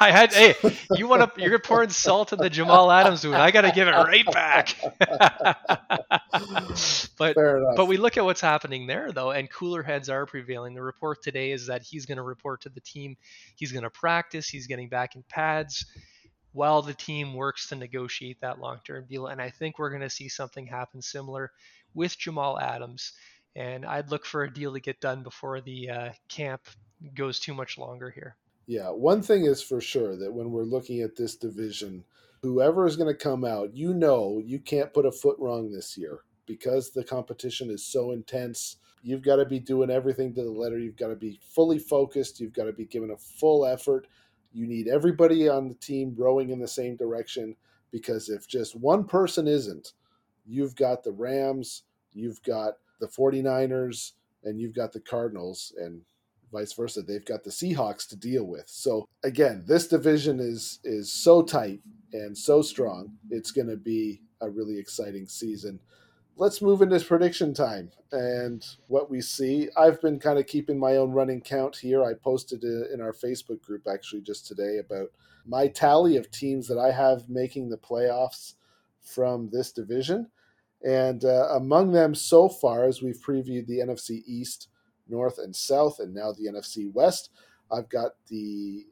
I 0.00 0.10
had 0.10 0.32
hey, 0.32 0.54
you 0.94 1.08
want 1.08 1.34
to 1.34 1.42
you're 1.42 1.58
pouring 1.58 1.90
salt 1.90 2.32
in 2.32 2.38
the 2.38 2.50
Jamal 2.50 2.90
Adams 2.90 3.24
wound. 3.24 3.36
I 3.36 3.50
got 3.50 3.62
to 3.62 3.72
give 3.72 3.88
it 3.88 3.92
right 3.92 4.26
back. 4.26 4.76
but 7.18 7.36
but 7.76 7.86
we 7.86 7.96
look 7.96 8.16
at 8.16 8.24
what's 8.24 8.40
happening 8.40 8.86
there 8.86 9.12
though, 9.12 9.30
and 9.30 9.50
cooler 9.50 9.82
heads 9.82 10.08
are 10.08 10.26
prevailing. 10.26 10.74
The 10.74 10.82
report 10.82 11.22
today 11.22 11.52
is 11.52 11.66
that 11.66 11.82
he's 11.82 12.06
going 12.06 12.16
to 12.16 12.22
report 12.22 12.62
to 12.62 12.68
the 12.68 12.80
team. 12.80 13.16
He's 13.56 13.72
going 13.72 13.84
to 13.84 13.90
practice. 13.90 14.48
He's 14.48 14.66
getting 14.66 14.88
back 14.88 15.16
in 15.16 15.24
pads 15.28 15.86
while 16.52 16.80
the 16.80 16.94
team 16.94 17.34
works 17.34 17.68
to 17.68 17.76
negotiate 17.76 18.40
that 18.40 18.58
long-term 18.58 19.06
deal. 19.08 19.26
And 19.26 19.42
I 19.42 19.50
think 19.50 19.78
we're 19.78 19.90
going 19.90 20.00
to 20.00 20.10
see 20.10 20.28
something 20.28 20.66
happen 20.66 21.02
similar 21.02 21.50
with 21.92 22.18
Jamal 22.18 22.58
Adams. 22.58 23.12
And 23.54 23.84
I'd 23.84 24.10
look 24.10 24.24
for 24.24 24.42
a 24.42 24.52
deal 24.52 24.72
to 24.72 24.80
get 24.80 25.00
done 25.00 25.22
before 25.22 25.60
the 25.60 25.90
uh, 25.90 26.10
camp 26.28 26.62
goes 27.14 27.40
too 27.40 27.54
much 27.54 27.76
longer 27.76 28.10
here. 28.10 28.36
Yeah, 28.66 28.90
one 28.90 29.22
thing 29.22 29.44
is 29.44 29.62
for 29.62 29.80
sure 29.80 30.16
that 30.16 30.32
when 30.32 30.50
we're 30.50 30.64
looking 30.64 31.00
at 31.00 31.16
this 31.16 31.36
division, 31.36 32.04
whoever 32.42 32.86
is 32.86 32.96
going 32.96 33.12
to 33.12 33.14
come 33.22 33.44
out, 33.44 33.74
you 33.76 33.94
know, 33.94 34.40
you 34.44 34.58
can't 34.58 34.92
put 34.92 35.06
a 35.06 35.12
foot 35.12 35.36
wrong 35.38 35.70
this 35.70 35.96
year. 35.96 36.20
because 36.46 36.90
the 36.90 37.04
competition 37.04 37.70
is 37.70 37.84
so 37.84 38.12
intense. 38.12 38.76
You've 39.02 39.22
got 39.22 39.36
to 39.36 39.44
be 39.44 39.58
doing 39.60 39.90
everything 39.90 40.34
to 40.34 40.42
the 40.42 40.50
letter. 40.50 40.78
You've 40.78 40.96
got 40.96 41.08
to 41.08 41.16
be 41.16 41.40
fully 41.42 41.78
focused. 41.78 42.40
You've 42.40 42.52
got 42.52 42.64
to 42.64 42.72
be 42.72 42.86
giving 42.86 43.10
a 43.10 43.16
full 43.16 43.66
effort. 43.66 44.06
You 44.52 44.66
need 44.66 44.88
everybody 44.88 45.48
on 45.48 45.68
the 45.68 45.74
team 45.74 46.14
rowing 46.16 46.50
in 46.50 46.58
the 46.60 46.68
same 46.68 46.96
direction 46.96 47.56
because 47.90 48.28
if 48.28 48.46
just 48.48 48.76
one 48.76 49.04
person 49.04 49.46
isn't, 49.48 49.92
you've 50.44 50.76
got 50.76 51.02
the 51.02 51.12
Rams, 51.12 51.82
you've 52.12 52.42
got 52.42 52.74
the 53.00 53.08
49ers, 53.08 54.12
and 54.44 54.60
you've 54.60 54.74
got 54.74 54.92
the 54.92 55.00
Cardinals, 55.00 55.72
and 55.78 56.02
vice 56.52 56.72
versa. 56.72 57.02
They've 57.02 57.24
got 57.24 57.44
the 57.44 57.50
Seahawks 57.50 58.08
to 58.08 58.16
deal 58.16 58.44
with. 58.44 58.64
So 58.66 59.08
again, 59.22 59.64
this 59.66 59.88
division 59.88 60.40
is 60.40 60.80
is 60.84 61.12
so 61.12 61.42
tight 61.42 61.80
and 62.12 62.36
so 62.36 62.62
strong. 62.62 63.12
It's 63.30 63.50
going 63.50 63.68
to 63.68 63.76
be 63.76 64.22
a 64.40 64.50
really 64.50 64.78
exciting 64.78 65.26
season. 65.26 65.80
Let's 66.38 66.60
move 66.60 66.82
into 66.82 67.00
prediction 67.00 67.54
time 67.54 67.90
and 68.12 68.64
what 68.88 69.10
we 69.10 69.22
see. 69.22 69.70
I've 69.76 70.02
been 70.02 70.18
kind 70.18 70.38
of 70.38 70.46
keeping 70.46 70.78
my 70.78 70.96
own 70.96 71.12
running 71.12 71.40
count 71.40 71.76
here. 71.76 72.04
I 72.04 72.12
posted 72.12 72.62
in 72.62 73.00
our 73.00 73.14
Facebook 73.14 73.62
group 73.62 73.86
actually 73.90 74.20
just 74.20 74.46
today 74.46 74.78
about 74.78 75.08
my 75.46 75.68
tally 75.68 76.16
of 76.18 76.30
teams 76.30 76.68
that 76.68 76.78
I 76.78 76.92
have 76.92 77.30
making 77.30 77.70
the 77.70 77.78
playoffs 77.78 78.54
from 79.00 79.48
this 79.50 79.72
division. 79.72 80.28
And 80.84 81.24
uh, 81.24 81.48
among 81.52 81.92
them 81.92 82.14
so 82.14 82.48
far, 82.48 82.84
as 82.84 83.00
we've 83.00 83.20
previewed 83.20 83.66
the 83.66 83.78
NFC 83.78 84.22
East, 84.26 84.68
North, 85.08 85.38
and 85.38 85.54
South, 85.54 86.00
and 86.00 86.14
now 86.14 86.32
the 86.32 86.46
NFC 86.46 86.92
West, 86.92 87.30
I've 87.70 87.88
got 87.88 88.12
the 88.28 88.86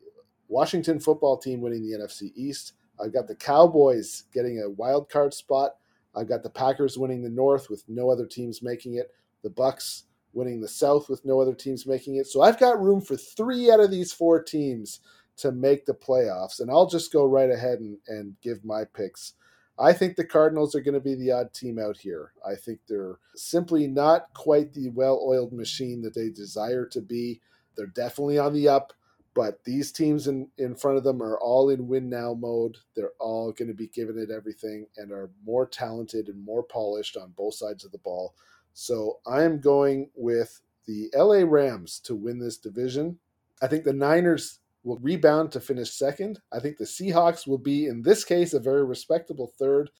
Washington 0.48 1.00
football 1.00 1.36
team 1.36 1.60
winning 1.60 1.82
the 1.82 1.98
NFC 1.98 2.32
East. 2.34 2.74
I've 3.02 3.12
got 3.12 3.26
the 3.26 3.34
Cowboys 3.34 4.24
getting 4.32 4.60
a 4.60 4.70
wild 4.70 5.08
card 5.08 5.34
spot. 5.34 5.76
I've 6.14 6.28
got 6.28 6.42
the 6.42 6.50
Packers 6.50 6.96
winning 6.96 7.22
the 7.22 7.30
North 7.30 7.68
with 7.68 7.84
no 7.88 8.10
other 8.10 8.26
teams 8.26 8.62
making 8.62 8.94
it. 8.94 9.10
The 9.42 9.50
Bucs 9.50 10.04
winning 10.32 10.60
the 10.60 10.68
South 10.68 11.08
with 11.08 11.24
no 11.24 11.40
other 11.40 11.54
teams 11.54 11.86
making 11.86 12.16
it. 12.16 12.26
So 12.26 12.42
I've 12.42 12.58
got 12.58 12.80
room 12.80 13.00
for 13.00 13.16
three 13.16 13.70
out 13.70 13.80
of 13.80 13.90
these 13.90 14.12
four 14.12 14.42
teams 14.42 15.00
to 15.36 15.52
make 15.52 15.86
the 15.86 15.94
playoffs. 15.94 16.60
And 16.60 16.70
I'll 16.70 16.88
just 16.88 17.12
go 17.12 17.24
right 17.26 17.50
ahead 17.50 17.80
and, 17.80 17.98
and 18.08 18.34
give 18.42 18.64
my 18.64 18.84
picks. 18.84 19.34
I 19.78 19.92
think 19.92 20.16
the 20.16 20.24
Cardinals 20.24 20.74
are 20.74 20.80
going 20.80 20.94
to 20.94 21.00
be 21.00 21.14
the 21.14 21.32
odd 21.32 21.52
team 21.52 21.78
out 21.78 21.98
here. 21.98 22.32
I 22.46 22.54
think 22.54 22.80
they're 22.88 23.18
simply 23.34 23.86
not 23.86 24.32
quite 24.32 24.72
the 24.72 24.90
well 24.90 25.20
oiled 25.24 25.52
machine 25.52 26.02
that 26.02 26.14
they 26.14 26.30
desire 26.30 26.86
to 26.86 27.00
be. 27.00 27.40
They're 27.76 27.86
definitely 27.86 28.38
on 28.38 28.52
the 28.52 28.68
up, 28.68 28.92
but 29.34 29.64
these 29.64 29.90
teams 29.90 30.28
in, 30.28 30.48
in 30.58 30.76
front 30.76 30.96
of 30.96 31.02
them 31.02 31.20
are 31.20 31.38
all 31.38 31.70
in 31.70 31.88
win 31.88 32.08
now 32.08 32.34
mode. 32.34 32.78
They're 32.94 33.12
all 33.18 33.50
going 33.50 33.68
to 33.68 33.74
be 33.74 33.88
giving 33.88 34.18
it 34.18 34.30
everything 34.30 34.86
and 34.96 35.10
are 35.10 35.30
more 35.44 35.66
talented 35.66 36.28
and 36.28 36.44
more 36.44 36.62
polished 36.62 37.16
on 37.16 37.34
both 37.36 37.54
sides 37.54 37.84
of 37.84 37.90
the 37.90 37.98
ball. 37.98 38.34
So 38.74 39.18
I 39.26 39.42
am 39.42 39.60
going 39.60 40.10
with 40.14 40.60
the 40.86 41.10
LA 41.16 41.42
Rams 41.44 41.98
to 42.00 42.14
win 42.14 42.38
this 42.38 42.58
division. 42.58 43.18
I 43.60 43.66
think 43.66 43.84
the 43.84 43.92
Niners 43.92 44.60
will 44.84 44.98
rebound 44.98 45.50
to 45.52 45.60
finish 45.60 45.90
second. 45.90 46.38
I 46.52 46.60
think 46.60 46.76
the 46.76 46.84
Seahawks 46.84 47.46
will 47.46 47.58
be, 47.58 47.86
in 47.86 48.02
this 48.02 48.22
case, 48.24 48.52
a 48.52 48.60
very 48.60 48.84
respectable 48.84 49.50
third. 49.58 49.90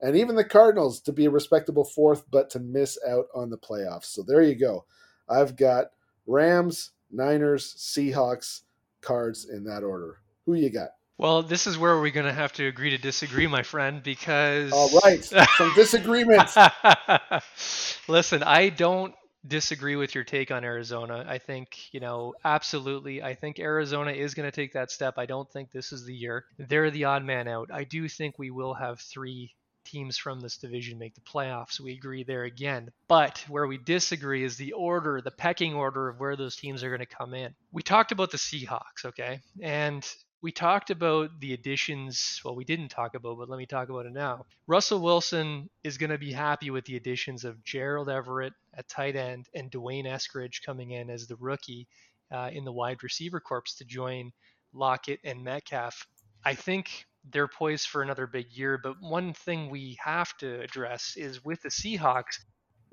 And 0.00 0.16
even 0.16 0.34
the 0.34 0.44
Cardinals 0.44 1.00
to 1.02 1.12
be 1.12 1.24
a 1.24 1.30
respectable 1.30 1.84
fourth, 1.84 2.24
but 2.30 2.50
to 2.50 2.60
miss 2.60 2.98
out 3.08 3.26
on 3.34 3.48
the 3.48 3.56
playoffs. 3.56 4.06
So 4.06 4.22
there 4.22 4.42
you 4.42 4.56
go. 4.56 4.84
I've 5.28 5.56
got 5.56 5.86
Rams, 6.26 6.90
Niners, 7.10 7.74
Seahawks, 7.78 8.62
Cards 9.00 9.48
in 9.48 9.64
that 9.64 9.82
order. 9.84 10.18
Who 10.46 10.54
you 10.54 10.70
got? 10.70 10.90
Well, 11.16 11.42
this 11.42 11.66
is 11.66 11.78
where 11.78 11.98
we're 12.00 12.10
going 12.10 12.26
to 12.26 12.32
have 12.32 12.52
to 12.54 12.66
agree 12.66 12.90
to 12.90 12.98
disagree, 12.98 13.46
my 13.46 13.62
friend, 13.62 14.02
because. 14.02 14.72
All 14.72 14.90
right, 15.04 15.24
some 15.24 15.72
disagreements. 15.76 16.56
Listen, 18.08 18.42
I 18.42 18.70
don't 18.70 19.14
disagree 19.46 19.96
with 19.96 20.14
your 20.14 20.24
take 20.24 20.50
on 20.50 20.64
Arizona. 20.64 21.24
I 21.28 21.38
think, 21.38 21.92
you 21.92 22.00
know, 22.00 22.34
absolutely. 22.44 23.22
I 23.22 23.34
think 23.34 23.58
Arizona 23.58 24.12
is 24.12 24.34
going 24.34 24.50
to 24.50 24.54
take 24.54 24.72
that 24.72 24.90
step. 24.90 25.14
I 25.18 25.26
don't 25.26 25.50
think 25.50 25.70
this 25.70 25.92
is 25.92 26.04
the 26.04 26.14
year. 26.14 26.44
They're 26.58 26.90
the 26.90 27.04
odd 27.04 27.24
man 27.24 27.48
out. 27.48 27.70
I 27.72 27.84
do 27.84 28.08
think 28.08 28.38
we 28.38 28.50
will 28.50 28.74
have 28.74 29.00
three 29.00 29.52
teams 29.84 30.16
from 30.16 30.40
this 30.40 30.56
division 30.56 30.98
make 30.98 31.14
the 31.14 31.20
playoffs. 31.20 31.78
We 31.78 31.92
agree 31.92 32.24
there 32.24 32.44
again. 32.44 32.90
But 33.06 33.44
where 33.48 33.66
we 33.66 33.78
disagree 33.78 34.42
is 34.42 34.56
the 34.56 34.72
order, 34.72 35.20
the 35.20 35.30
pecking 35.30 35.74
order 35.74 36.08
of 36.08 36.18
where 36.18 36.36
those 36.36 36.56
teams 36.56 36.82
are 36.82 36.88
going 36.88 37.06
to 37.06 37.06
come 37.06 37.34
in. 37.34 37.54
We 37.70 37.82
talked 37.82 38.12
about 38.12 38.30
the 38.30 38.38
Seahawks, 38.38 39.04
okay? 39.04 39.40
And 39.60 40.06
we 40.44 40.52
talked 40.52 40.90
about 40.90 41.40
the 41.40 41.54
additions. 41.54 42.42
Well, 42.44 42.54
we 42.54 42.66
didn't 42.66 42.90
talk 42.90 43.14
about, 43.14 43.38
but 43.38 43.48
let 43.48 43.56
me 43.56 43.64
talk 43.64 43.88
about 43.88 44.04
it 44.04 44.12
now. 44.12 44.44
Russell 44.66 45.00
Wilson 45.00 45.70
is 45.82 45.96
going 45.96 46.10
to 46.10 46.18
be 46.18 46.32
happy 46.32 46.68
with 46.68 46.84
the 46.84 46.96
additions 46.96 47.46
of 47.46 47.64
Gerald 47.64 48.10
Everett 48.10 48.52
at 48.74 48.86
tight 48.86 49.16
end 49.16 49.48
and 49.54 49.70
D'Wayne 49.70 50.04
Eskridge 50.04 50.62
coming 50.62 50.90
in 50.90 51.08
as 51.08 51.26
the 51.26 51.36
rookie 51.36 51.88
uh, 52.30 52.50
in 52.52 52.66
the 52.66 52.72
wide 52.72 53.02
receiver 53.02 53.40
corps 53.40 53.74
to 53.78 53.86
join 53.86 54.32
Lockett 54.74 55.20
and 55.24 55.42
Metcalf. 55.42 56.06
I 56.44 56.54
think 56.54 57.06
they're 57.32 57.48
poised 57.48 57.88
for 57.88 58.02
another 58.02 58.26
big 58.26 58.52
year. 58.52 58.76
But 58.76 59.00
one 59.00 59.32
thing 59.32 59.70
we 59.70 59.96
have 60.04 60.36
to 60.38 60.60
address 60.60 61.14
is 61.16 61.42
with 61.42 61.62
the 61.62 61.70
Seahawks, 61.70 62.38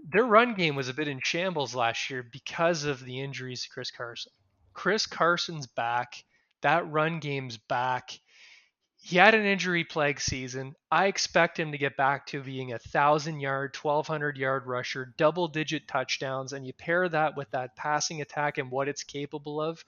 their 0.10 0.24
run 0.24 0.54
game 0.54 0.76
was 0.76 0.88
a 0.88 0.94
bit 0.94 1.10
in 1.10 1.20
shambles 1.22 1.76
last 1.76 2.10
year 2.10 2.24
because 2.24 2.86
of 2.86 3.04
the 3.04 3.20
injuries 3.20 3.64
to 3.64 3.70
Chris 3.72 3.92
Carson. 3.92 4.32
Chris 4.74 5.06
Carson's 5.06 5.68
back 5.68 6.24
that 6.62 6.90
run 6.92 7.20
game's 7.20 7.58
back. 7.58 8.20
He 9.04 9.18
had 9.18 9.34
an 9.34 9.46
injury 9.46 9.84
plague 9.84 10.22
season. 10.22 10.76
I 10.92 11.08
expect 11.08 11.60
him 11.60 11.72
to 11.72 11.78
get 11.80 11.98
back 11.98 12.28
to 12.28 12.44
being 12.44 12.72
a 12.72 12.80
thousand 12.80 13.40
yard, 13.40 13.76
1200 13.76 14.38
yard 14.38 14.68
rusher, 14.68 15.14
double 15.18 15.48
digit 15.48 15.88
touchdowns, 15.88 16.54
and 16.54 16.66
you 16.68 16.74
pair 16.74 17.10
that 17.10 17.36
with 17.36 17.50
that 17.52 17.76
passing 17.76 18.22
attack 18.22 18.60
and 18.60 18.70
what 18.70 18.88
it's 18.88 19.04
capable 19.04 19.60
of. 19.60 19.84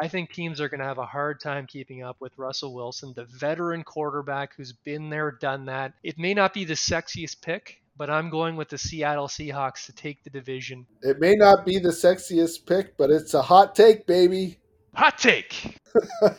I 0.00 0.08
think 0.08 0.32
teams 0.32 0.60
are 0.60 0.68
going 0.68 0.80
to 0.80 0.86
have 0.86 0.98
a 0.98 1.06
hard 1.06 1.40
time 1.40 1.66
keeping 1.66 2.02
up 2.02 2.16
with 2.20 2.38
Russell 2.38 2.72
Wilson, 2.72 3.12
the 3.14 3.24
veteran 3.24 3.82
quarterback 3.82 4.54
who's 4.56 4.72
been 4.72 5.10
there, 5.10 5.32
done 5.32 5.66
that. 5.66 5.92
It 6.02 6.18
may 6.18 6.32
not 6.32 6.54
be 6.54 6.64
the 6.64 6.74
sexiest 6.74 7.42
pick, 7.42 7.82
but 7.96 8.08
I'm 8.08 8.30
going 8.30 8.56
with 8.56 8.68
the 8.68 8.78
Seattle 8.78 9.28
Seahawks 9.28 9.86
to 9.86 9.92
take 9.92 10.22
the 10.24 10.30
division. 10.30 10.86
It 11.02 11.20
may 11.20 11.34
not 11.34 11.66
be 11.66 11.78
the 11.78 11.90
sexiest 11.90 12.64
pick, 12.64 12.96
but 12.96 13.10
it's 13.10 13.34
a 13.34 13.42
hot 13.42 13.74
take, 13.74 14.06
baby. 14.06 14.60
Hot 14.94 15.16
take. 15.16 15.78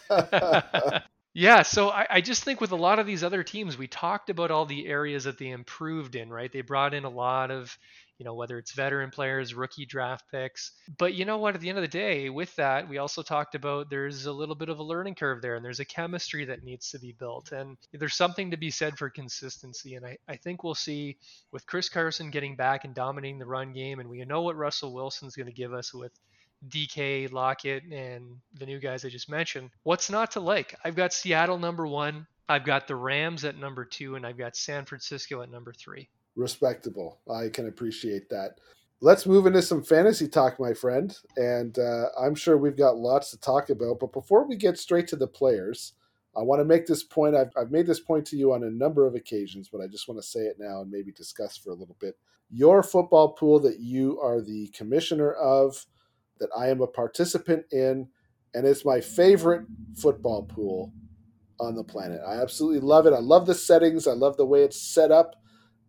yeah, 1.33 1.63
so 1.63 1.89
I, 1.89 2.07
I, 2.09 2.21
just 2.21 2.43
think 2.43 2.61
with 2.61 2.71
a 2.71 2.75
lot 2.75 2.99
of 2.99 3.07
these 3.07 3.23
other 3.23 3.43
teams, 3.43 3.77
we 3.77 3.87
talked 3.87 4.29
about 4.29 4.51
all 4.51 4.65
the 4.65 4.85
areas 4.85 5.23
that 5.23 5.39
they 5.39 5.49
improved 5.49 6.15
in, 6.15 6.29
right? 6.29 6.51
They 6.51 6.61
brought 6.61 6.93
in 6.93 7.03
a 7.03 7.09
lot 7.09 7.49
of, 7.49 7.75
you 8.19 8.25
know, 8.25 8.35
whether 8.35 8.59
it's 8.59 8.71
veteran 8.73 9.09
players, 9.09 9.55
rookie 9.55 9.87
draft 9.87 10.25
picks. 10.29 10.71
But 10.99 11.15
you 11.15 11.25
know 11.25 11.39
what? 11.39 11.55
At 11.55 11.61
the 11.61 11.69
end 11.69 11.79
of 11.79 11.81
the 11.81 11.87
day, 11.87 12.29
with 12.29 12.55
that, 12.57 12.87
we 12.87 12.99
also 12.99 13.23
talked 13.23 13.55
about 13.55 13.89
there's 13.89 14.27
a 14.27 14.31
little 14.31 14.55
bit 14.55 14.69
of 14.69 14.77
a 14.77 14.83
learning 14.83 15.15
curve 15.15 15.41
there 15.41 15.55
and 15.55 15.65
there's 15.65 15.79
a 15.79 15.85
chemistry 15.85 16.45
that 16.45 16.63
needs 16.63 16.91
to 16.91 16.99
be 16.99 17.11
built. 17.11 17.51
And 17.51 17.75
there's 17.91 18.15
something 18.15 18.51
to 18.51 18.57
be 18.57 18.69
said 18.69 18.99
for 18.99 19.09
consistency. 19.09 19.95
And 19.95 20.05
I, 20.05 20.17
I 20.27 20.35
think 20.35 20.63
we'll 20.63 20.75
see 20.75 21.17
with 21.51 21.65
Chris 21.65 21.89
Carson 21.89 22.29
getting 22.29 22.55
back 22.55 22.85
and 22.85 22.93
dominating 22.93 23.39
the 23.39 23.47
run 23.47 23.73
game, 23.73 23.99
and 23.99 24.09
we 24.09 24.23
know 24.25 24.43
what 24.43 24.57
Russell 24.57 24.93
Wilson's 24.93 25.35
going 25.35 25.47
to 25.47 25.53
give 25.53 25.73
us 25.73 25.91
with 25.91 26.11
DK, 26.69 27.31
Lockett, 27.31 27.83
and 27.91 28.37
the 28.59 28.65
new 28.65 28.79
guys 28.79 29.05
I 29.05 29.09
just 29.09 29.29
mentioned. 29.29 29.69
What's 29.83 30.09
not 30.09 30.31
to 30.31 30.39
like? 30.39 30.75
I've 30.83 30.95
got 30.95 31.13
Seattle 31.13 31.57
number 31.57 31.87
one. 31.87 32.27
I've 32.49 32.65
got 32.65 32.87
the 32.87 32.95
Rams 32.95 33.45
at 33.45 33.57
number 33.57 33.85
two, 33.85 34.15
and 34.15 34.25
I've 34.25 34.37
got 34.37 34.55
San 34.55 34.85
Francisco 34.85 35.41
at 35.41 35.51
number 35.51 35.73
three. 35.73 36.09
Respectable. 36.35 37.19
I 37.29 37.49
can 37.49 37.67
appreciate 37.67 38.29
that. 38.29 38.59
Let's 39.01 39.25
move 39.25 39.45
into 39.45 39.61
some 39.61 39.83
fantasy 39.83 40.27
talk, 40.27 40.59
my 40.59 40.73
friend. 40.73 41.15
And 41.35 41.77
uh, 41.77 42.05
I'm 42.19 42.35
sure 42.35 42.57
we've 42.57 42.77
got 42.77 42.97
lots 42.97 43.31
to 43.31 43.39
talk 43.39 43.69
about. 43.69 43.99
But 43.99 44.13
before 44.13 44.47
we 44.47 44.55
get 44.55 44.77
straight 44.77 45.07
to 45.09 45.15
the 45.15 45.27
players, 45.27 45.93
I 46.35 46.41
want 46.41 46.61
to 46.61 46.65
make 46.65 46.85
this 46.85 47.03
point. 47.03 47.35
I've, 47.35 47.51
I've 47.55 47.71
made 47.71 47.85
this 47.85 47.99
point 47.99 48.25
to 48.27 48.37
you 48.37 48.53
on 48.53 48.63
a 48.63 48.69
number 48.69 49.05
of 49.05 49.15
occasions, 49.15 49.69
but 49.69 49.81
I 49.81 49.87
just 49.87 50.07
want 50.07 50.21
to 50.21 50.27
say 50.27 50.41
it 50.41 50.57
now 50.57 50.81
and 50.81 50.89
maybe 50.89 51.11
discuss 51.11 51.57
for 51.57 51.71
a 51.71 51.75
little 51.75 51.97
bit. 51.99 52.17
Your 52.49 52.81
football 52.81 53.29
pool 53.29 53.59
that 53.59 53.79
you 53.79 54.19
are 54.21 54.41
the 54.41 54.67
commissioner 54.69 55.33
of 55.33 55.85
that 56.43 56.49
I 56.57 56.67
am 56.67 56.81
a 56.81 56.87
participant 56.87 57.65
in, 57.71 58.09
and 58.53 58.67
it's 58.67 58.83
my 58.83 58.99
favorite 58.99 59.65
football 59.95 60.43
pool 60.43 60.91
on 61.57 61.73
the 61.73 61.85
planet. 61.85 62.19
I 62.27 62.41
absolutely 62.41 62.81
love 62.81 63.07
it. 63.07 63.13
I 63.13 63.19
love 63.19 63.45
the 63.45 63.55
settings. 63.55 64.07
I 64.07 64.11
love 64.11 64.35
the 64.35 64.45
way 64.45 64.63
it's 64.63 64.81
set 64.81 65.09
up. 65.09 65.37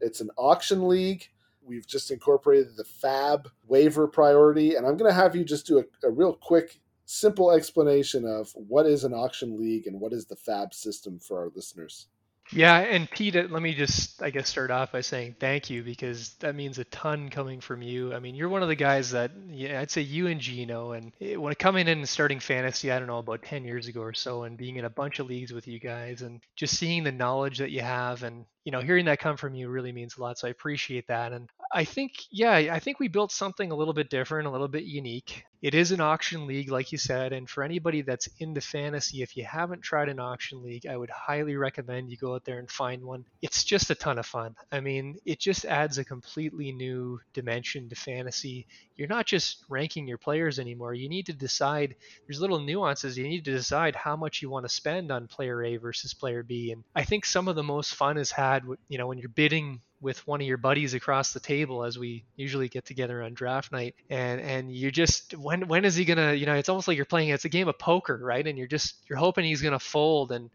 It's 0.01 0.21
an 0.21 0.31
auction 0.39 0.87
league. 0.87 1.25
We've 1.61 1.87
just 1.87 2.13
incorporated 2.13 2.77
the 2.77 2.85
FAB 2.85 3.49
waiver 3.67 4.07
priority, 4.07 4.77
and 4.77 4.87
I'm 4.87 4.97
going 4.97 5.11
to 5.11 5.17
have 5.17 5.35
you 5.35 5.45
just 5.45 5.67
do 5.67 5.79
a, 5.79 6.07
a 6.07 6.11
real 6.11 6.35
quick, 6.35 6.79
simple 7.05 7.51
explanation 7.51 8.25
of 8.25 8.53
what 8.55 8.87
is 8.87 9.03
an 9.03 9.13
auction 9.13 9.59
league 9.59 9.89
and 9.89 10.01
what 10.01 10.13
is 10.13 10.27
the 10.27 10.37
FAB 10.37 10.73
system 10.73 11.19
for 11.19 11.41
our 11.41 11.51
listeners. 11.57 12.07
Yeah, 12.53 12.79
and 12.79 13.11
Pete, 13.11 13.37
uh, 13.37 13.47
let 13.51 13.63
me 13.63 13.75
just, 13.75 14.23
I 14.23 14.31
guess, 14.31 14.49
start 14.49 14.71
off 14.71 14.93
by 14.93 15.01
saying 15.01 15.37
thank 15.41 15.71
you 15.71 15.83
because 15.83 16.35
that 16.41 16.55
means 16.55 16.79
a 16.79 16.85
ton 16.85 17.31
coming 17.31 17.61
from 17.61 17.83
you. 17.83 18.15
I 18.15 18.21
mean, 18.21 18.35
you're 18.37 18.51
one 18.51 18.63
of 18.63 18.69
the 18.69 18.77
guys 18.77 19.11
that, 19.13 19.33
yeah, 19.49 19.81
I'd 19.81 19.91
say 19.91 20.03
you 20.03 20.29
and 20.29 20.41
Gino, 20.41 20.93
and 20.93 21.13
eh, 21.21 21.37
when 21.37 21.55
coming 21.55 21.89
in 21.89 21.99
and 21.99 22.09
starting 22.09 22.41
fantasy, 22.41 22.93
I 22.93 22.99
don't 22.99 23.09
know, 23.09 23.19
about 23.19 23.43
10 23.43 23.65
years 23.65 23.89
ago 23.89 24.03
or 24.03 24.13
so, 24.13 24.45
and 24.45 24.59
being 24.59 24.77
in 24.77 24.85
a 24.85 24.91
bunch 24.91 25.19
of 25.19 25.27
leagues 25.27 25.53
with 25.53 25.67
you 25.67 25.81
guys, 25.81 26.23
and 26.23 26.41
just 26.55 26.77
seeing 26.79 27.03
the 27.03 27.13
knowledge 27.13 27.59
that 27.59 27.71
you 27.71 27.81
have, 27.81 28.23
and 28.23 28.45
you 28.65 28.73
know, 28.73 28.81
hearing 28.81 29.07
that 29.07 29.19
come 29.21 29.37
from 29.37 29.55
you 29.55 29.69
really 29.69 29.93
means 29.93 30.17
a 30.17 30.21
lot. 30.23 30.39
So 30.39 30.47
I 30.47 30.51
appreciate 30.51 31.09
that. 31.09 31.33
And 31.33 31.51
I 31.73 31.85
think, 31.85 32.13
yeah, 32.31 32.53
I 32.55 32.79
think 32.79 33.01
we 33.01 33.09
built 33.09 33.33
something 33.33 33.71
a 33.71 33.75
little 33.75 33.93
bit 33.95 34.11
different, 34.11 34.47
a 34.47 34.51
little 34.51 34.69
bit 34.69 34.85
unique. 34.85 35.45
It 35.65 35.75
is 35.75 35.93
an 35.93 36.03
auction 36.03 36.47
league, 36.47 36.71
like 36.71 36.93
you 36.93 36.99
said. 36.99 37.33
And 37.33 37.49
for 37.49 37.65
anybody 37.65 38.03
that's 38.03 38.29
into 38.39 38.61
fantasy, 38.61 39.23
if 39.23 39.35
you 39.35 39.47
haven't 39.47 39.81
tried 39.81 40.11
an 40.11 40.21
auction 40.21 40.63
league, 40.63 40.87
I 40.87 40.95
would 40.95 41.09
highly 41.09 41.57
recommend 41.57 42.11
you 42.11 42.19
go 42.19 42.35
out 42.35 42.45
there 42.45 42.59
and 42.59 42.71
find 42.71 43.03
one. 43.03 43.25
It's 43.41 43.65
just 43.65 43.89
a 43.89 43.95
ton 43.95 44.19
of 44.19 44.27
fun. 44.27 44.57
I 44.71 44.81
mean, 44.81 45.17
it 45.25 45.39
just 45.39 45.65
adds 45.65 45.97
a 45.97 46.05
completely 46.05 46.71
new 46.71 47.19
dimension 47.33 47.89
to 47.89 47.97
fantasy. 47.97 48.67
You're 48.97 49.09
not 49.09 49.25
just 49.25 49.65
ranking 49.71 50.07
your 50.07 50.19
players 50.19 50.59
anymore. 50.59 50.93
You 50.93 51.09
need 51.09 51.25
to 51.27 51.33
decide, 51.33 51.97
there's 52.27 52.43
little 52.43 52.61
nuances. 52.61 53.17
You 53.17 53.25
need 53.25 53.47
to 53.47 53.53
decide 53.53 53.97
how 53.97 54.17
much 54.17 54.43
you 54.43 54.51
want 54.51 54.67
to 54.67 54.75
spend 54.75 55.11
on 55.11 55.29
player 55.29 55.65
A 55.65 55.79
versus 55.79 56.13
player 56.13 56.43
B. 56.43 56.73
And 56.73 56.85
I 56.95 57.05
think 57.05 57.25
some 57.25 57.49
of 57.49 57.57
the 57.57 57.63
most 57.63 57.95
fun 57.95 58.19
is 58.19 58.31
had, 58.31 58.65
you 58.91 58.99
know, 58.99 59.07
when 59.07 59.17
you're 59.17 59.31
bidding 59.31 59.81
with 60.05 60.25
one 60.27 60.43
of 60.43 60.47
your 60.47 60.59
buddies 60.59 60.93
across 60.93 61.33
the 61.33 61.41
table 61.41 61.83
as 61.83 61.99
we 61.99 62.25
usually 62.37 62.69
get 62.69 62.85
together 62.85 63.23
on 63.23 63.33
draft 63.33 63.73
night. 63.73 63.95
And 64.11 64.39
and 64.39 64.71
you 64.71 64.91
just 64.91 65.33
when 65.35 65.67
when 65.67 65.87
is 65.87 65.97
he 65.97 66.05
gonna 66.05 66.35
you 66.35 66.45
know 66.45 66.55
it's 66.55 66.69
almost 66.69 66.87
like 66.87 66.97
you're 66.97 67.07
playing 67.07 67.31
it's 67.31 67.47
a 67.47 67.49
game 67.49 67.69
of 67.69 67.79
poker 67.79 68.21
right? 68.23 68.47
And 68.47 68.59
you're 68.59 68.69
just 68.69 68.97
you're 69.09 69.19
hoping 69.19 69.47
he's 69.47 69.63
gonna 69.63 69.81
fold 69.81 70.31
and 70.31 70.51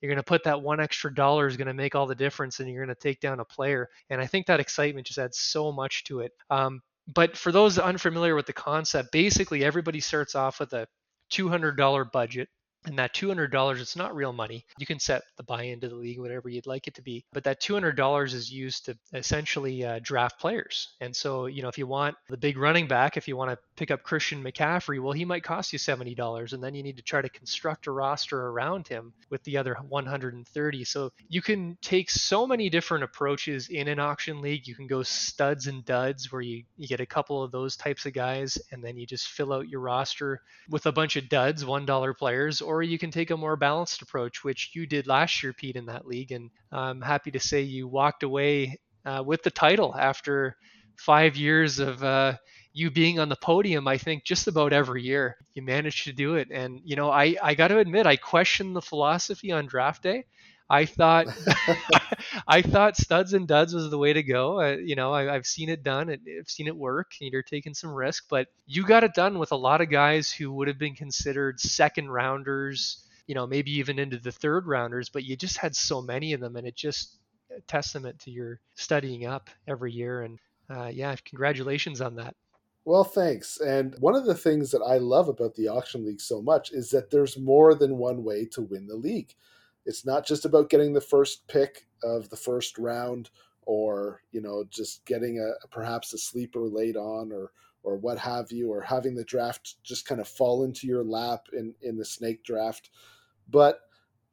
you're 0.00 0.10
going 0.10 0.22
to 0.22 0.22
put 0.22 0.44
that 0.44 0.60
one 0.60 0.80
extra 0.80 1.14
dollar 1.14 1.46
is 1.46 1.56
going 1.56 1.66
to 1.68 1.72
make 1.72 1.94
all 1.94 2.06
the 2.06 2.14
difference 2.14 2.60
and 2.60 2.68
you're 2.68 2.84
going 2.84 2.94
to 2.94 3.00
take 3.00 3.20
down 3.20 3.40
a 3.40 3.44
player. 3.44 3.88
And 4.10 4.20
i 4.20 4.26
think 4.26 4.46
that 4.46 4.60
excitement 4.60 5.06
just 5.06 5.18
adds 5.18 5.38
so 5.38 5.72
much 5.72 6.04
to 6.04 6.20
it. 6.20 6.32
Um, 6.50 6.82
but 7.06 7.38
for 7.38 7.50
those 7.50 7.78
unfamiliar 7.78 8.34
with 8.34 8.44
the 8.44 8.52
concept 8.52 9.12
basically 9.12 9.64
everybody 9.64 10.00
starts 10.00 10.34
off 10.34 10.60
with 10.60 10.74
a 10.74 10.86
$200 11.32 12.12
budget 12.12 12.50
and 12.86 12.98
that 12.98 13.14
$200 13.14 13.80
it's 13.80 13.96
not 13.96 14.14
real 14.14 14.32
money. 14.32 14.64
You 14.78 14.86
can 14.86 14.98
set 14.98 15.22
the 15.36 15.42
buy 15.42 15.64
into 15.64 15.88
the 15.88 15.94
league 15.94 16.20
whatever 16.20 16.48
you'd 16.48 16.66
like 16.66 16.86
it 16.86 16.94
to 16.94 17.02
be 17.02 17.24
but 17.32 17.44
that 17.44 17.60
$200 17.60 18.34
is 18.34 18.50
used 18.50 18.86
to 18.86 18.96
essentially 19.12 19.84
uh, 19.84 20.00
draft 20.02 20.40
players. 20.40 20.94
And 21.00 21.14
so 21.14 21.46
you 21.46 21.62
know 21.62 21.68
if 21.68 21.78
you 21.78 21.86
want 21.86 22.16
the 22.28 22.36
big 22.36 22.56
running 22.56 22.86
back 22.86 23.16
if 23.16 23.28
you 23.28 23.36
want 23.36 23.50
to 23.50 23.58
pick 23.76 23.90
up 23.90 24.02
christian 24.02 24.42
mccaffrey 24.42 25.02
well 25.02 25.12
he 25.12 25.24
might 25.24 25.42
cost 25.42 25.72
you 25.72 25.78
$70 25.78 26.52
and 26.52 26.62
then 26.62 26.74
you 26.74 26.82
need 26.82 26.96
to 26.96 27.02
try 27.02 27.20
to 27.20 27.28
construct 27.28 27.86
a 27.86 27.90
roster 27.90 28.48
around 28.48 28.86
him 28.88 29.12
with 29.30 29.42
the 29.44 29.56
other 29.56 29.76
130 29.88 30.84
so 30.84 31.10
you 31.28 31.42
can 31.42 31.76
take 31.82 32.10
so 32.10 32.46
many 32.46 32.68
different 32.68 33.04
approaches 33.04 33.68
in 33.68 33.88
an 33.88 33.98
auction 33.98 34.40
league. 34.40 34.66
You 34.66 34.74
can 34.74 34.86
go 34.86 35.02
studs 35.02 35.66
and 35.66 35.84
duds 35.84 36.32
where 36.32 36.42
you, 36.42 36.64
you 36.76 36.88
get 36.88 37.00
a 37.00 37.06
couple 37.06 37.42
of 37.42 37.52
those 37.52 37.76
types 37.76 38.06
of 38.06 38.12
guys 38.12 38.58
and 38.70 38.82
then 38.82 38.96
you 38.96 39.06
just 39.06 39.28
fill 39.28 39.52
out 39.52 39.68
your 39.68 39.80
roster 39.80 40.40
with 40.68 40.86
a 40.86 40.92
bunch 40.92 41.16
of 41.16 41.28
duds 41.28 41.64
$1 41.64 42.16
players 42.16 42.60
or 42.60 42.73
or 42.74 42.82
you 42.82 42.98
can 42.98 43.10
take 43.10 43.30
a 43.30 43.36
more 43.36 43.56
balanced 43.56 44.02
approach, 44.02 44.44
which 44.44 44.70
you 44.74 44.86
did 44.86 45.06
last 45.06 45.42
year, 45.42 45.52
Pete, 45.52 45.76
in 45.76 45.86
that 45.86 46.06
league. 46.06 46.32
And 46.32 46.50
I'm 46.72 47.00
happy 47.02 47.30
to 47.32 47.40
say 47.40 47.62
you 47.62 47.88
walked 47.88 48.22
away 48.22 48.78
uh, 49.04 49.22
with 49.24 49.42
the 49.42 49.50
title 49.50 49.94
after 49.96 50.56
five 50.96 51.36
years 51.36 51.78
of 51.78 52.02
uh, 52.02 52.34
you 52.72 52.90
being 52.90 53.18
on 53.18 53.28
the 53.28 53.36
podium. 53.36 53.86
I 53.88 53.98
think 53.98 54.24
just 54.24 54.48
about 54.48 54.72
every 54.72 55.02
year 55.02 55.36
you 55.54 55.62
managed 55.62 56.04
to 56.04 56.12
do 56.12 56.34
it. 56.34 56.48
And 56.50 56.80
you 56.84 56.96
know, 56.96 57.10
I 57.10 57.36
I 57.42 57.54
got 57.54 57.68
to 57.68 57.78
admit, 57.78 58.06
I 58.06 58.16
questioned 58.16 58.74
the 58.76 58.82
philosophy 58.82 59.52
on 59.52 59.66
draft 59.66 60.02
day. 60.02 60.24
I 60.68 60.86
thought 60.86 61.26
I 62.48 62.62
thought 62.62 62.96
studs 62.96 63.34
and 63.34 63.46
duds 63.46 63.74
was 63.74 63.90
the 63.90 63.98
way 63.98 64.12
to 64.12 64.22
go. 64.22 64.60
Uh, 64.60 64.76
you 64.76 64.96
know, 64.96 65.12
I, 65.12 65.24
have 65.24 65.46
seen 65.46 65.68
it 65.68 65.82
done. 65.82 66.10
I've 66.10 66.48
seen 66.48 66.66
it 66.66 66.76
work. 66.76 67.12
You're 67.20 67.42
taking 67.42 67.74
some 67.74 67.90
risk, 67.90 68.24
but 68.28 68.48
you 68.66 68.84
got 68.84 69.04
it 69.04 69.14
done 69.14 69.38
with 69.38 69.52
a 69.52 69.56
lot 69.56 69.80
of 69.80 69.90
guys 69.90 70.30
who 70.30 70.52
would 70.52 70.68
have 70.68 70.78
been 70.78 70.94
considered 70.94 71.60
second 71.60 72.10
rounders. 72.10 73.06
You 73.26 73.34
know, 73.34 73.46
maybe 73.46 73.70
even 73.78 73.98
into 73.98 74.18
the 74.18 74.32
third 74.32 74.66
rounders, 74.66 75.08
but 75.08 75.24
you 75.24 75.34
just 75.34 75.56
had 75.56 75.74
so 75.74 76.02
many 76.02 76.34
of 76.34 76.40
them, 76.40 76.56
and 76.56 76.66
it 76.66 76.76
just 76.76 77.16
a 77.56 77.60
testament 77.62 78.18
to 78.20 78.30
your 78.30 78.60
studying 78.74 79.26
up 79.26 79.48
every 79.66 79.92
year. 79.92 80.22
And 80.22 80.38
uh, 80.68 80.90
yeah, 80.92 81.16
congratulations 81.24 82.00
on 82.00 82.16
that. 82.16 82.34
Well, 82.84 83.04
thanks. 83.04 83.60
And 83.60 83.94
one 83.98 84.14
of 84.14 84.26
the 84.26 84.34
things 84.34 84.70
that 84.72 84.82
I 84.82 84.98
love 84.98 85.28
about 85.28 85.54
the 85.54 85.68
auction 85.68 86.04
league 86.04 86.20
so 86.20 86.42
much 86.42 86.70
is 86.72 86.90
that 86.90 87.10
there's 87.10 87.38
more 87.38 87.74
than 87.74 87.96
one 87.96 88.24
way 88.24 88.44
to 88.52 88.60
win 88.60 88.86
the 88.86 88.96
league. 88.96 89.34
It's 89.86 90.06
not 90.06 90.26
just 90.26 90.44
about 90.44 90.70
getting 90.70 90.92
the 90.92 91.00
first 91.00 91.46
pick 91.48 91.86
of 92.02 92.28
the 92.30 92.36
first 92.36 92.78
round 92.78 93.30
or, 93.62 94.22
you 94.32 94.40
know, 94.40 94.64
just 94.70 95.04
getting 95.06 95.38
a 95.38 95.66
perhaps 95.68 96.12
a 96.12 96.18
sleeper 96.18 96.60
late 96.60 96.96
on 96.96 97.32
or 97.32 97.52
or 97.84 97.96
what 97.98 98.18
have 98.18 98.50
you, 98.50 98.72
or 98.72 98.80
having 98.80 99.14
the 99.14 99.24
draft 99.24 99.76
just 99.82 100.06
kind 100.08 100.20
of 100.20 100.26
fall 100.26 100.64
into 100.64 100.86
your 100.86 101.04
lap 101.04 101.46
in, 101.52 101.74
in 101.82 101.98
the 101.98 102.04
snake 102.04 102.42
draft. 102.42 102.88
But 103.50 103.80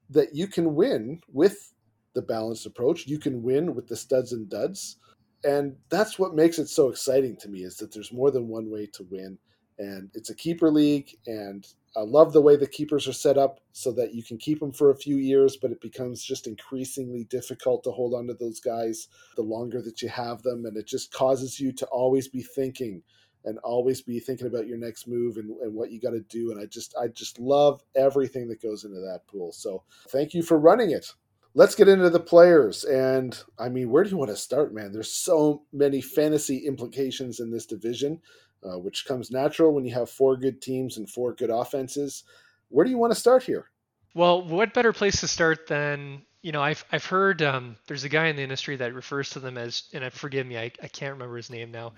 that 0.09 0.33
you 0.33 0.47
can 0.47 0.73
win 0.73 1.21
with 1.27 1.73
the 2.13 2.21
balanced 2.21 2.65
approach. 2.65 3.07
You 3.07 3.19
can 3.19 3.43
win 3.43 3.75
with 3.75 3.87
the 3.87 3.95
studs 3.95 4.31
and 4.31 4.49
duds. 4.49 4.97
And 5.43 5.75
that's 5.89 6.17
what 6.17 6.35
makes 6.35 6.59
it 6.59 6.67
so 6.67 6.89
exciting 6.89 7.35
to 7.37 7.49
me 7.49 7.63
is 7.63 7.75
that 7.77 7.93
there's 7.93 8.13
more 8.13 8.31
than 8.31 8.47
one 8.47 8.69
way 8.69 8.87
to 8.93 9.03
win. 9.09 9.37
And 9.79 10.09
it's 10.13 10.29
a 10.29 10.35
keeper 10.35 10.69
league 10.69 11.09
and 11.27 11.65
I 11.95 12.01
love 12.01 12.31
the 12.31 12.41
way 12.41 12.55
the 12.55 12.67
keepers 12.67 13.07
are 13.07 13.13
set 13.13 13.37
up 13.37 13.59
so 13.73 13.91
that 13.93 14.13
you 14.13 14.23
can 14.23 14.37
keep 14.37 14.59
them 14.59 14.71
for 14.71 14.91
a 14.91 14.95
few 14.95 15.17
years, 15.17 15.57
but 15.57 15.71
it 15.71 15.81
becomes 15.81 16.23
just 16.23 16.47
increasingly 16.47 17.25
difficult 17.25 17.83
to 17.83 17.91
hold 17.91 18.13
on 18.13 18.27
to 18.27 18.33
those 18.33 18.61
guys 18.61 19.09
the 19.35 19.41
longer 19.41 19.81
that 19.81 20.01
you 20.01 20.07
have 20.07 20.41
them. 20.41 20.65
And 20.65 20.77
it 20.77 20.87
just 20.87 21.11
causes 21.11 21.59
you 21.59 21.73
to 21.73 21.85
always 21.87 22.29
be 22.29 22.43
thinking 22.43 23.03
and 23.43 23.57
always 23.59 24.01
be 24.01 24.19
thinking 24.19 24.47
about 24.47 24.67
your 24.67 24.77
next 24.77 25.07
move 25.07 25.37
and, 25.37 25.49
and 25.61 25.73
what 25.73 25.91
you 25.91 25.99
got 25.99 26.11
to 26.11 26.21
do. 26.21 26.51
And 26.51 26.61
I 26.61 26.65
just, 26.65 26.95
I 26.95 27.07
just 27.07 27.39
love 27.39 27.81
everything 27.95 28.47
that 28.49 28.61
goes 28.61 28.85
into 28.85 28.99
that 28.99 29.27
pool. 29.27 29.51
So 29.51 29.83
thank 30.09 30.33
you 30.33 30.43
for 30.43 30.57
running 30.57 30.91
it. 30.91 31.11
Let's 31.53 31.75
get 31.75 31.89
into 31.89 32.09
the 32.09 32.19
players. 32.21 32.85
And 32.85 33.37
I 33.59 33.67
mean, 33.67 33.89
where 33.89 34.05
do 34.05 34.09
you 34.09 34.17
want 34.17 34.31
to 34.31 34.37
start, 34.37 34.73
man? 34.73 34.93
There's 34.93 35.11
so 35.11 35.63
many 35.73 35.99
fantasy 35.99 36.65
implications 36.65 37.41
in 37.41 37.51
this 37.51 37.65
division 37.65 38.21
uh, 38.63 38.77
which 38.77 39.05
comes 39.05 39.31
natural 39.31 39.73
when 39.73 39.85
you 39.85 39.93
have 39.93 40.09
four 40.09 40.37
good 40.37 40.61
teams 40.61 40.97
and 40.97 41.09
four 41.09 41.33
good 41.33 41.49
offenses. 41.49 42.23
Where 42.69 42.85
do 42.85 42.91
you 42.91 42.97
want 42.97 43.13
to 43.13 43.19
start 43.19 43.43
here? 43.43 43.65
Well, 44.13 44.45
what 44.45 44.73
better 44.73 44.93
place 44.93 45.21
to 45.21 45.27
start 45.27 45.67
than 45.67 46.23
you 46.41 46.51
know? 46.51 46.61
I've 46.61 46.83
I've 46.91 47.05
heard 47.05 47.41
um, 47.41 47.77
there's 47.87 48.03
a 48.03 48.09
guy 48.09 48.27
in 48.27 48.35
the 48.35 48.43
industry 48.43 48.75
that 48.77 48.93
refers 48.93 49.29
to 49.31 49.39
them 49.39 49.57
as, 49.57 49.83
and 49.93 50.11
forgive 50.11 50.45
me, 50.45 50.57
I, 50.57 50.71
I 50.81 50.87
can't 50.87 51.13
remember 51.13 51.37
his 51.37 51.49
name 51.49 51.71
now, 51.71 51.93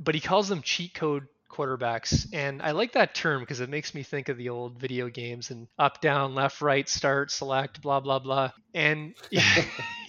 but 0.00 0.14
he 0.14 0.20
calls 0.20 0.48
them 0.48 0.62
cheat 0.62 0.94
code 0.94 1.26
quarterbacks. 1.48 2.26
And 2.32 2.62
I 2.62 2.72
like 2.72 2.92
that 2.92 3.14
term 3.14 3.40
because 3.40 3.60
it 3.60 3.68
makes 3.68 3.94
me 3.94 4.02
think 4.02 4.28
of 4.28 4.36
the 4.36 4.48
old 4.50 4.78
video 4.78 5.08
games 5.08 5.50
and 5.50 5.68
up, 5.78 6.00
down, 6.00 6.34
left, 6.34 6.60
right, 6.60 6.88
start, 6.88 7.30
select, 7.30 7.82
blah, 7.82 8.00
blah, 8.00 8.18
blah. 8.18 8.50
And 8.74 9.14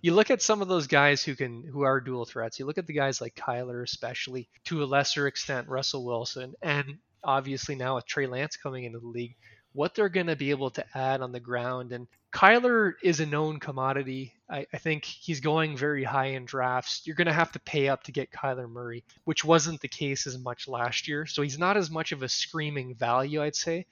you 0.00 0.14
look 0.14 0.30
at 0.30 0.42
some 0.42 0.62
of 0.62 0.68
those 0.68 0.86
guys 0.86 1.22
who 1.22 1.34
can 1.34 1.64
who 1.64 1.82
are 1.82 2.00
dual 2.00 2.24
threats. 2.24 2.58
You 2.58 2.66
look 2.66 2.78
at 2.78 2.86
the 2.86 2.92
guys 2.92 3.20
like 3.20 3.34
Kyler, 3.34 3.82
especially 3.82 4.48
to 4.64 4.82
a 4.82 4.86
lesser 4.86 5.26
extent, 5.26 5.68
Russell 5.68 6.04
Wilson, 6.04 6.54
and 6.62 6.98
obviously 7.24 7.74
now 7.74 7.96
with 7.96 8.06
Trey 8.06 8.26
Lance 8.26 8.56
coming 8.56 8.84
into 8.84 9.00
the 9.00 9.06
league, 9.06 9.36
what 9.76 9.94
they're 9.94 10.08
going 10.08 10.26
to 10.26 10.36
be 10.36 10.50
able 10.50 10.70
to 10.70 10.84
add 10.96 11.20
on 11.20 11.32
the 11.32 11.40
ground. 11.40 11.92
And 11.92 12.08
Kyler 12.32 12.94
is 13.02 13.20
a 13.20 13.26
known 13.26 13.60
commodity. 13.60 14.32
I, 14.50 14.66
I, 14.72 14.78
think 14.78 15.04
he's 15.04 15.40
going 15.40 15.76
very 15.76 16.02
high 16.02 16.28
in 16.28 16.46
drafts. 16.46 17.02
You're 17.04 17.14
going 17.14 17.26
to 17.26 17.32
have 17.32 17.52
to 17.52 17.58
pay 17.60 17.88
up 17.88 18.02
to 18.04 18.12
get 18.12 18.32
Kyler 18.32 18.70
Murray, 18.70 19.04
which 19.24 19.44
wasn't 19.44 19.82
the 19.82 19.88
case 19.88 20.26
as 20.26 20.38
much 20.38 20.66
last 20.66 21.06
year. 21.06 21.26
So 21.26 21.42
he's 21.42 21.58
not 21.58 21.76
as 21.76 21.90
much 21.90 22.12
of 22.12 22.22
a 22.22 22.28
screaming 22.28 22.94
value, 22.94 23.42
I'd 23.42 23.54
say. 23.54 23.84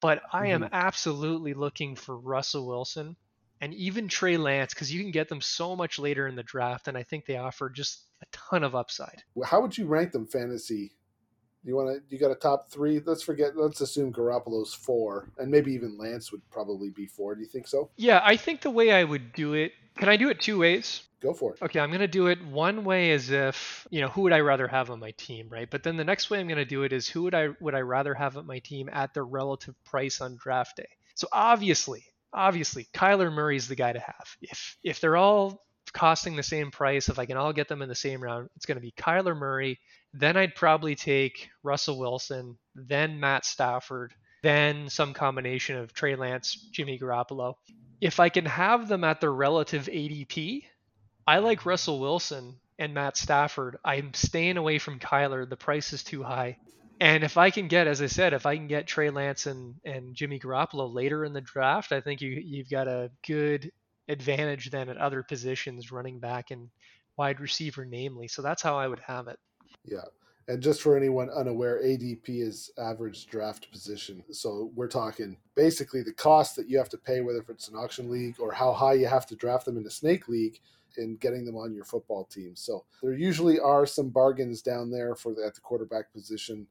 But 0.00 0.22
I 0.32 0.48
am 0.48 0.62
mm-hmm. 0.62 0.74
absolutely 0.74 1.54
looking 1.54 1.96
for 1.96 2.16
Russell 2.16 2.66
Wilson 2.66 3.16
and 3.60 3.74
even 3.74 4.06
Trey 4.06 4.36
Lance 4.36 4.72
because 4.74 4.92
you 4.92 5.00
can 5.00 5.10
get 5.10 5.28
them 5.28 5.40
so 5.40 5.74
much 5.74 5.98
later 5.98 6.28
in 6.28 6.36
the 6.36 6.42
draft. 6.44 6.86
And 6.86 6.96
I 6.96 7.02
think 7.02 7.26
they 7.26 7.36
offer 7.36 7.68
just 7.68 8.06
a 8.22 8.26
ton 8.30 8.62
of 8.62 8.76
upside. 8.76 9.22
How 9.44 9.60
would 9.60 9.76
you 9.76 9.86
rank 9.86 10.12
them 10.12 10.26
fantasy 10.26 10.92
you 11.64 11.76
want 11.76 11.96
to? 11.96 12.02
You 12.08 12.18
got 12.18 12.30
a 12.30 12.36
top 12.36 12.70
three? 12.70 13.00
Let's 13.04 13.22
forget. 13.22 13.56
Let's 13.56 13.80
assume 13.80 14.12
Garoppolo's 14.12 14.74
four, 14.74 15.28
and 15.38 15.50
maybe 15.50 15.72
even 15.72 15.96
Lance 15.98 16.32
would 16.32 16.42
probably 16.50 16.90
be 16.90 17.06
four. 17.06 17.34
Do 17.34 17.40
you 17.40 17.46
think 17.46 17.66
so? 17.66 17.90
Yeah, 17.96 18.20
I 18.24 18.36
think 18.36 18.60
the 18.60 18.70
way 18.70 18.92
I 18.92 19.04
would 19.04 19.32
do 19.32 19.54
it. 19.54 19.72
Can 19.96 20.08
I 20.08 20.16
do 20.16 20.30
it 20.30 20.40
two 20.40 20.58
ways? 20.58 21.02
Go 21.20 21.34
for 21.34 21.54
it. 21.54 21.62
Okay, 21.62 21.78
I'm 21.78 21.92
gonna 21.92 22.08
do 22.08 22.26
it 22.26 22.44
one 22.44 22.84
way 22.84 23.12
as 23.12 23.30
if 23.30 23.86
you 23.90 24.00
know 24.00 24.08
who 24.08 24.22
would 24.22 24.32
I 24.32 24.40
rather 24.40 24.66
have 24.66 24.90
on 24.90 24.98
my 24.98 25.12
team, 25.12 25.48
right? 25.50 25.70
But 25.70 25.82
then 25.84 25.96
the 25.96 26.04
next 26.04 26.30
way 26.30 26.40
I'm 26.40 26.48
gonna 26.48 26.64
do 26.64 26.82
it 26.82 26.92
is 26.92 27.08
who 27.08 27.22
would 27.22 27.34
I 27.34 27.50
would 27.60 27.74
I 27.74 27.80
rather 27.80 28.14
have 28.14 28.36
on 28.36 28.46
my 28.46 28.58
team 28.58 28.88
at 28.92 29.14
their 29.14 29.24
relative 29.24 29.74
price 29.84 30.20
on 30.20 30.36
draft 30.36 30.76
day. 30.76 30.88
So 31.14 31.28
obviously, 31.32 32.04
obviously, 32.32 32.88
Kyler 32.92 33.32
Murray's 33.32 33.68
the 33.68 33.76
guy 33.76 33.92
to 33.92 34.00
have. 34.00 34.36
If 34.40 34.78
if 34.82 35.00
they're 35.00 35.16
all 35.16 35.64
costing 35.92 36.36
the 36.36 36.42
same 36.42 36.70
price, 36.70 37.08
if 37.08 37.18
I 37.18 37.26
can 37.26 37.36
all 37.36 37.52
get 37.52 37.68
them 37.68 37.82
in 37.82 37.88
the 37.88 37.94
same 37.94 38.22
round, 38.22 38.48
it's 38.56 38.66
going 38.66 38.76
to 38.76 38.82
be 38.82 38.92
Kyler 38.92 39.36
Murray. 39.36 39.78
Then 40.14 40.36
I'd 40.36 40.54
probably 40.54 40.94
take 40.94 41.50
Russell 41.62 41.98
Wilson, 41.98 42.58
then 42.74 43.18
Matt 43.18 43.44
Stafford, 43.44 44.14
then 44.42 44.88
some 44.88 45.14
combination 45.14 45.76
of 45.76 45.92
Trey 45.94 46.16
Lance, 46.16 46.54
Jimmy 46.72 46.98
Garoppolo. 46.98 47.54
if 48.00 48.18
I 48.20 48.28
can 48.28 48.44
have 48.44 48.88
them 48.88 49.04
at 49.04 49.20
their 49.20 49.32
relative 49.32 49.86
ADP, 49.86 50.64
I 51.26 51.38
like 51.38 51.64
Russell 51.64 52.00
Wilson 52.00 52.56
and 52.78 52.94
Matt 52.94 53.16
Stafford. 53.16 53.78
I'm 53.84 54.12
staying 54.12 54.56
away 54.56 54.78
from 54.78 54.98
Kyler. 54.98 55.48
The 55.48 55.56
price 55.56 55.92
is 55.92 56.02
too 56.02 56.22
high. 56.22 56.58
And 57.00 57.24
if 57.24 57.36
I 57.36 57.50
can 57.50 57.68
get, 57.68 57.86
as 57.86 58.02
I 58.02 58.06
said, 58.06 58.32
if 58.32 58.46
I 58.46 58.56
can 58.56 58.68
get 58.68 58.86
Trey 58.86 59.10
Lance 59.10 59.46
and, 59.46 59.74
and 59.84 60.14
Jimmy 60.14 60.38
Garoppolo 60.38 60.92
later 60.92 61.24
in 61.24 61.32
the 61.32 61.40
draft, 61.40 61.92
I 61.92 62.00
think 62.00 62.20
you 62.20 62.30
you've 62.30 62.70
got 62.70 62.86
a 62.86 63.10
good 63.26 63.72
advantage 64.08 64.70
then 64.70 64.88
at 64.88 64.98
other 64.98 65.22
positions, 65.22 65.92
running 65.92 66.20
back 66.20 66.50
and 66.50 66.68
wide 67.16 67.40
receiver, 67.40 67.84
namely. 67.84 68.28
So 68.28 68.42
that's 68.42 68.62
how 68.62 68.78
I 68.78 68.88
would 68.88 69.00
have 69.00 69.28
it. 69.28 69.38
Yeah. 69.84 70.04
And 70.48 70.60
just 70.60 70.82
for 70.82 70.96
anyone 70.96 71.30
unaware, 71.30 71.80
ADP 71.82 72.24
is 72.26 72.70
average 72.76 73.26
draft 73.26 73.70
position. 73.70 74.24
So 74.32 74.72
we're 74.74 74.88
talking 74.88 75.36
basically 75.54 76.02
the 76.02 76.12
cost 76.12 76.56
that 76.56 76.68
you 76.68 76.78
have 76.78 76.88
to 76.90 76.98
pay, 76.98 77.20
whether 77.20 77.44
it's 77.48 77.68
an 77.68 77.76
auction 77.76 78.10
league 78.10 78.36
or 78.40 78.52
how 78.52 78.72
high 78.72 78.94
you 78.94 79.06
have 79.06 79.26
to 79.26 79.36
draft 79.36 79.66
them 79.66 79.76
in 79.76 79.86
a 79.86 79.90
snake 79.90 80.28
league 80.28 80.58
in 80.98 81.16
getting 81.16 81.44
them 81.44 81.56
on 81.56 81.72
your 81.72 81.84
football 81.84 82.24
team. 82.24 82.56
So 82.56 82.84
there 83.02 83.12
usually 83.12 83.60
are 83.60 83.86
some 83.86 84.10
bargains 84.10 84.62
down 84.62 84.90
there 84.90 85.14
for 85.14 85.32
the, 85.32 85.46
at 85.46 85.54
the 85.54 85.60
quarterback 85.60 86.12
position, 86.12 86.66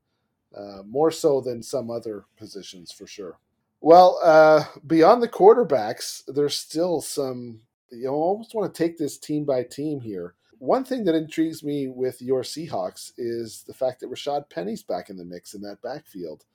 uh, 0.56 0.84
more 0.86 1.10
so 1.10 1.42
than 1.42 1.64
some 1.64 1.90
other 1.90 2.26
positions 2.38 2.92
for 2.92 3.08
sure. 3.08 3.40
Well, 3.80 4.20
uh, 4.24 4.66
beyond 4.86 5.24
the 5.24 5.28
quarterbacks, 5.28 6.24
there's 6.28 6.56
still 6.56 7.02
some. 7.02 7.62
You 7.90 8.10
almost 8.10 8.54
want 8.54 8.74
to 8.74 8.84
take 8.84 8.98
this 8.98 9.18
team 9.18 9.44
by 9.44 9.64
team 9.64 10.00
here 10.00 10.36
one 10.62 10.84
thing 10.84 11.06
that 11.06 11.16
intrigues 11.16 11.64
me 11.64 11.88
with 11.88 12.22
your 12.22 12.44
Seahawks 12.44 13.14
is 13.18 13.64
the 13.66 13.74
fact 13.74 14.00
that 14.00 14.12
Rashaad 14.12 14.48
Penny's 14.52 14.84
back 14.84 15.10
in 15.10 15.18
the 15.18 15.26
mix 15.26 15.56
in 15.56 15.62
that 15.62 15.82
backfield. 15.82 16.46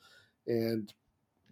And 0.47 0.95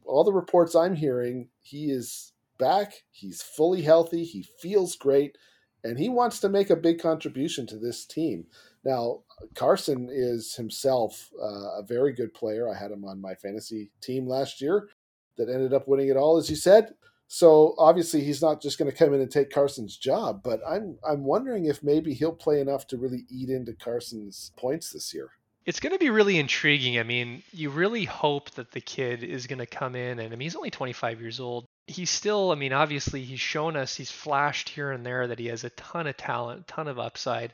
all 0.05 0.23
the 0.23 0.33
reports 0.33 0.77
I'm 0.77 0.95
hearing, 0.95 1.49
he 1.63 1.91
is 1.91 2.33
back, 2.57 3.03
he's 3.11 3.43
fully 3.43 3.83
healthy, 3.83 4.23
he 4.23 4.47
feels 4.61 4.95
great, 4.95 5.37
and 5.83 5.99
he 5.99 6.09
wants 6.09 6.39
to 6.41 6.49
make 6.49 6.71
a 6.71 6.77
big 6.77 7.01
contribution 7.01 7.67
to 7.67 7.77
this 7.77 8.07
team. 8.07 8.47
Now, 8.85 9.23
Carson 9.57 10.09
is 10.09 10.55
himself 10.55 11.31
uh, 11.43 11.81
a 11.81 11.83
very 11.83 12.13
good 12.13 12.35
player. 12.35 12.69
I 12.69 12.79
had 12.79 12.93
him 12.93 13.05
on 13.05 13.21
my 13.21 13.35
fantasy 13.35 13.91
team 14.01 14.29
last 14.29 14.61
year 14.61 14.91
that 15.39 15.49
ended 15.49 15.75
up 15.75 15.89
winning 15.89 16.09
it 16.09 16.17
all, 16.17 16.37
as 16.37 16.49
you 16.49 16.55
said. 16.55 16.95
So 17.35 17.75
obviously 17.79 18.23
he's 18.23 18.41
not 18.41 18.63
just 18.63 18.79
going 18.79 18.89
to 18.89 18.97
come 18.97 19.13
in 19.13 19.21
and 19.21 19.29
take 19.29 19.51
Carson's 19.51 19.97
job, 19.97 20.41
but 20.45 20.61
I'm 20.65 20.99
I'm 21.05 21.25
wondering 21.25 21.65
if 21.65 21.83
maybe 21.83 22.15
he'll 22.15 22.31
play 22.31 22.61
enough 22.61 22.87
to 22.87 22.97
really 22.97 23.25
eat 23.29 23.49
into 23.49 23.73
Carson's 23.73 24.53
points 24.57 24.91
this 24.93 25.13
year. 25.13 25.31
It's 25.67 25.81
going 25.81 25.95
to 25.95 25.99
be 25.99 26.11
really 26.11 26.39
intriguing. 26.39 26.97
I 26.97 27.03
mean, 27.03 27.43
you 27.51 27.71
really 27.71 28.05
hope 28.05 28.53
that 28.53 28.71
the 28.71 28.81
kid 28.81 29.25
is 29.25 29.49
going 29.49 29.59
to 29.59 29.67
come 29.67 29.97
in 29.97 30.21
and 30.21 30.33
I 30.33 30.37
mean 30.37 30.43
he's 30.43 30.55
only 30.55 30.71
25 30.71 31.21
years 31.21 31.41
old. 31.41 31.67
He's 31.89 32.09
still, 32.09 32.53
I 32.53 32.55
mean, 32.55 32.73
obviously 32.73 33.25
he's 33.25 33.41
shown 33.41 33.75
us 33.75 33.97
he's 33.97 34.13
flashed 34.13 34.69
here 34.69 34.93
and 34.93 35.05
there 35.05 35.27
that 35.27 35.41
he 35.41 35.47
has 35.47 35.65
a 35.65 35.71
ton 35.71 36.07
of 36.07 36.17
talent, 36.17 36.61
a 36.61 36.73
ton 36.73 36.87
of 36.87 37.01
upside. 37.01 37.53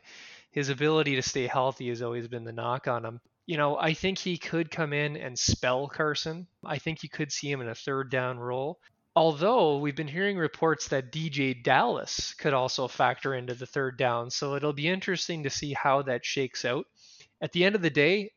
His 0.51 0.69
ability 0.69 1.17
to 1.17 1.23
stay 1.23 1.47
healthy 1.47 1.89
has 1.89 2.03
always 2.03 2.29
been 2.29 2.45
the 2.45 2.53
knock 2.53 2.87
on 2.87 3.03
him 3.03 3.21
you 3.47 3.57
know, 3.57 3.77
I 3.77 3.95
think 3.95 4.19
he 4.19 4.37
could 4.37 4.71
come 4.71 4.93
in 4.93 5.17
and 5.17 5.37
spell 5.37 5.89
Carson. 5.89 6.47
I 6.65 6.79
think 6.79 7.03
you 7.03 7.09
could 7.09 7.33
see 7.33 7.51
him 7.51 7.61
in 7.61 7.69
a 7.69 7.75
third 7.75 8.09
down 8.09 8.39
role. 8.39 8.79
Although 9.17 9.79
we've 9.79 9.97
been 9.97 10.09
hearing 10.09 10.39
reports 10.39 10.89
that 10.89 11.11
DeeJay 11.11 11.65
Dallas 11.65 12.35
could 12.35 12.55
also 12.55 12.87
factor 12.87 13.35
into 13.35 13.55
the 13.55 13.67
third 13.67 13.99
down. 13.99 14.31
So 14.31 14.55
it'll 14.55 14.73
be 14.73 14.89
interesting 14.89 15.43
to 15.43 15.51
see 15.51 15.73
how 15.73 16.03
that 16.03 16.25
shakes 16.25 16.65
out. 16.65 16.87
At 17.41 17.53
the 17.53 17.65
end 17.65 17.75
of 17.75 17.83
the 17.83 17.91
day, 17.91 18.31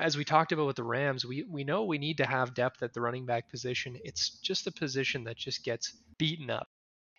as 0.00 0.16
we 0.16 0.24
talked 0.24 0.52
about 0.52 0.66
with 0.66 0.76
the 0.76 0.84
Rams, 0.84 1.24
we, 1.24 1.44
we 1.48 1.64
know 1.64 1.84
we 1.84 1.98
need 1.98 2.18
to 2.18 2.26
have 2.26 2.54
depth 2.54 2.82
at 2.82 2.92
the 2.92 3.00
running 3.00 3.24
back 3.24 3.48
position. 3.48 3.96
It's 4.04 4.38
just 4.40 4.66
a 4.66 4.72
position 4.72 5.24
that 5.24 5.36
just 5.36 5.64
gets 5.64 5.96
beaten 6.18 6.50
up. 6.50 6.68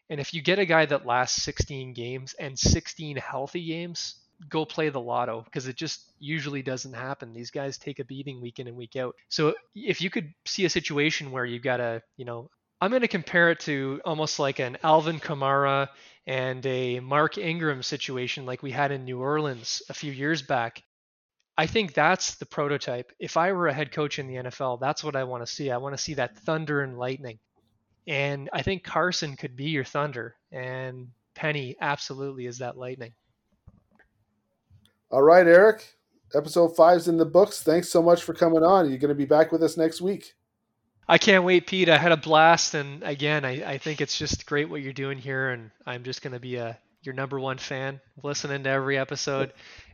And 0.09 0.19
if 0.19 0.33
you 0.33 0.41
get 0.41 0.59
a 0.59 0.65
guy 0.65 0.85
that 0.85 1.05
lasts 1.05 1.41
16 1.43 1.93
games 1.93 2.35
and 2.39 2.57
16 2.57 3.17
healthy 3.17 3.65
games, 3.65 4.15
go 4.49 4.65
play 4.65 4.89
the 4.89 4.99
lotto 5.01 5.41
because 5.41 5.67
it 5.67 5.75
just 5.75 6.11
usually 6.19 6.61
doesn't 6.61 6.93
happen. 6.93 7.33
These 7.33 7.51
guys 7.51 7.77
take 7.77 7.99
a 7.99 8.05
beating 8.05 8.41
week 8.41 8.59
in 8.59 8.67
and 8.67 8.77
week 8.77 8.95
out. 8.95 9.15
So 9.29 9.53
if 9.75 10.01
you 10.01 10.09
could 10.09 10.33
see 10.45 10.65
a 10.65 10.69
situation 10.69 11.31
where 11.31 11.45
you've 11.45 11.63
got 11.63 11.79
a, 11.79 12.01
you 12.17 12.25
know, 12.25 12.49
I'm 12.81 12.91
going 12.91 13.01
to 13.01 13.07
compare 13.07 13.51
it 13.51 13.59
to 13.61 14.01
almost 14.05 14.39
like 14.39 14.59
an 14.59 14.77
Alvin 14.83 15.19
Kamara 15.19 15.89
and 16.25 16.65
a 16.65 16.99
Mark 16.99 17.37
Ingram 17.37 17.83
situation 17.83 18.45
like 18.45 18.63
we 18.63 18.71
had 18.71 18.91
in 18.91 19.03
New 19.03 19.19
Orleans 19.19 19.81
a 19.89 19.93
few 19.93 20.11
years 20.11 20.41
back. 20.41 20.83
I 21.57 21.67
think 21.67 21.93
that's 21.93 22.35
the 22.35 22.45
prototype. 22.45 23.11
If 23.19 23.35
I 23.35 23.51
were 23.51 23.67
a 23.67 23.73
head 23.73 23.91
coach 23.91 24.17
in 24.17 24.27
the 24.27 24.35
NFL, 24.35 24.79
that's 24.79 25.03
what 25.03 25.17
I 25.17 25.25
want 25.25 25.45
to 25.45 25.51
see. 25.51 25.71
I 25.71 25.77
want 25.77 25.97
to 25.97 26.01
see 26.01 26.13
that 26.13 26.37
thunder 26.37 26.81
and 26.81 26.97
lightning. 26.97 27.39
And 28.07 28.49
I 28.53 28.61
think 28.61 28.83
Carson 28.83 29.35
could 29.35 29.57
be 29.57 29.65
your 29.65 29.83
thunder, 29.83 30.35
and 30.51 31.09
Penny 31.35 31.75
absolutely 31.81 32.45
is 32.45 32.59
that 32.59 32.77
lightning. 32.77 33.11
All 35.11 35.21
right, 35.21 35.45
Erik. 35.45 35.95
Episode 36.33 36.75
five's 36.75 37.07
in 37.07 37.17
the 37.17 37.25
books. 37.25 37.61
Thanks 37.61 37.89
so 37.89 38.01
much 38.01 38.23
for 38.23 38.33
coming 38.33 38.63
on. 38.63 38.85
You're 38.85 38.93
you 38.93 38.99
going 38.99 39.09
to 39.09 39.15
be 39.15 39.25
back 39.25 39.51
with 39.51 39.63
us 39.63 39.75
next 39.75 39.99
week? 39.99 40.35
I 41.09 41.17
can't 41.17 41.43
wait, 41.43 41.65
Pete. 41.65 41.89
I 41.89 41.97
had 41.97 42.11
a 42.11 42.17
blast, 42.17 42.75
and 42.75 43.01
again, 43.01 43.43
I, 43.43 43.71
I 43.73 43.77
think 43.79 43.99
it's 43.99 44.15
just 44.15 44.45
great 44.45 44.69
what 44.69 44.83
you're 44.83 44.93
doing 44.93 45.17
here, 45.17 45.49
and 45.49 45.71
I'm 45.83 46.03
just 46.03 46.21
going 46.21 46.33
to 46.33 46.39
be 46.39 46.57
a 46.57 46.77
your 47.01 47.15
number 47.15 47.39
one 47.39 47.57
fan, 47.57 47.99
listening 48.21 48.63
to 48.63 48.69
every 48.69 48.95
episode, 48.95 49.53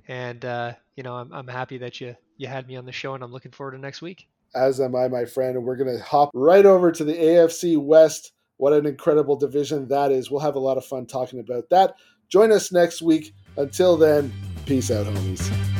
and 0.09 0.43
uh, 0.43 0.73
you 0.97 1.03
know, 1.03 1.15
I'm, 1.15 1.31
I'm 1.31 1.47
happy 1.47 1.77
that 1.77 2.01
you 2.01 2.17
you 2.35 2.47
had 2.47 2.67
me 2.67 2.75
on 2.75 2.85
the 2.85 2.91
show, 2.91 3.13
and 3.15 3.23
I'm 3.23 3.31
looking 3.31 3.53
forward 3.53 3.71
to 3.71 3.77
next 3.77 4.01
week. 4.01 4.27
As 4.53 4.81
am 4.81 4.93
I, 4.93 5.07
my 5.07 5.23
friend, 5.23 5.55
and 5.55 5.65
we're 5.65 5.77
going 5.77 5.97
to 5.97 6.03
hop 6.03 6.31
right 6.33 6.65
over 6.65 6.91
to 6.91 7.03
the 7.05 7.13
AFC 7.13 7.81
West. 7.81 8.33
What 8.57 8.73
an 8.73 8.85
incredible 8.85 9.37
division 9.37 9.87
that 9.87 10.11
is! 10.11 10.29
We'll 10.29 10.41
have 10.41 10.55
a 10.55 10.59
lot 10.59 10.75
of 10.75 10.85
fun 10.85 11.05
talking 11.05 11.39
about 11.39 11.69
that. 11.69 11.95
Join 12.27 12.51
us 12.51 12.73
next 12.73 13.01
week. 13.01 13.33
Until 13.55 13.95
then, 13.95 14.33
peace 14.65 14.91
out, 14.91 15.05
homies. 15.05 15.74